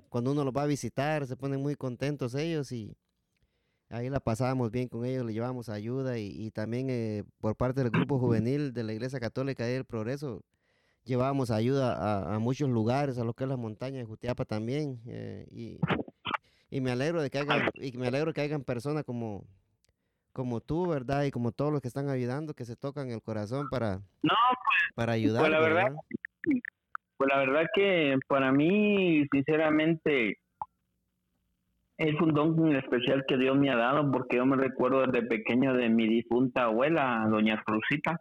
Cuando 0.09 0.33
uno 0.33 0.44
los 0.44 0.55
va 0.55 0.62
a 0.62 0.66
visitar, 0.66 1.27
se 1.27 1.37
ponen 1.37 1.61
muy 1.61 1.77
contentos 1.77 2.35
ellos 2.35 2.73
y 2.73 2.97
ahí 3.88 4.11
la 4.11 4.20
pasábamos 4.20 4.70
bien 4.70 4.88
con 4.88 5.05
ellos, 5.05 5.25
le 5.25 5.33
llevamos 5.33 5.68
ayuda 5.68 6.18
y, 6.18 6.51
también 6.51 6.88
eh, 6.90 7.25
por 7.40 7.57
parte 7.57 7.83
del 7.83 7.90
grupo 7.90 8.18
juvenil 8.18 8.73
de 8.73 8.85
la 8.85 8.92
iglesia 8.92 9.20
católica 9.20 9.64
del 9.64 9.85
progreso 9.85 10.42
llevábamos 11.05 11.51
ayuda 11.51 12.35
a, 12.35 12.38
muchos 12.38 12.68
lugares, 12.68 13.18
a 13.18 13.25
lo 13.25 13.35
que 13.35 13.44
es 13.44 13.51
la 13.51 13.57
montaña 13.57 13.99
de 13.99 14.05
Jutiapa 14.05 14.44
también. 14.44 15.01
Eh, 15.07 15.47
y, 15.51 15.79
y, 16.70 16.81
me 16.81 16.90
alegro 16.90 17.23
de 17.23 17.31
que 17.31 17.38
hagan, 17.38 17.70
y 17.75 17.97
me 17.97 18.09
alegro 18.09 18.33
que 18.33 18.40
hayan 18.40 18.64
personas 18.64 19.05
como, 19.05 19.47
como 20.35 20.61
tú, 20.61 20.88
¿verdad? 20.88 21.23
Y 21.25 21.31
como 21.31 21.53
todos 21.53 21.73
los 21.73 21.81
que 21.81 21.88
están 21.88 22.11
ayudando, 22.11 22.55
que 22.55 22.64
se 22.64 22.77
tocan 22.77 23.11
el 23.11 23.23
corazón 23.23 23.68
para, 23.70 24.01
no, 24.23 24.35
pues, 24.51 24.94
para 24.94 25.12
ayudar. 25.12 25.42
Pues 25.42 25.53
la 25.53 25.61
verdad, 25.61 25.92
pues 27.16 27.31
la 27.33 27.38
verdad 27.38 27.66
que 27.73 28.18
para 28.27 28.51
mí, 28.51 29.25
sinceramente, 29.31 30.38
es 31.97 32.20
un 32.20 32.35
don 32.35 32.75
especial 32.75 33.25
que 33.29 33.38
Dios 33.38 33.57
me 33.57 33.70
ha 33.70 33.77
dado, 33.77 34.11
porque 34.11 34.37
yo 34.37 34.44
me 34.44 34.57
recuerdo 34.57 35.07
desde 35.07 35.25
pequeño 35.27 35.73
de 35.75 35.88
mi 35.88 36.09
difunta 36.09 36.64
abuela, 36.64 37.25
doña 37.31 37.62
Cruzita. 37.64 38.20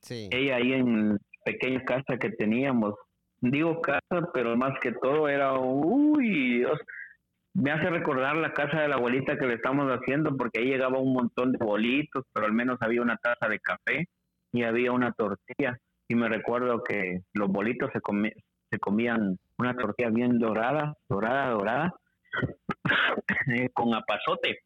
Sí. 0.00 0.30
Ella 0.32 0.56
ahí 0.56 0.72
en 0.72 1.18
pequeña 1.44 1.84
casa 1.84 2.16
que 2.18 2.30
teníamos. 2.30 2.94
Digo 3.42 3.82
casa, 3.82 4.30
pero 4.32 4.56
más 4.56 4.72
que 4.80 4.92
todo 4.92 5.28
era, 5.28 5.58
uy, 5.58 6.58
Dios, 6.60 6.80
me 7.56 7.70
hace 7.70 7.88
recordar 7.88 8.36
la 8.36 8.52
casa 8.52 8.80
de 8.80 8.88
la 8.88 8.96
abuelita 8.96 9.38
que 9.38 9.46
le 9.46 9.54
estamos 9.54 9.90
haciendo, 9.90 10.36
porque 10.36 10.60
ahí 10.60 10.66
llegaba 10.66 10.98
un 10.98 11.12
montón 11.12 11.52
de 11.52 11.58
bolitos, 11.58 12.24
pero 12.32 12.46
al 12.46 12.52
menos 12.52 12.78
había 12.80 13.02
una 13.02 13.16
taza 13.16 13.48
de 13.48 13.58
café 13.60 14.08
y 14.52 14.62
había 14.62 14.92
una 14.92 15.12
tortilla. 15.12 15.78
Y 16.08 16.14
me 16.14 16.28
recuerdo 16.28 16.82
que 16.84 17.22
los 17.32 17.48
bolitos 17.48 17.90
se, 17.92 18.00
se 18.70 18.78
comían 18.78 19.38
una 19.58 19.74
tortilla 19.74 20.10
bien 20.10 20.38
dorada, 20.38 20.94
dorada, 21.08 21.50
dorada, 21.50 21.94
con 23.74 23.94
apazote. 23.94 24.58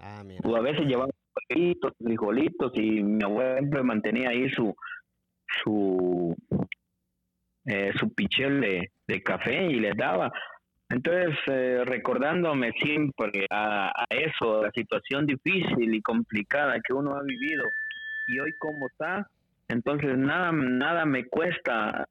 Ah, 0.00 0.22
o 0.44 0.56
a 0.56 0.60
veces 0.60 0.86
llevaban 0.86 1.10
frijolitos, 1.48 1.92
frijolitos 2.02 2.72
y 2.74 3.02
mi 3.02 3.24
abuela 3.24 3.58
siempre 3.58 3.82
mantenía 3.82 4.30
ahí 4.30 4.50
su 4.50 4.74
su 5.46 6.36
eh, 7.66 7.92
su 7.98 8.12
pichel 8.12 8.60
de, 9.06 9.22
café 9.22 9.66
y 9.66 9.80
les 9.80 9.96
daba. 9.96 10.30
Entonces, 10.94 11.36
eh, 11.48 11.82
recordándome 11.84 12.70
siempre 12.80 13.46
a, 13.50 13.88
a, 13.88 14.04
eso, 14.10 14.62
la 14.62 14.70
situación 14.70 15.26
difícil 15.26 15.92
y 15.92 16.00
complicada 16.00 16.80
que 16.86 16.92
uno 16.92 17.16
ha 17.16 17.22
vivido 17.24 17.64
y 18.28 18.38
hoy 18.38 18.52
cómo 18.58 18.86
está, 18.86 19.28
entonces 19.66 20.16
nada, 20.16 20.52
nada 20.52 21.04
me 21.04 21.26
cuesta 21.26 22.06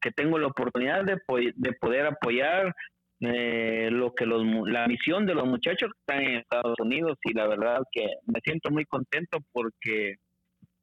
que 0.00 0.12
tengo 0.12 0.38
la 0.38 0.46
oportunidad 0.46 1.04
de, 1.04 1.20
de 1.56 1.72
poder 1.72 2.06
apoyar 2.06 2.76
eh, 3.20 3.88
lo 3.90 4.14
que 4.14 4.24
los, 4.24 4.44
la 4.68 4.86
misión 4.86 5.26
de 5.26 5.34
los 5.34 5.44
muchachos 5.44 5.90
que 5.90 5.98
están 5.98 6.24
en 6.24 6.38
Estados 6.38 6.78
Unidos 6.78 7.18
y 7.24 7.34
la 7.34 7.48
verdad 7.48 7.82
que 7.90 8.06
me 8.26 8.40
siento 8.44 8.70
muy 8.70 8.84
contento 8.84 9.38
porque 9.50 10.14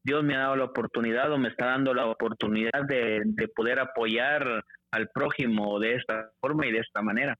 Dios 0.04 0.24
me 0.26 0.36
ha 0.36 0.40
dado 0.40 0.58
la 0.58 0.66
oportunidad 0.66 1.32
o 1.32 1.38
me 1.38 1.48
está 1.48 1.68
dando 1.68 1.94
la 1.94 2.06
oportunidad 2.08 2.84
de, 2.88 3.24
poder 3.56 3.80
apoyar 3.80 4.64
al 4.92 5.10
prójimo 5.10 5.80
de 5.80 5.96
esta 5.96 6.30
forma 6.42 6.68
y 6.68 6.74
de 6.74 6.80
esta 6.80 7.02
manera. 7.02 7.36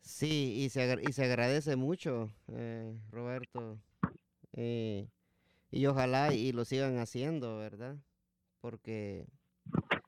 Sí, 0.00 0.54
y 0.56 0.70
se, 0.70 0.98
y 1.08 1.12
se 1.12 1.24
agradece 1.24 1.76
mucho, 1.76 2.30
eh, 2.48 2.98
Roberto. 3.10 3.78
Eh, 4.54 5.08
y 5.70 5.86
ojalá 5.86 6.34
y 6.34 6.52
lo 6.52 6.64
sigan 6.64 6.98
haciendo, 6.98 7.58
¿verdad? 7.58 7.96
Porque 8.60 9.26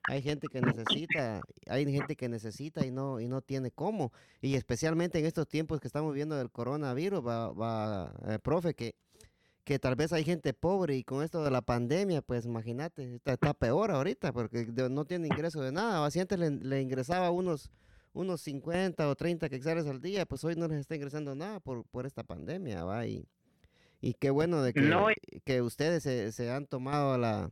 hay 0.09 0.21
gente 0.21 0.47
que 0.47 0.61
necesita, 0.61 1.41
hay 1.67 1.85
gente 1.91 2.15
que 2.15 2.27
necesita 2.27 2.85
y 2.85 2.91
no 2.91 3.21
y 3.21 3.27
no 3.27 3.41
tiene 3.41 3.71
cómo. 3.71 4.11
Y 4.41 4.55
especialmente 4.55 5.19
en 5.19 5.25
estos 5.25 5.47
tiempos 5.47 5.79
que 5.79 5.87
estamos 5.87 6.13
viendo 6.13 6.35
del 6.35 6.51
coronavirus, 6.51 7.25
va, 7.25 7.51
va 7.53 8.13
eh, 8.27 8.39
profe, 8.39 8.73
que, 8.73 8.95
que 9.63 9.79
tal 9.79 9.95
vez 9.95 10.11
hay 10.11 10.23
gente 10.23 10.53
pobre 10.53 10.97
y 10.97 11.03
con 11.03 11.23
esto 11.23 11.43
de 11.43 11.51
la 11.51 11.61
pandemia, 11.61 12.21
pues 12.21 12.45
imagínate, 12.45 13.21
está, 13.23 13.53
peor 13.53 13.91
ahorita 13.91 14.33
porque 14.33 14.65
no 14.89 15.05
tiene 15.05 15.27
ingreso 15.27 15.61
de 15.61 15.71
nada. 15.71 16.09
Si 16.11 16.19
antes 16.19 16.37
le, 16.37 16.81
ingresaba 16.81 17.31
unos 17.31 17.71
unos 18.13 18.41
50 18.41 19.09
o 19.09 19.15
30 19.15 19.49
quexales 19.49 19.87
al 19.87 20.01
día, 20.01 20.25
pues 20.25 20.43
hoy 20.43 20.55
no 20.55 20.67
les 20.67 20.79
está 20.79 20.95
ingresando 20.95 21.35
nada 21.35 21.59
por, 21.59 21.85
por 21.85 22.05
esta 22.05 22.23
pandemia, 22.23 22.83
¿va? 22.83 23.05
Y, 23.07 23.27
y 24.01 24.13
qué 24.13 24.29
bueno 24.29 24.61
de 24.61 24.73
que, 24.73 25.41
que 25.43 25.61
ustedes 25.61 26.03
se, 26.03 26.31
se 26.31 26.51
han 26.51 26.67
tomado 26.67 27.13
a 27.13 27.17
la, 27.17 27.51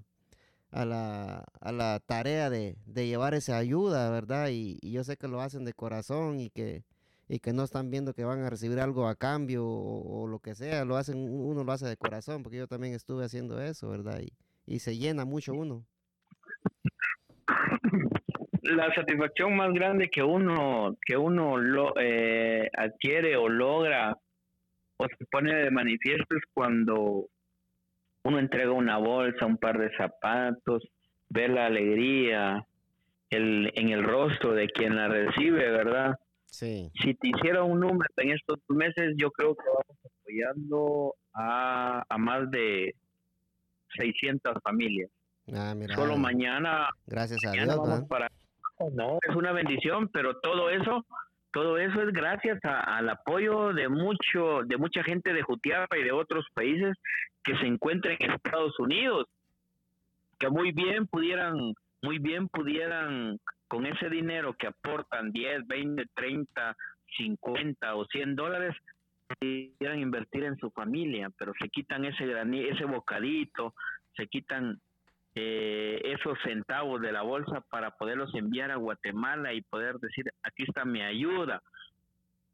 a 0.72 0.86
la, 0.86 1.46
a 1.60 1.72
la 1.72 2.00
tarea 2.06 2.50
de, 2.50 2.78
de, 2.86 3.08
llevar 3.08 3.34
esa 3.34 3.58
ayuda, 3.58 4.10
¿verdad? 4.10 4.50
Y, 4.52 4.80
yo 4.82 5.04
sé 5.04 5.18
que 5.18 5.28
lo 5.28 5.42
hacen 5.42 5.66
de 5.66 5.74
corazón 5.74 6.40
y 6.40 6.50
que, 6.50 6.84
y 7.28 7.40
que 7.40 7.54
no 7.54 7.64
están 7.64 7.90
viendo 7.90 8.14
que 8.14 8.24
van 8.24 8.42
a 8.42 8.50
recibir 8.50 8.80
algo 8.80 9.08
a 9.08 9.16
cambio 9.16 9.66
o, 9.66 10.28
lo 10.28 10.40
que 10.40 10.56
sea, 10.56 10.86
lo 10.86 10.98
hacen, 10.98 11.18
uno 11.18 11.64
lo 11.64 11.72
hace 11.72 11.88
de 11.88 11.98
corazón, 11.98 12.44
porque 12.44 12.58
yo 12.58 12.68
también 12.68 12.94
estuve 12.94 13.26
haciendo 13.26 13.62
eso, 13.62 13.90
¿verdad? 13.90 14.22
Y, 14.22 14.34
y 14.66 14.80
se 14.80 14.98
llena 14.98 15.26
mucho 15.26 15.54
uno. 15.54 15.86
La 18.76 18.94
satisfacción 18.94 19.56
más 19.56 19.74
grande 19.74 20.10
que 20.10 20.24
uno, 20.24 20.98
que 21.06 21.18
uno 21.18 21.58
lo, 21.58 21.94
eh, 22.00 22.70
adquiere 22.78 23.36
o 23.36 23.50
logra 23.50 24.16
o 24.98 25.06
se 25.08 25.26
pone 25.26 25.56
de 25.56 25.72
manifiesto 25.72 26.36
es 26.36 26.44
cuando 26.54 27.26
uno 28.24 28.40
entrega 28.40 28.72
una 28.72 28.98
bolsa, 28.98 29.46
un 29.46 29.58
par 29.58 29.80
de 29.80 29.90
zapatos, 29.98 30.88
ve 31.30 31.48
la 31.48 31.66
alegría 31.66 32.66
el, 33.30 33.72
en 33.76 33.90
el 33.90 34.04
rostro 34.04 34.54
de 34.54 34.68
quien 34.68 34.96
la 34.96 35.08
recibe, 35.08 35.72
¿verdad? 35.72 36.20
Sí. 36.46 36.92
Si 37.02 37.14
te 37.16 37.30
hiciera 37.30 37.64
un 37.64 37.80
número 37.80 38.10
en 38.18 38.32
estos 38.32 38.60
meses, 38.68 39.16
yo 39.18 39.32
creo 39.32 39.56
que 39.56 39.64
vamos 39.66 39.98
apoyando 40.06 41.16
a, 41.34 42.04
a 42.08 42.18
más 42.18 42.52
de 42.52 42.94
600 43.98 44.58
familias. 44.64 45.10
Ah, 45.54 45.74
mira, 45.76 45.96
Solo 45.96 46.18
mañana. 46.18 46.90
Gracias 47.08 47.44
a 47.46 47.52
Dios. 47.52 48.06
para, 48.08 48.30
es 49.28 49.36
una 49.36 49.52
bendición, 49.52 50.10
pero 50.10 50.40
todo 50.40 50.70
eso 50.70 51.06
todo 51.52 51.78
eso 51.78 52.02
es 52.02 52.14
gracias 52.14 52.60
al 52.64 53.10
apoyo 53.10 53.74
de 53.74 53.90
mucho 53.90 54.62
de 54.64 54.78
mucha 54.78 55.04
gente 55.04 55.34
de 55.34 55.42
Jutiapa 55.42 55.98
y 55.98 56.04
de 56.04 56.14
otros 56.14 56.46
países 56.54 56.98
que 57.44 57.58
se 57.58 57.66
encuentren 57.66 58.16
en 58.20 58.32
Estados 58.32 58.80
Unidos 58.80 59.28
que 60.40 60.50
muy 60.50 60.72
bien 60.72 61.08
pudieran 61.08 61.74
muy 62.02 62.20
bien 62.20 62.48
pudieran 62.48 63.38
con 63.68 63.86
ese 63.86 64.10
dinero 64.10 64.54
que 64.54 64.68
aportan 64.68 65.32
10, 65.32 65.68
20, 65.68 66.06
30, 66.14 66.76
50 67.18 67.96
o 67.96 68.06
100 68.06 68.36
dólares 68.36 68.76
pudieran 69.40 70.00
invertir 70.00 70.44
en 70.44 70.58
su 70.58 70.72
familia, 70.72 71.30
pero 71.38 71.54
se 71.60 71.70
quitan 71.70 72.06
ese 72.06 72.26
ese 72.70 72.86
bocadito, 72.86 73.74
se 74.16 74.28
quitan 74.28 74.80
eh, 75.36 76.02
esos 76.04 76.38
centavos 76.44 77.02
de 77.02 77.12
la 77.12 77.22
bolsa 77.22 77.62
para 77.70 77.92
poderlos 77.92 78.34
enviar 78.36 78.72
a 78.72 78.76
Guatemala 78.76 79.54
y 79.54 79.62
poder 79.62 79.98
decir 80.00 80.32
aquí 80.44 80.64
está 80.64 80.84
mi 80.84 81.02
ayuda 81.02 81.62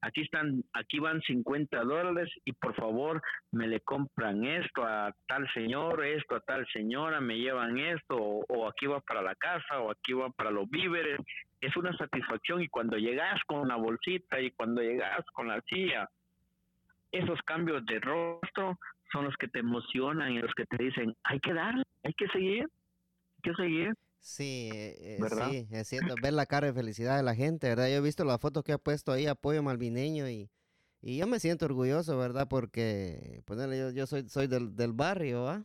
aquí 0.01 0.21
están 0.21 0.63
aquí 0.73 0.99
van 0.99 1.19
50 1.21 1.83
dólares 1.83 2.29
y 2.45 2.53
por 2.53 2.75
favor 2.75 3.19
me 3.51 3.67
le 3.67 3.79
compran 3.79 4.45
esto 4.45 4.85
a 4.85 5.11
tal 5.27 5.51
señor 5.53 6.05
esto 6.05 6.35
a 6.35 6.39
tal 6.41 6.67
señora 6.71 7.19
me 7.19 7.39
llevan 7.39 7.79
esto 7.79 8.15
o, 8.15 8.67
aquí 8.67 8.85
va 8.85 8.99
para 9.01 9.23
la 9.23 9.33
casa 9.33 9.79
o 9.79 9.89
aquí 9.89 10.13
va 10.13 10.29
para 10.29 10.51
los 10.51 10.69
víveres 10.69 11.19
es 11.59 11.75
una 11.77 11.97
satisfacción 11.97 12.61
y 12.61 12.67
cuando 12.67 12.97
llegas 12.97 13.41
con 13.47 13.67
la 13.67 13.75
bolsita 13.75 14.39
y 14.39 14.51
cuando 14.51 14.83
llegas 14.83 15.25
con 15.33 15.47
la 15.47 15.61
silla 15.61 16.07
esos 17.11 17.41
cambios 17.41 17.83
de 17.87 17.99
rostro 17.99 18.77
son 19.11 19.25
los 19.25 19.35
que 19.37 19.47
te 19.47 19.59
emocionan 19.59 20.33
y 20.33 20.39
los 20.39 20.53
que 20.53 20.65
te 20.65 20.83
dicen, 20.83 21.15
hay 21.23 21.39
que 21.39 21.53
dar, 21.53 21.75
hay 22.03 22.13
que 22.13 22.27
seguir, 22.27 22.67
hay 23.37 23.51
que 23.51 23.63
seguir. 23.63 23.93
Sí, 24.19 24.69
eh, 24.73 25.17
eh, 25.19 25.29
sí, 25.29 25.67
es 25.71 25.87
cierto, 25.87 26.15
ver 26.21 26.33
la 26.33 26.45
cara 26.45 26.67
de 26.67 26.73
felicidad 26.73 27.17
de 27.17 27.23
la 27.23 27.35
gente, 27.35 27.69
¿verdad? 27.69 27.87
Yo 27.87 27.95
he 27.95 28.01
visto 28.01 28.25
la 28.25 28.37
foto 28.37 28.63
que 28.63 28.73
ha 28.73 28.77
puesto 28.77 29.11
ahí, 29.11 29.25
apoyo 29.25 29.63
malvineño, 29.63 30.27
y, 30.27 30.49
y 31.01 31.17
yo 31.17 31.27
me 31.27 31.39
siento 31.39 31.65
orgulloso, 31.65 32.17
¿verdad? 32.17 32.47
Porque, 32.49 33.41
ponerle, 33.45 33.77
yo, 33.77 33.91
yo 33.91 34.05
soy, 34.05 34.27
soy 34.27 34.47
del, 34.47 34.75
del 34.75 34.91
barrio, 34.91 35.47
¿ah? 35.47 35.63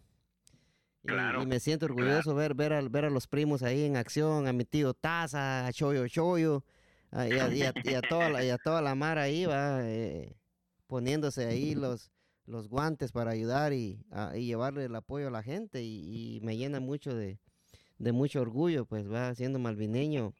Y, 1.04 1.46
me 1.46 1.58
siento 1.58 1.86
orgulloso 1.86 2.34
ver, 2.34 2.54
ver, 2.54 2.72
a, 2.72 2.80
ver 2.82 3.06
a 3.06 3.10
los 3.10 3.26
primos 3.26 3.64
ahí 3.64 3.84
en 3.84 3.96
acción, 3.96 4.46
a 4.46 4.52
mi 4.52 4.64
tío 4.64 4.94
Taza, 4.94 5.66
a 5.66 5.72
Choyo 5.72 6.06
Choyo, 6.06 6.64
y, 7.12 7.16
a, 7.16 7.52
y, 7.52 7.62
a, 7.94 8.02
toda 8.02 8.28
la, 8.28 8.44
y 8.44 8.50
a 8.50 8.58
toda 8.58 8.80
la 8.80 8.94
mar 8.94 9.18
ahí, 9.18 9.44
va, 9.44 9.80
eh, 9.82 10.36
poniéndose 10.86 11.46
ahí 11.46 11.74
los, 11.74 12.12
los 12.46 12.68
guantes 12.68 13.10
para 13.10 13.32
ayudar 13.32 13.72
y, 13.72 14.04
llevarle 14.34 14.84
el 14.84 14.94
apoyo 14.94 15.28
a 15.28 15.30
la 15.32 15.42
gente 15.42 15.82
y, 15.82 16.38
me 16.42 16.56
llena 16.56 16.78
mucho 16.78 17.14
de, 17.14 17.40
mucho 18.10 18.40
orgullo, 18.40 18.84
pues 18.84 19.08
va 19.10 19.32
siendo 19.36 19.60
malvineño, 19.60 20.34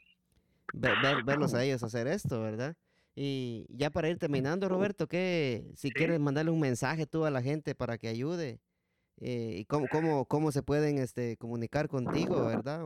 verlos 0.72 1.54
a 1.54 1.62
ellos 1.64 1.84
hacer 1.84 2.08
esto, 2.08 2.40
¿verdad? 2.40 2.74
Y 3.14 3.66
ya 3.68 3.90
para 3.90 4.08
ir 4.08 4.18
terminando, 4.18 4.68
Roberto, 4.68 5.06
que 5.06 5.70
si 5.76 5.90
quieres 5.90 6.18
mandarle 6.18 6.50
un 6.50 6.60
mensaje 6.60 7.06
tú 7.06 7.24
a 7.24 7.30
la 7.30 7.42
gente 7.42 7.74
para 7.74 7.98
que 7.98 8.08
ayude, 8.08 8.58
eh, 9.20 9.56
y 9.58 9.64
cómo, 9.66 9.86
cómo, 9.88 10.24
cómo 10.24 10.50
se 10.50 10.62
pueden 10.62 10.98
este, 10.98 11.36
comunicar 11.36 11.88
contigo, 11.88 12.46
¿verdad? 12.46 12.82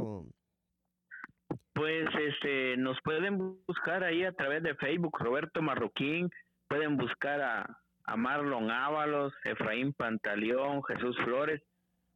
Pues 1.72 2.08
este, 2.28 2.76
nos 2.76 2.98
pueden 3.02 3.58
buscar 3.66 4.02
ahí 4.02 4.24
a 4.24 4.32
través 4.32 4.62
de 4.62 4.74
Facebook, 4.74 5.16
Roberto 5.18 5.62
Marroquín, 5.62 6.28
pueden 6.68 6.96
buscar 6.96 7.40
a, 7.40 7.80
a 8.04 8.16
Marlon 8.16 8.70
Ábalos, 8.70 9.32
Efraín 9.44 9.92
Pantaleón, 9.92 10.82
Jesús 10.84 11.16
Flores, 11.24 11.62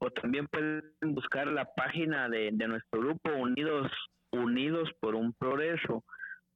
o 0.01 0.11
también 0.11 0.49
pueden 0.49 0.83
buscar 1.15 1.47
la 1.47 1.67
página 1.75 2.29
de, 2.29 2.51
de 2.53 2.69
nuestro 2.69 3.01
grupo 3.01 3.31
Unidos 3.33 3.91
Unidos 4.33 4.89
por 5.01 5.15
un 5.15 5.33
Progreso. 5.35 6.05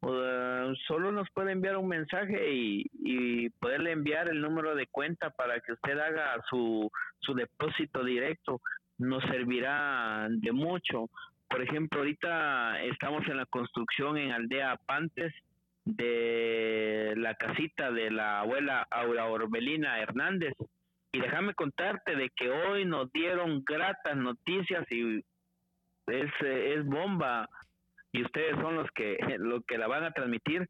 Uh, 0.00 0.74
solo 0.86 1.12
nos 1.12 1.28
puede 1.30 1.52
enviar 1.52 1.76
un 1.76 1.88
mensaje 1.88 2.52
y, 2.52 2.90
y, 2.92 3.48
poderle 3.50 3.92
enviar 3.92 4.28
el 4.28 4.40
número 4.40 4.74
de 4.74 4.86
cuenta 4.86 5.30
para 5.30 5.60
que 5.60 5.72
usted 5.72 5.98
haga 5.98 6.42
su, 6.50 6.90
su 7.20 7.34
depósito 7.34 8.04
directo. 8.04 8.60
Nos 8.98 9.22
servirá 9.24 10.26
de 10.30 10.52
mucho. 10.52 11.08
Por 11.48 11.62
ejemplo, 11.62 12.00
ahorita 12.00 12.82
estamos 12.82 13.26
en 13.28 13.38
la 13.38 13.46
construcción 13.46 14.18
en 14.18 14.32
Aldea 14.32 14.78
Pantes 14.86 15.32
de 15.84 17.14
la 17.16 17.34
casita 17.34 17.90
de 17.90 18.10
la 18.10 18.40
abuela 18.40 18.86
Aura 18.90 19.26
Orbelina 19.26 20.00
Hernández. 20.00 20.54
Y 21.14 21.20
déjame 21.20 21.54
contarte 21.54 22.16
de 22.16 22.28
que 22.30 22.50
hoy 22.50 22.84
nos 22.84 23.08
dieron 23.12 23.62
gratas 23.64 24.16
noticias 24.16 24.84
y 24.90 25.18
es, 26.08 26.32
es 26.40 26.84
bomba 26.84 27.48
y 28.10 28.22
ustedes 28.24 28.56
son 28.60 28.74
los 28.74 28.90
que 28.90 29.16
lo 29.38 29.62
que 29.62 29.78
la 29.78 29.86
van 29.86 30.02
a 30.02 30.10
transmitir. 30.10 30.66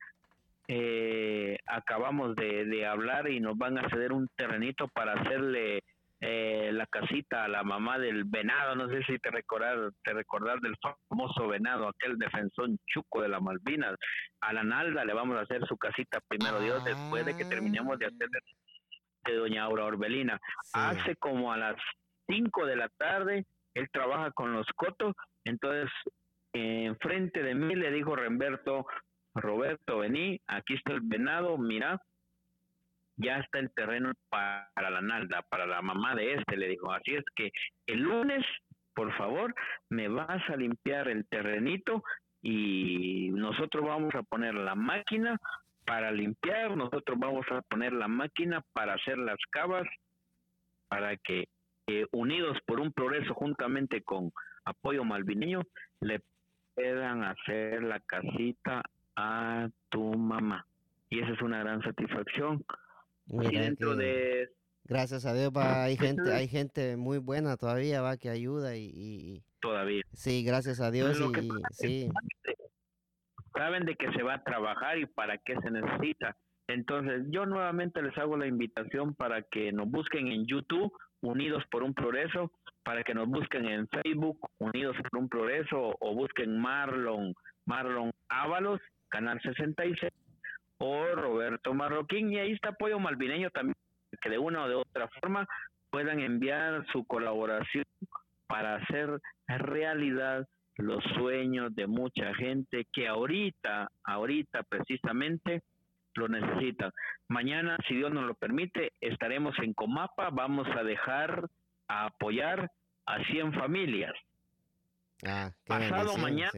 Eh, 0.69 1.57
acabamos 1.67 2.37
de, 2.37 2.87
hablar 2.87 3.31
y 3.31 3.41
nos 3.41 3.57
van 3.57 3.79
a 3.79 3.89
ceder 3.89 4.13
un 4.13 4.29
terrenito 4.37 4.87
para 4.89 5.15
hacerle 5.15 5.83
eh, 6.21 6.71
la 6.75 6.87
casita 6.89 7.45
a 7.45 7.49
la 7.49 7.63
mamá 7.63 7.99
del 7.99 8.25
venado. 8.25 8.77
No 8.77 8.91
sé 8.91 9.03
si 9.05 9.19
te 9.21 9.31
recordar, 9.31 9.93
te 10.03 10.13
recordar 10.13 10.61
del 10.61 10.77
famoso 11.09 11.49
venado, 11.49 11.89
aquel 11.89 12.19
defensor 12.19 12.69
chuco 12.87 13.23
de 13.23 13.29
la 13.29 13.41
Malvinas. 13.41 13.95
A 14.43 14.53
la 14.53 14.63
Nalda 14.63 15.07
le 15.07 15.15
vamos 15.15 15.39
a 15.39 15.43
hacer 15.43 15.67
su 15.67 15.79
casita 15.79 16.21
primero 16.29 16.61
Dios 16.61 16.85
después 16.85 17.25
de 17.25 17.33
que 17.33 17.47
terminemos 17.47 17.99
de 17.99 18.07
hacer 18.09 18.29
de 19.33 19.39
doña 19.39 19.65
Aura 19.65 19.85
Orbelina. 19.85 20.41
Hace 20.73 21.17
como 21.17 21.53
a 21.53 21.57
las 21.57 21.77
5 22.29 22.67
de 22.67 22.77
la 22.77 22.89
tarde, 22.91 23.45
él 23.75 23.89
trabaja 23.93 24.31
con 24.33 24.53
los 24.53 24.67
cotos, 24.77 25.15
entonces 25.45 25.91
enfrente 26.53 27.43
de 27.43 27.55
mí 27.55 27.75
le 27.75 27.91
dijo 27.91 28.15
Remberto, 28.15 28.87
Roberto, 29.35 29.99
vení, 29.99 30.41
aquí 30.47 30.75
está 30.75 30.93
el 30.93 31.01
venado, 31.03 31.59
mira, 31.59 32.01
ya 33.17 33.39
está 33.39 33.59
el 33.59 33.73
terreno 33.75 34.13
para 34.29 34.91
la 34.91 35.01
nalda, 35.01 35.43
para 35.49 35.67
la 35.67 35.83
mamá 35.83 36.15
de 36.15 36.35
este, 36.35 36.57
le 36.57 36.69
dijo. 36.69 36.93
Así 36.93 37.15
es 37.15 37.25
que 37.35 37.51
el 37.87 38.01
lunes, 38.01 38.45
por 38.95 39.13
favor, 39.17 39.55
me 39.91 40.09
vas 40.09 40.43
a 40.49 40.57
limpiar 40.57 41.09
el 41.09 41.27
terrenito 41.27 42.05
y 42.43 43.31
nosotros 43.33 43.85
vamos 43.85 44.15
a 44.15 44.23
poner 44.23 44.55
la 44.55 44.75
máquina 44.75 45.39
para 45.85 46.11
limpiar, 46.11 46.77
nosotros 46.77 47.19
vamos 47.19 47.47
a 47.51 47.63
poner 47.63 47.93
la 47.93 48.09
máquina 48.09 48.65
para 48.73 48.95
hacer 48.95 49.19
las 49.19 49.39
cavas, 49.51 49.87
para 50.89 51.17
que 51.17 51.49
eh, 51.87 52.07
unidos 52.13 52.57
por 52.67 52.81
un 52.81 52.93
progreso 52.93 53.35
juntamente 53.35 54.03
con 54.03 54.33
apoyo 54.65 55.05
malvineño, 55.05 55.63
le 56.01 56.21
puedan 56.75 57.23
hacer 57.23 57.83
la 57.83 58.01
casita 58.01 58.83
a 59.17 59.69
tu 59.91 60.15
mamá. 60.15 60.67
Y 61.11 61.21
esa 61.21 61.33
es 61.33 61.43
una 61.43 61.61
gran 61.61 61.83
satisfacción. 61.83 62.65
dentro 63.27 63.95
de... 63.97 64.51
Gracias 64.87 65.25
a 65.25 65.33
Dios 65.33 65.51
va, 65.51 65.85
hay 65.85 65.97
gente, 65.97 66.33
hay 66.33 66.47
gente 66.47 66.97
muy 66.97 67.17
buena 67.17 67.57
todavía 67.57 68.03
va 68.03 68.19
que 68.19 68.29
ayuda 68.29 68.77
y, 68.77 69.43
todavía. 69.61 70.03
Sí, 70.13 70.45
gracias 70.45 70.81
a 70.81 70.91
Dios 70.91 71.19
y, 71.19 71.49
sí. 71.73 72.11
Saben 73.57 73.85
de 73.85 73.97
que 73.97 74.13
se 74.13 74.23
va 74.23 74.35
a 74.35 74.45
trabajar 74.45 74.99
y 74.99 75.07
para 75.07 75.39
qué 75.39 75.57
se 75.61 75.71
necesita. 75.71 76.37
Entonces, 76.67 77.27
yo 77.31 77.47
nuevamente 77.47 78.03
les 78.03 78.17
hago 78.19 78.37
la 78.37 78.47
invitación 78.47 79.15
para 79.15 79.43
que 79.43 79.71
nos 79.73 79.89
busquen 79.91 80.29
en 80.29 80.47
YouTube, 80.47 80.93
Unidos 81.21 81.63
por 81.71 81.83
un 81.83 81.95
Progreso, 81.95 82.51
para 82.83 83.03
que 83.05 83.15
nos 83.15 83.29
busquen 83.29 83.67
en 83.67 83.89
Facebook, 83.89 84.39
Unidos 84.59 84.97
por 85.03 85.21
un 85.21 85.29
Progreso, 85.29 85.95
o 86.01 86.15
busquen 86.15 86.59
Marlon, 86.59 87.35
Marlon 87.67 88.11
Ábalos, 88.29 88.81
Canal 89.09 89.41
66, 89.43 90.11
o 90.79 91.07
Roberto 91.15 91.75
Marroquín, 91.75 92.33
y 92.33 92.39
ahí 92.39 92.53
está 92.53 92.71
Apoyo 92.71 92.99
Malvineño 92.99 93.51
también, 93.51 93.77
que 94.21 94.31
de 94.31 94.39
una 94.39 94.65
o 94.65 94.69
de 94.69 94.75
otra 94.75 95.09
forma 95.21 95.47
puedan 95.91 96.21
enviar 96.21 96.85
su 96.93 97.07
colaboración 97.07 97.85
para 98.47 98.77
hacer 98.77 99.21
realidad 99.47 100.47
los 100.77 101.03
sueños 101.15 101.75
de 101.75 101.87
mucha 101.87 102.35
gente 102.35 102.87
que 102.93 103.07
ahorita, 103.07 103.91
ahorita 104.05 104.63
precisamente 104.65 105.63
lo 106.15 106.29
necesitan. 106.29 106.93
Mañana, 107.29 107.77
si 107.89 107.95
Dios 107.97 108.13
nos 108.13 108.25
lo 108.25 108.35
permite, 108.35 108.93
estaremos 109.01 109.59
en 109.59 109.75
Comapa, 109.75 110.31
vamos 110.31 110.67
a 110.77 110.83
dejar 110.83 111.49
a 111.89 112.07
apoyar 112.07 112.71
a 113.07 113.25
100 113.25 113.53
familias. 113.55 114.15
Ah, 115.27 115.51
Pasado 115.67 116.17
mañana, 116.19 116.53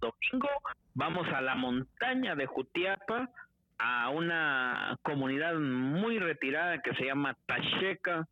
domingo, 0.00 0.48
vamos 0.94 1.26
a 1.28 1.40
la 1.40 1.54
montaña 1.54 2.34
de 2.34 2.46
Jutiapa, 2.46 3.30
a 3.78 4.08
una 4.10 4.98
comunidad 5.02 5.54
muy 5.56 6.18
retirada 6.18 6.80
que 6.80 6.94
se 6.94 7.04
llama 7.04 7.36
Tacheca, 7.46 8.26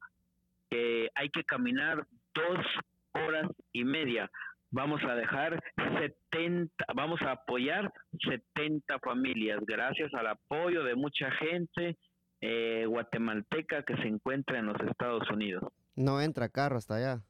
que 0.71 1.11
hay 1.15 1.31
que 1.31 1.45
caminar 1.45 2.07
dos 2.35 2.65
horas 3.13 3.51
y 3.73 3.85
media. 3.85 4.31
Vamos 4.73 5.03
a 5.05 5.15
dejar 5.15 5.63
70, 5.77 6.73
vamos 6.95 7.21
a 7.21 7.33
apoyar 7.33 7.93
70 8.27 8.99
familias, 9.01 9.61
gracias 9.67 10.13
al 10.15 10.29
apoyo 10.29 10.83
de 10.83 10.95
mucha 10.95 11.31
gente 11.33 11.99
eh, 12.41 12.87
guatemalteca 12.87 13.83
que 13.83 13.95
se 13.97 14.09
encuentra 14.09 14.59
en 14.59 14.67
los 14.67 14.81
Estados 14.81 15.29
Unidos. 15.31 15.71
No 15.95 16.23
entra 16.23 16.49
carro 16.49 16.79
hasta 16.79 16.97
allá. 16.97 17.21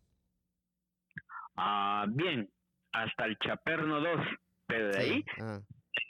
Ah, 1.57 2.07
bien, 2.09 2.49
hasta 2.93 3.25
el 3.25 3.37
Chaperno 3.39 4.01
2, 4.01 4.09
pero 4.69 4.89
de 4.91 4.99
ahí 5.01 5.25
ah. 5.41 5.59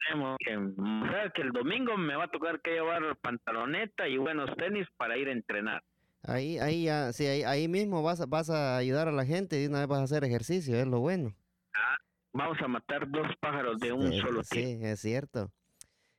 tenemos 0.05 0.37
que, 0.39 0.55
o 0.55 1.11
sea, 1.11 1.31
que 1.31 1.41
el 1.41 1.53
domingo 1.53 1.97
me 1.97 2.15
va 2.15 2.25
a 2.25 2.31
tocar 2.31 2.61
que 2.61 2.73
llevar 2.73 3.17
pantaloneta 3.23 4.07
y 4.07 4.19
buenos 4.19 4.55
tenis 4.59 4.87
para 4.99 5.17
ir 5.17 5.29
a 5.29 5.33
entrenar. 5.33 5.83
Ahí, 6.25 6.59
ahí 6.59 6.85
ya, 6.85 7.13
sí, 7.13 7.27
ahí, 7.27 7.67
mismo 7.67 8.03
vas, 8.03 8.29
vas 8.29 8.49
a 8.49 8.77
ayudar 8.77 9.09
a 9.09 9.13
la 9.13 9.25
gente 9.25 9.61
y 9.61 9.67
una 9.67 9.81
vez 9.81 9.89
vas 9.89 10.01
a 10.01 10.05
hacer 10.05 10.25
ejercicio, 10.25 10.77
es 10.77 10.87
lo 10.87 11.01
bueno. 11.01 11.35
Ah, 11.75 11.97
vamos 12.33 12.59
a 12.63 12.69
matar 12.69 13.11
dos 13.11 13.27
pájaros 13.41 13.81
de 13.81 13.93
un 13.93 14.13
solo 14.13 14.43
tiro. 14.43 14.67
Sí, 14.67 14.79
es 14.83 15.01
cierto. 15.01 15.51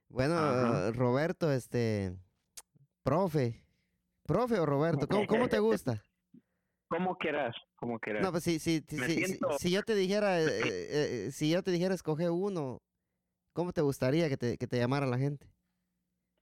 Bueno, 0.09 0.91
Roberto, 0.91 1.51
este, 1.51 2.15
profe, 3.01 3.65
profe 4.23 4.59
o 4.59 4.65
Roberto, 4.65 5.07
¿cómo, 5.07 5.25
cómo 5.25 5.47
te 5.47 5.59
gusta? 5.59 6.03
como 6.93 7.17
quieras, 7.17 7.55
como 7.75 7.99
quieras. 7.99 8.21
No, 8.21 8.31
pues 8.31 8.43
si, 8.43 8.59
si, 8.59 8.81
si, 9.57 9.71
yo 9.71 9.81
te 9.81 9.95
dijera, 9.95 10.39
eh, 10.41 10.45
eh, 10.45 11.25
eh, 11.27 11.31
si 11.31 11.49
yo 11.49 11.63
te 11.63 11.71
dijera 11.71 11.95
escoge 11.95 12.29
uno, 12.29 12.81
¿cómo 13.53 13.73
te 13.73 13.81
gustaría 13.81 14.29
que 14.29 14.37
te, 14.37 14.57
que 14.57 14.67
te 14.67 14.77
llamara 14.77 15.07
la 15.07 15.17
gente? 15.17 15.47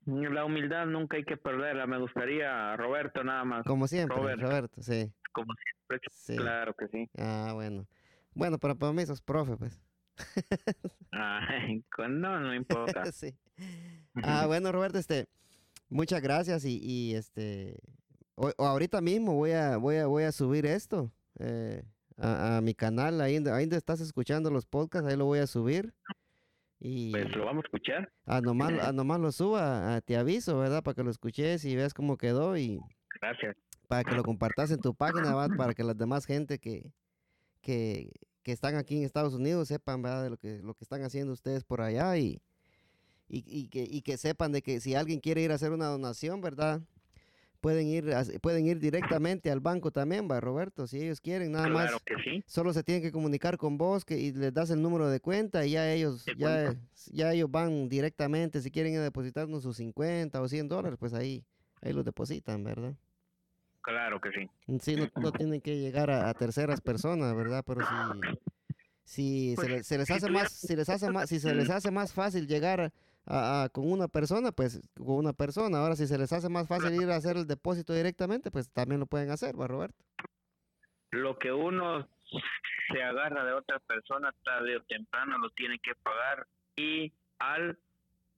La 0.06 0.46
humildad 0.46 0.86
nunca 0.88 1.18
hay 1.18 1.24
que 1.24 1.38
perderla. 1.38 1.86
Me 1.86 2.00
gustaría 2.00 2.76
Roberto 2.76 3.24
nada 3.24 3.44
más. 3.44 3.66
Como 3.66 3.88
siempre, 3.88 4.18
Roberto, 4.36 4.82
sí. 4.82 5.12
Como 5.32 5.54
siempre, 5.54 6.38
claro 6.38 6.74
que 6.74 6.88
sí. 6.88 7.10
Ah, 7.18 7.52
bueno. 7.54 7.86
Bueno, 8.34 8.58
pero 8.58 8.76
para 8.76 8.94
mí 8.94 9.06
sos 9.06 9.22
profe, 9.22 9.58
pues. 9.58 9.80
Ay, 11.12 11.84
no, 11.98 12.40
no 12.40 12.56
importa. 12.56 13.04
sí. 13.12 13.36
Ah, 14.24 14.46
bueno, 14.48 14.72
Roberto, 14.72 14.98
este, 14.98 15.28
muchas 15.90 16.22
gracias 16.22 16.66
y, 16.66 16.80
y 16.82 17.16
este, 17.16 17.78
o, 18.36 18.52
ahorita 18.58 19.02
mismo 19.02 19.36
voy 19.36 19.52
a, 19.52 19.78
voy 19.78 19.98
a, 19.98 20.08
voy 20.08 20.24
a 20.24 20.32
subir 20.32 20.66
esto 20.66 21.12
eh, 21.40 21.84
a, 22.18 22.60
mi 22.62 22.74
canal, 22.74 23.22
ahí, 23.22 23.38
ahí 23.52 23.70
estás 23.72 24.02
escuchando 24.02 24.50
los 24.50 24.66
podcasts, 24.66 25.08
ahí 25.08 25.18
lo 25.18 25.26
voy 25.26 25.40
a 25.40 25.48
subir. 25.48 25.94
Y 26.84 27.12
pues 27.12 27.34
lo 27.36 27.46
vamos 27.46 27.64
a 27.64 27.68
escuchar. 27.68 28.12
A 28.26 28.42
nomás, 28.42 28.74
a 28.74 28.92
nomás 28.94 29.20
lo 29.20 29.32
suba, 29.32 30.02
te 30.02 30.18
aviso, 30.18 30.58
¿verdad? 30.58 30.82
Para 30.84 30.96
que 30.96 31.04
lo 31.04 31.12
escuches 31.12 31.64
y 31.64 31.76
veas 31.76 31.94
cómo 31.94 32.18
quedó 32.18 32.58
y... 32.58 32.80
Gracias. 33.22 33.56
Para 33.88 34.04
que 34.04 34.16
lo 34.16 34.24
compartas 34.24 34.72
en 34.72 34.80
tu 34.80 34.96
página, 34.96 35.36
para 35.56 35.76
que 35.76 35.84
las 35.84 35.98
demás 35.98 36.26
gente 36.26 36.58
que, 36.58 36.92
que, 37.62 38.10
que, 38.42 38.52
están 38.52 38.78
aquí 38.78 38.98
en 38.98 39.04
Estados 39.04 39.36
Unidos 39.36 39.68
sepan, 39.68 40.02
¿verdad? 40.02 40.24
De 40.24 40.30
lo 40.32 40.38
que, 40.38 40.60
lo 40.64 40.74
que 40.74 40.84
están 40.84 41.04
haciendo 41.04 41.34
ustedes 41.34 41.64
por 41.64 41.82
allá 41.82 42.18
y, 42.18 42.42
y, 43.28 43.44
y, 43.46 43.68
que, 43.68 43.84
y 43.84 44.02
que 44.02 44.18
sepan 44.18 44.54
de 44.54 44.62
que 44.62 44.80
si 44.80 44.96
alguien 44.96 45.20
quiere 45.20 45.42
ir 45.42 45.52
a 45.52 45.56
hacer 45.56 45.72
una 45.72 45.88
donación, 45.88 46.42
¿verdad? 46.42 46.82
Pueden 47.62 47.88
ir 47.88 48.14
pueden 48.42 48.66
ir 48.66 48.80
directamente 48.80 49.50
al 49.52 49.60
banco 49.62 49.92
también, 49.92 50.28
va 50.30 50.40
Roberto, 50.42 50.88
si 50.88 51.02
ellos 51.02 51.22
quieren, 51.22 51.52
nada 51.54 51.70
Claro 51.70 51.94
más. 51.94 52.04
que 52.04 52.16
sí. 52.24 52.44
Solo 52.48 52.74
se 52.74 52.84
tienen 52.84 53.02
que 53.04 53.12
comunicar 53.12 53.58
con 53.58 53.78
vos 53.78 54.04
que, 54.04 54.20
y 54.20 54.34
les 54.34 54.54
das 54.54 54.72
el 54.72 54.82
número 54.82 55.08
de 55.10 55.20
cuenta 55.22 55.66
y 55.66 55.72
ya 55.72 55.90
ellos 55.94 56.26
ya, 56.38 56.76
ya 57.12 57.32
ellos 57.32 57.50
van 57.50 57.88
directamente 57.88 58.60
si 58.62 58.72
quieren 58.72 58.94
depositarnos 59.02 59.64
sus 59.64 59.78
50 59.78 60.42
o 60.42 60.48
100 60.50 60.68
dólares, 60.68 60.98
pues 61.00 61.14
ahí 61.14 61.46
ahí 61.82 61.94
los 61.94 62.04
depositan, 62.04 62.64
¿verdad? 62.64 62.94
Claro 63.82 64.20
que 64.22 64.30
sí. 64.32 64.50
Sí, 64.80 64.96
no, 64.96 65.10
no 65.22 65.32
tienen 65.32 65.62
que 65.62 65.80
llegar 65.80 66.12
a, 66.12 66.30
a 66.30 66.34
terceras 66.34 66.82
personas, 66.82 67.36
¿verdad? 67.36 67.64
Pero 67.66 67.82
si 67.82 68.32
si 69.04 69.54
Pues, 69.56 69.68
se, 69.68 69.74
les, 69.74 69.88
se 69.88 69.98
les 69.98 70.12
hace 70.12 70.30
más 70.30 70.52
si 70.52 70.76
les 70.76 70.90
hace 70.90 71.10
más 71.12 71.30
si 71.30 71.40
se 71.40 71.54
les 71.56 71.70
hace 71.70 71.92
más 71.92 72.14
fácil 72.14 72.48
llegar 72.48 72.92
a, 73.26 73.64
a- 73.64 73.70
con 73.70 73.92
una 73.92 74.08
persona, 74.08 74.52
pues 74.52 74.82
con 74.98 75.16
una 75.16 75.34
persona. 75.34 75.80
Ahora 75.80 75.96
si 75.96 76.08
se 76.08 76.18
les 76.18 76.32
hace 76.34 76.50
más 76.50 76.68
fácil 76.68 76.94
ir 77.02 77.10
a 77.10 77.16
hacer 77.16 77.38
el 77.38 77.48
depósito 77.48 77.94
directamente, 77.94 78.52
pues 78.52 78.70
también 78.72 79.00
lo 79.00 79.06
pueden 79.06 79.30
hacer, 79.32 79.60
¿va, 79.60 79.68
Roberto? 79.68 80.04
Lo 81.12 81.38
que 81.38 81.52
uno 81.52 82.08
se 82.94 83.04
agarra 83.04 83.44
de 83.44 83.54
otra 83.54 83.80
persona 83.80 84.34
tarde 84.44 84.78
o 84.78 84.84
temprano 84.84 85.38
lo 85.38 85.50
tiene 85.52 85.78
que 85.80 85.92
pagar 85.96 86.48
y 86.78 87.12
al 87.40 87.78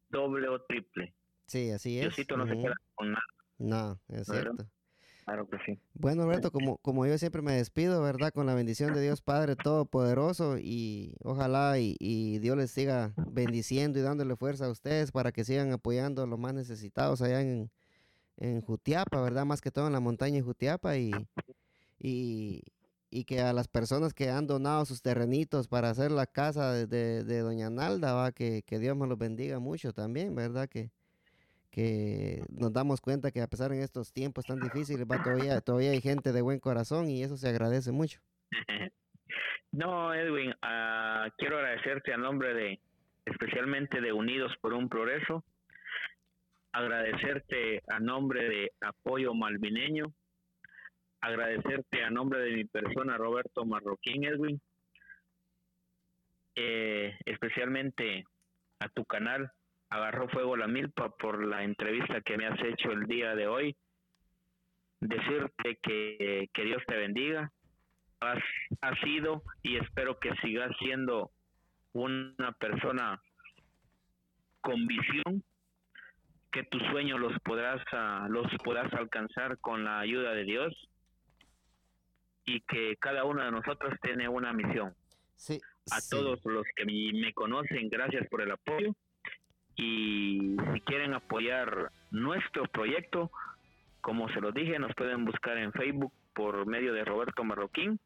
doble 0.09 0.47
o 0.47 0.61
triple. 0.63 1.13
Sí, 1.47 1.69
así 1.71 1.97
es. 1.97 2.03
Diosito 2.03 2.37
no 2.37 2.47
se 2.47 2.53
Ujú. 2.53 2.63
queda 2.63 2.75
con 2.95 3.11
nada. 3.11 3.25
No, 3.59 3.99
es 4.09 4.27
¿Verdad? 4.27 4.43
cierto. 4.55 4.72
Claro 5.25 5.47
que 5.47 5.57
sí. 5.65 5.79
Bueno, 5.93 6.23
Roberto, 6.23 6.51
como, 6.51 6.77
como 6.79 7.05
yo 7.05 7.17
siempre 7.17 7.41
me 7.41 7.53
despido, 7.53 8.01
¿verdad? 8.01 8.33
Con 8.33 8.45
la 8.45 8.53
bendición 8.55 8.93
de 8.93 9.01
Dios 9.01 9.21
Padre 9.21 9.55
Todopoderoso 9.55 10.57
y 10.57 11.15
ojalá 11.23 11.79
y, 11.79 11.95
y 11.99 12.39
Dios 12.39 12.57
les 12.57 12.71
siga 12.71 13.13
bendiciendo 13.31 13.99
y 13.99 14.01
dándole 14.01 14.35
fuerza 14.35 14.65
a 14.65 14.69
ustedes 14.69 15.11
para 15.13 15.31
que 15.31 15.45
sigan 15.45 15.71
apoyando 15.71 16.23
a 16.23 16.27
los 16.27 16.37
más 16.37 16.53
necesitados 16.53 17.21
allá 17.21 17.41
en, 17.41 17.71
en 18.37 18.59
Jutiapa, 18.61 19.21
¿verdad? 19.21 19.45
Más 19.45 19.61
que 19.61 19.71
todo 19.71 19.87
en 19.87 19.93
la 19.93 20.01
montaña 20.01 20.35
de 20.35 20.41
Jutiapa 20.41 20.97
y, 20.97 21.11
y, 21.99 22.63
y 23.09 23.23
que 23.23 23.39
a 23.41 23.53
las 23.53 23.69
personas 23.69 24.13
que 24.13 24.29
han 24.29 24.45
donado 24.45 24.83
sus 24.85 25.01
terrenitos 25.01 25.69
para 25.69 25.89
hacer 25.89 26.11
la 26.11 26.25
casa 26.27 26.73
de, 26.73 26.85
de- 26.85 27.23
de 27.23 27.39
Doña 27.39 27.69
Nalda, 27.69 28.13
¿va? 28.13 28.33
Que, 28.33 28.61
que 28.63 28.77
Dios 28.77 28.97
me 28.97 29.07
los 29.07 29.17
bendiga 29.17 29.59
mucho 29.59 29.93
también, 29.93 30.35
¿verdad? 30.35 30.67
Que, 30.67 30.91
que 31.73 32.43
nos 32.49 32.71
damos 32.71 33.01
cuenta 33.01 33.31
que 33.31 33.41
a 33.41 33.47
pesar 33.47 33.71
en 33.71 33.81
estos 33.81 34.13
tiempos 34.13 34.45
tan 34.45 34.59
difíciles, 34.59 35.07
va, 35.09 35.23
todavía, 35.23 35.59
todavía 35.59 35.89
hay 35.89 36.01
gente 36.01 36.31
de 36.31 36.43
buen 36.43 36.59
corazón 36.59 37.09
y 37.09 37.23
eso 37.23 37.35
se 37.35 37.49
agradece 37.49 37.91
mucho. 37.91 38.21
No, 39.71 40.13
Edwin, 40.13 40.53
ah, 40.61 41.27
quiero 41.35 41.57
agradecerte 41.57 42.13
a 42.13 42.17
nombre 42.17 42.53
de, 42.53 42.79
especialmente 43.25 44.01
de 44.01 44.13
Unidos 44.13 44.53
por 44.61 44.71
un 44.71 44.87
Progreso, 44.87 45.43
agradecerte 46.71 47.81
a 47.87 47.99
nombre 47.99 48.47
de 48.47 48.71
Apoyo 48.81 49.33
Malvineño, 49.33 50.13
agradecerte 51.21 52.03
a 52.03 52.11
nombre 52.11 52.41
de 52.41 52.51
mi 52.51 52.65
persona, 52.65 53.17
Roberto 53.17 53.65
Marroquín, 53.65 54.25
Edwin, 54.25 54.61
eh, 56.55 57.17
especialmente 57.25 58.25
a 58.79 58.89
tu 58.89 59.03
canal, 59.05 59.51
Agarró 59.93 60.27
Fuego 60.27 60.57
la 60.57 60.67
Milpa, 60.67 61.09
por 61.09 61.45
la 61.45 61.63
entrevista 61.63 62.19
que 62.21 62.35
me 62.35 62.47
has 62.47 62.59
hecho 62.63 62.91
el 62.91 63.05
día 63.05 63.35
de 63.35 63.45
hoy. 63.45 63.75
Decirte 64.99 65.77
que, 65.83 66.49
que 66.51 66.63
Dios 66.63 66.81
te 66.87 66.95
bendiga, 66.95 67.51
has, 68.19 68.43
has 68.81 68.99
sido 69.01 69.43
y 69.61 69.77
espero 69.77 70.17
que 70.17 70.33
sigas 70.41 70.75
siendo 70.79 71.29
una 71.91 72.53
persona 72.53 73.21
con 74.61 74.87
visión 74.87 75.43
que 76.51 76.63
tus 76.63 76.81
sueños 76.89 77.19
los 77.19 77.39
podrás 77.41 77.79
ah, 77.91 78.25
los 78.31 78.47
podrás 78.63 78.91
alcanzar 78.93 79.59
con 79.59 79.83
la 79.83 79.99
ayuda 79.99 80.31
de 80.31 80.43
Dios 80.43 80.73
y 82.45 82.61
que 82.61 82.95
cada 82.97 83.25
uno 83.25 83.43
de 83.43 83.51
nosotros 83.51 83.93
tiene 84.01 84.27
una 84.27 84.53
misión 84.53 84.95
Sí. 85.35 85.59
a 85.91 86.01
sí. 86.01 86.09
todos 86.09 86.39
los 86.45 86.65
que 86.75 86.85
me 86.85 87.31
conocen 87.33 87.89
gracias 87.89 88.27
por 88.29 88.41
el 88.41 88.51
apoyo 88.51 88.95
y 89.75 90.55
si 90.73 90.79
quieren 90.81 91.13
apoyar 91.13 91.91
nuestro 92.11 92.65
proyecto 92.67 93.31
como 94.01 94.29
se 94.29 94.41
los 94.41 94.53
dije 94.53 94.77
nos 94.79 94.93
pueden 94.95 95.25
buscar 95.25 95.57
en 95.57 95.71
Facebook 95.71 96.11
por 96.35 96.65
medio 96.67 96.93
de 96.93 97.03
Roberto 97.05 97.43
Marroquín 97.43 97.99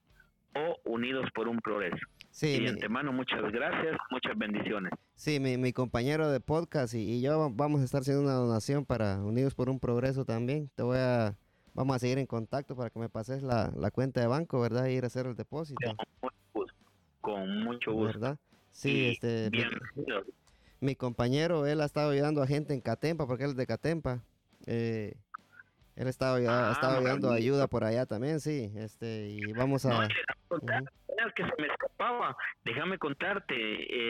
o 0.55 0.77
Unidos 0.89 1.29
por 1.35 1.47
un 1.47 1.59
Progreso 1.59 1.97
Sí, 2.29 2.55
y 2.55 2.59
mi- 2.59 2.65
de 2.65 2.71
antemano 2.71 3.11
muchas 3.11 3.41
gracias 3.51 3.97
muchas 4.11 4.37
bendiciones 4.37 4.91
Sí, 5.15 5.39
mi, 5.39 5.57
mi 5.57 5.73
compañero 5.73 6.29
de 6.29 6.39
podcast 6.39 6.93
y, 6.93 6.99
y 6.99 7.21
yo 7.21 7.37
va- 7.39 7.49
vamos 7.51 7.81
a 7.81 7.83
estar 7.85 8.01
haciendo 8.01 8.21
una 8.23 8.33
donación 8.33 8.85
para 8.85 9.17
Unidos 9.23 9.55
por 9.55 9.67
un 9.69 9.79
Progreso 9.79 10.25
también. 10.25 10.69
Te 10.75 10.83
voy 10.83 10.99
a, 10.99 11.35
vamos 11.73 11.95
a 11.95 11.99
seguir 11.99 12.19
en 12.19 12.27
contacto 12.27 12.75
para 12.75 12.91
que 12.91 12.99
me 12.99 13.09
pases 13.09 13.41
la, 13.41 13.71
la 13.75 13.89
cuenta 13.89 14.21
de 14.21 14.27
banco, 14.27 14.61
¿verdad? 14.61 14.85
Y 14.85 14.91
ir 14.93 15.03
a 15.05 15.07
hacer 15.07 15.25
el 15.25 15.35
depósito, 15.35 15.79
con 15.89 15.97
mucho 16.21 16.37
gusto, 16.53 16.75
con 17.21 17.63
mucho 17.63 17.91
gusto 17.93 18.05
¿verdad? 18.19 18.37
Sí, 18.71 18.91
Y 18.91 19.09
este, 19.13 19.49
bienvenidos. 19.49 20.27
Mi 20.79 20.95
compañero, 20.95 21.65
él 21.65 21.81
ha 21.81 21.85
estado 21.85 22.11
ayudando 22.11 22.41
a 22.41 22.47
gente 22.47 22.73
en 22.73 22.81
Catempa, 22.81 23.25
porque 23.27 23.43
él 23.45 23.51
es 23.51 23.55
de 23.55 23.67
Catempa. 23.67 24.23
Eh, 24.65 25.13
él 25.95 26.07
ha 26.07 26.09
estado, 26.09 26.35
ha 26.49 26.69
Ah, 26.69 26.71
estado 26.73 26.97
ayudando 26.99 27.31
ayuda 27.31 27.67
por 27.67 27.83
allá 27.83 28.05
también, 28.05 28.39
sí. 28.39 28.71
Este, 28.75 29.29
y 29.29 29.51
vamos 29.53 29.85
No, 29.85 30.01
a... 30.01 30.07
contar, 30.47 30.83
es 31.07 31.33
que 31.33 31.43
se 31.43 31.61
me 31.61 31.67
escapaba. 31.67 32.35
Déjame 32.63 32.99
contarte, 32.99 33.55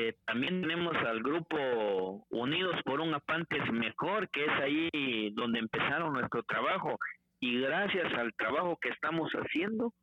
eh, 0.09 0.18
también 0.26 0.61
tenemos 0.61 0.95
al 0.97 1.22
grupo 1.24 2.26
Unidos 2.30 2.76
por 2.84 2.99
un 2.99 3.13
Apantes 3.13 3.72
Mejor, 3.72 4.30
que 4.30 4.43
es 4.43 4.51
ahí 4.61 5.30
donde 5.36 5.59
empezaron 5.59 6.13
nuestro 6.13 6.43
trabajo. 6.43 6.97
Y 7.39 7.61
gracias 7.61 8.11
al 8.15 8.34
trabajo 8.34 8.78
que 8.82 8.89
estamos 8.89 9.32
haciendo, 9.32 9.93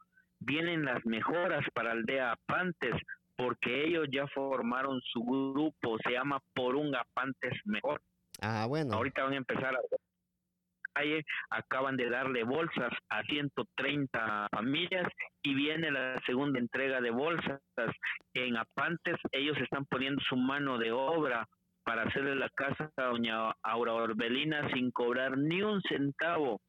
vienen 0.41 0.85
las 0.85 1.05
mejoras 1.05 1.65
para 1.75 1.93
Aldea 1.93 2.33
Apantes, 2.33 2.95
porque 3.37 3.85
ellos 3.87 4.07
ya 4.13 4.27
formaron 4.29 5.01
su 5.13 5.21
grupo, 5.21 5.99
se 6.05 6.13
llama 6.13 6.41
Por 6.55 6.77
un 6.77 6.95
Apantes 6.95 7.53
Mejor. 7.65 8.01
Ah, 8.41 8.67
bueno. 8.69 8.95
Ahorita 8.95 9.25
van 9.25 9.35
a 9.35 9.37
empezar 9.37 9.75
a 9.75 9.81
calle, 10.95 11.25
acaban 11.51 11.97
de 11.97 12.09
darle 12.09 12.45
bolsas 12.45 12.93
a 13.11 13.23
130 13.25 14.49
familias 14.51 15.09
y 15.43 15.55
viene 15.55 15.91
la 15.91 16.21
segunda 16.25 16.59
entrega 16.59 17.01
de 17.01 17.11
bolsas 17.11 17.61
en 18.35 18.57
Apantes. 18.57 19.17
Ellos 19.33 19.57
están 19.59 19.85
poniendo 19.87 20.23
su 20.29 20.37
mano 20.37 20.79
de 20.79 20.93
obra 20.93 21.47
para 21.85 22.05
hacerle 22.05 22.37
la 22.37 22.49
casa 22.51 22.91
a 22.97 23.03
doña 23.05 23.51
Aura 23.63 23.93
Orbelina 23.93 24.71
sin 24.73 24.91
cobrar 24.91 25.37
ni 25.37 25.63
un 25.63 25.83
centavo. 25.83 26.61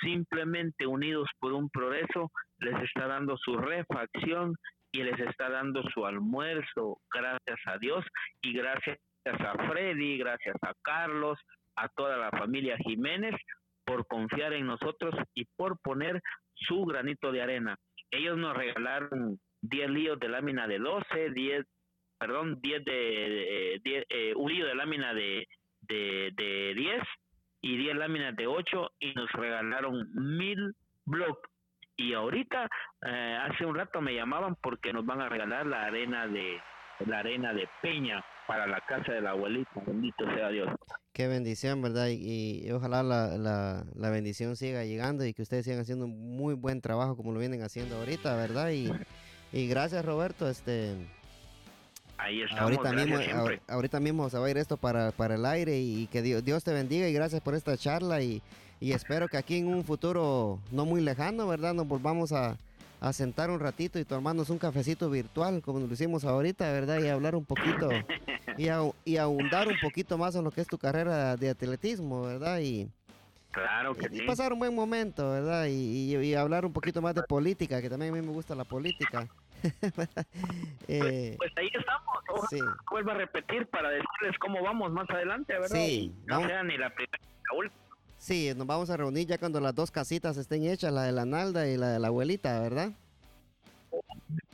Simplemente 0.00 0.86
unidos 0.86 1.28
por 1.40 1.52
un 1.52 1.68
progreso, 1.70 2.30
les 2.58 2.80
está 2.84 3.08
dando 3.08 3.36
su 3.36 3.56
refacción 3.56 4.54
y 4.92 5.02
les 5.02 5.18
está 5.20 5.48
dando 5.50 5.82
su 5.94 6.06
almuerzo, 6.06 6.98
gracias 7.12 7.58
a 7.66 7.78
Dios 7.78 8.04
y 8.42 8.52
gracias 8.52 8.98
a 9.26 9.68
Freddy, 9.68 10.18
gracias 10.18 10.56
a 10.62 10.72
Carlos, 10.82 11.38
a 11.76 11.88
toda 11.88 12.16
la 12.16 12.30
familia 12.30 12.76
Jiménez 12.78 13.34
por 13.84 14.06
confiar 14.06 14.52
en 14.54 14.66
nosotros 14.66 15.14
y 15.34 15.44
por 15.56 15.78
poner 15.80 16.20
su 16.54 16.84
granito 16.84 17.30
de 17.32 17.42
arena. 17.42 17.76
Ellos 18.10 18.36
nos 18.38 18.56
regalaron 18.56 19.38
10 19.62 19.90
líos 19.90 20.18
de 20.20 20.28
lámina 20.28 20.66
de 20.66 20.78
12, 20.78 21.30
10, 21.30 21.66
perdón, 22.18 22.58
10 22.62 22.84
de, 22.84 22.92
de- 22.92 23.80
10, 23.84 24.04
eh, 24.08 24.32
un 24.36 24.50
lío 24.52 24.66
de 24.66 24.74
lámina 24.74 25.12
de, 25.14 25.46
de, 25.82 26.32
de 26.34 26.74
10 26.74 27.02
y 27.60 27.76
10 27.76 27.96
láminas 27.96 28.34
de 28.36 28.46
8 28.46 28.90
y 29.00 29.12
nos 29.14 29.30
regalaron 29.32 30.06
mil 30.14 30.72
blogs. 31.04 31.40
Y 31.98 32.14
ahorita, 32.14 32.68
eh, 33.06 33.38
hace 33.42 33.66
un 33.66 33.74
rato 33.74 34.00
me 34.00 34.14
llamaban 34.14 34.54
porque 34.62 34.92
nos 34.92 35.04
van 35.04 35.20
a 35.20 35.28
regalar 35.28 35.66
la 35.66 35.82
arena 35.84 36.26
de 36.28 36.58
la 37.06 37.18
arena 37.18 37.52
de 37.52 37.68
Peña 37.82 38.24
para 38.46 38.66
la 38.66 38.80
casa 38.88 39.12
de 39.12 39.20
la 39.20 39.30
abuelita. 39.30 39.70
Bendito 39.86 40.24
sea 40.34 40.48
Dios. 40.48 40.68
Qué 41.12 41.26
bendición, 41.26 41.82
¿verdad? 41.82 42.06
Y, 42.08 42.64
y 42.66 42.70
ojalá 42.70 43.02
la, 43.02 43.36
la, 43.36 43.84
la 43.94 44.10
bendición 44.10 44.54
siga 44.56 44.84
llegando 44.84 45.24
y 45.26 45.34
que 45.34 45.42
ustedes 45.42 45.64
sigan 45.64 45.80
haciendo 45.80 46.04
un 46.04 46.36
muy 46.36 46.54
buen 46.54 46.80
trabajo 46.80 47.16
como 47.16 47.32
lo 47.32 47.40
vienen 47.40 47.62
haciendo 47.62 47.96
ahorita, 47.96 48.36
¿verdad? 48.36 48.70
Y, 48.70 48.90
y 49.52 49.66
gracias, 49.68 50.04
Roberto. 50.04 50.48
Este, 50.48 50.94
Ahí 52.16 52.42
estamos. 52.42 52.62
ahorita 52.62 52.92
mismo, 52.92 53.16
ahor- 53.16 53.60
ahorita 53.68 54.00
mismo 54.00 54.28
se 54.30 54.38
va 54.38 54.46
a 54.46 54.50
ir 54.50 54.58
esto 54.58 54.76
para, 54.76 55.10
para 55.12 55.34
el 55.34 55.44
aire 55.46 55.78
y, 55.78 56.06
que 56.06 56.22
Dios, 56.22 56.44
Dios 56.44 56.62
te 56.62 56.72
bendiga 56.72 57.08
y 57.08 57.12
gracias 57.12 57.40
por 57.40 57.54
esta 57.54 57.76
charla 57.76 58.22
y, 58.22 58.40
y 58.80 58.92
espero 58.92 59.28
que 59.28 59.36
aquí 59.36 59.56
en 59.58 59.68
un 59.68 59.84
futuro 59.84 60.58
no 60.70 60.84
muy 60.84 61.00
lejano, 61.00 61.46
¿verdad? 61.48 61.74
Nos 61.74 61.86
volvamos 61.88 62.32
a, 62.32 62.56
a 63.00 63.12
sentar 63.12 63.50
un 63.50 63.60
ratito 63.60 63.98
y 63.98 64.04
tomarnos 64.04 64.50
un 64.50 64.58
cafecito 64.58 65.08
virtual 65.10 65.62
como 65.62 65.80
lo 65.80 65.92
hicimos 65.92 66.24
ahorita, 66.24 66.70
¿verdad? 66.72 66.98
Y 67.00 67.08
hablar 67.08 67.34
un 67.34 67.44
poquito 67.44 67.90
y, 68.56 68.68
a- 68.68 68.80
y 69.04 69.16
ahondar 69.16 69.68
un 69.68 69.78
poquito 69.80 70.16
más 70.18 70.34
en 70.36 70.44
lo 70.44 70.50
que 70.50 70.60
es 70.60 70.66
tu 70.68 70.78
carrera 70.78 71.36
de 71.36 71.50
atletismo, 71.50 72.22
¿verdad? 72.22 72.58
Y, 72.60 72.88
Claro 73.50 73.94
que 73.94 74.06
y 74.14 74.18
sí. 74.18 74.24
pasar 74.26 74.52
un 74.52 74.58
buen 74.58 74.74
momento, 74.74 75.30
¿verdad? 75.30 75.66
Y, 75.66 76.14
y- 76.14 76.16
y 76.16 76.34
hablar 76.34 76.64
un 76.66 76.72
poquito 76.72 77.00
más 77.00 77.14
de 77.14 77.22
política, 77.22 77.80
que 77.80 77.88
también 77.88 78.12
a 78.12 78.16
mí 78.16 78.22
me 78.24 78.32
gusta 78.32 78.54
la 78.54 78.64
política. 78.64 79.26
Eh, 80.86 81.34
Pues 81.38 81.52
ahí 81.56 81.68
estamos. 81.74 82.16
Ojalá 82.28 82.48
sí, 82.50 82.60
vuelva 82.90 83.12
a 83.12 83.16
repetir 83.16 83.66
para 83.68 83.88
decirles 83.88 84.38
cómo 84.40 84.62
vamos 84.62 84.92
más 84.92 85.08
adelante, 85.10 85.52
¿verdad? 85.54 85.68
Sí, 85.68 86.14
no 86.26 86.36
vamos. 86.36 86.48
sea 86.50 86.62
ni 86.62 86.76
la 86.78 86.90
primera 86.94 87.18
ni 87.18 87.42
la 87.50 87.58
última. 87.58 87.87
Sí, 88.18 88.52
nos 88.56 88.66
vamos 88.66 88.90
a 88.90 88.96
reunir 88.96 89.26
ya 89.26 89.38
cuando 89.38 89.60
las 89.60 89.74
dos 89.74 89.90
casitas 89.90 90.36
estén 90.36 90.64
hechas, 90.64 90.92
la 90.92 91.04
de 91.04 91.12
la 91.12 91.24
Nalda 91.24 91.68
y 91.68 91.76
la 91.76 91.88
de 91.88 91.98
la 91.98 92.08
abuelita, 92.08 92.60
¿verdad? 92.60 92.92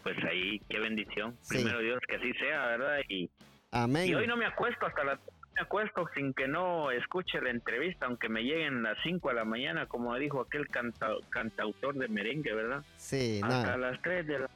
Pues 0.03 0.17
ahí, 0.25 0.61
qué 0.69 0.79
bendición. 0.79 1.37
Primero 1.49 1.81
Dios, 1.81 1.99
que 2.07 2.17
así 2.17 2.33
sea, 2.35 2.67
¿verdad? 2.67 2.99
Y, 3.09 3.31
Amén. 3.71 4.09
Y 4.09 4.15
hoy 4.15 4.27
no 4.27 4.37
me 4.37 4.47
acuesto 4.47 4.87
hasta 4.87 5.03
las 5.03 5.19
me 5.55 5.63
acuesto 5.63 6.07
sin 6.15 6.35
que 6.35 6.49
no 6.49 6.91
escuche 6.91 7.41
la 7.41 7.51
entrevista, 7.51 8.07
aunque 8.07 8.29
me 8.29 8.43
lleguen 8.43 8.83
las 8.83 8.99
5 9.05 9.29
de 9.29 9.35
la 9.35 9.45
mañana, 9.45 9.87
como 9.87 10.15
dijo 10.17 10.41
aquel 10.41 10.67
cantautor 10.69 11.95
de 11.95 12.09
merengue, 12.09 12.53
¿verdad? 12.53 12.85
Sí, 12.97 13.41
Hasta 13.43 13.77
las 13.77 14.03
3 14.03 14.27
de 14.27 14.39
la 14.41 14.51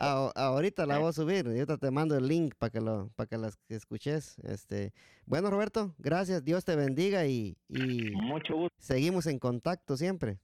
ahorita 0.00 0.86
la 0.86 0.98
voy 0.98 1.08
a 1.08 1.12
subir, 1.12 1.46
yo 1.54 1.66
te 1.66 1.90
mando 1.90 2.16
el 2.16 2.26
link 2.26 2.54
para 2.56 2.70
que 2.70 2.80
lo 2.80 3.10
para 3.16 3.26
que 3.26 3.38
las 3.38 3.58
escuches. 3.68 4.38
Este, 4.40 4.92
bueno, 5.26 5.50
Roberto, 5.50 5.94
gracias, 5.98 6.44
Dios 6.44 6.64
te 6.64 6.76
bendiga 6.76 7.26
y, 7.26 7.56
y 7.68 8.10
mucho 8.12 8.54
gusto. 8.54 8.76
Seguimos 8.78 9.26
en 9.26 9.38
contacto 9.38 9.96
siempre. 9.96 10.38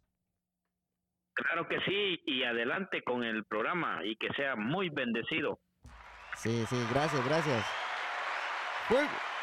Claro 1.35 1.67
que 1.69 1.81
sí, 1.81 2.21
y 2.27 2.45
adelante 2.45 3.03
con 3.03 3.25
el 3.25 3.45
programa 3.45 4.05
y 4.05 4.17
que 4.17 4.29
sea 4.37 4.55
muy 4.55 4.89
bendecido. 4.89 5.59
Sí, 6.37 6.65
sí, 6.69 6.77
gracias, 6.93 7.25
gracias. 7.25 7.67
Fuego. 8.89 9.34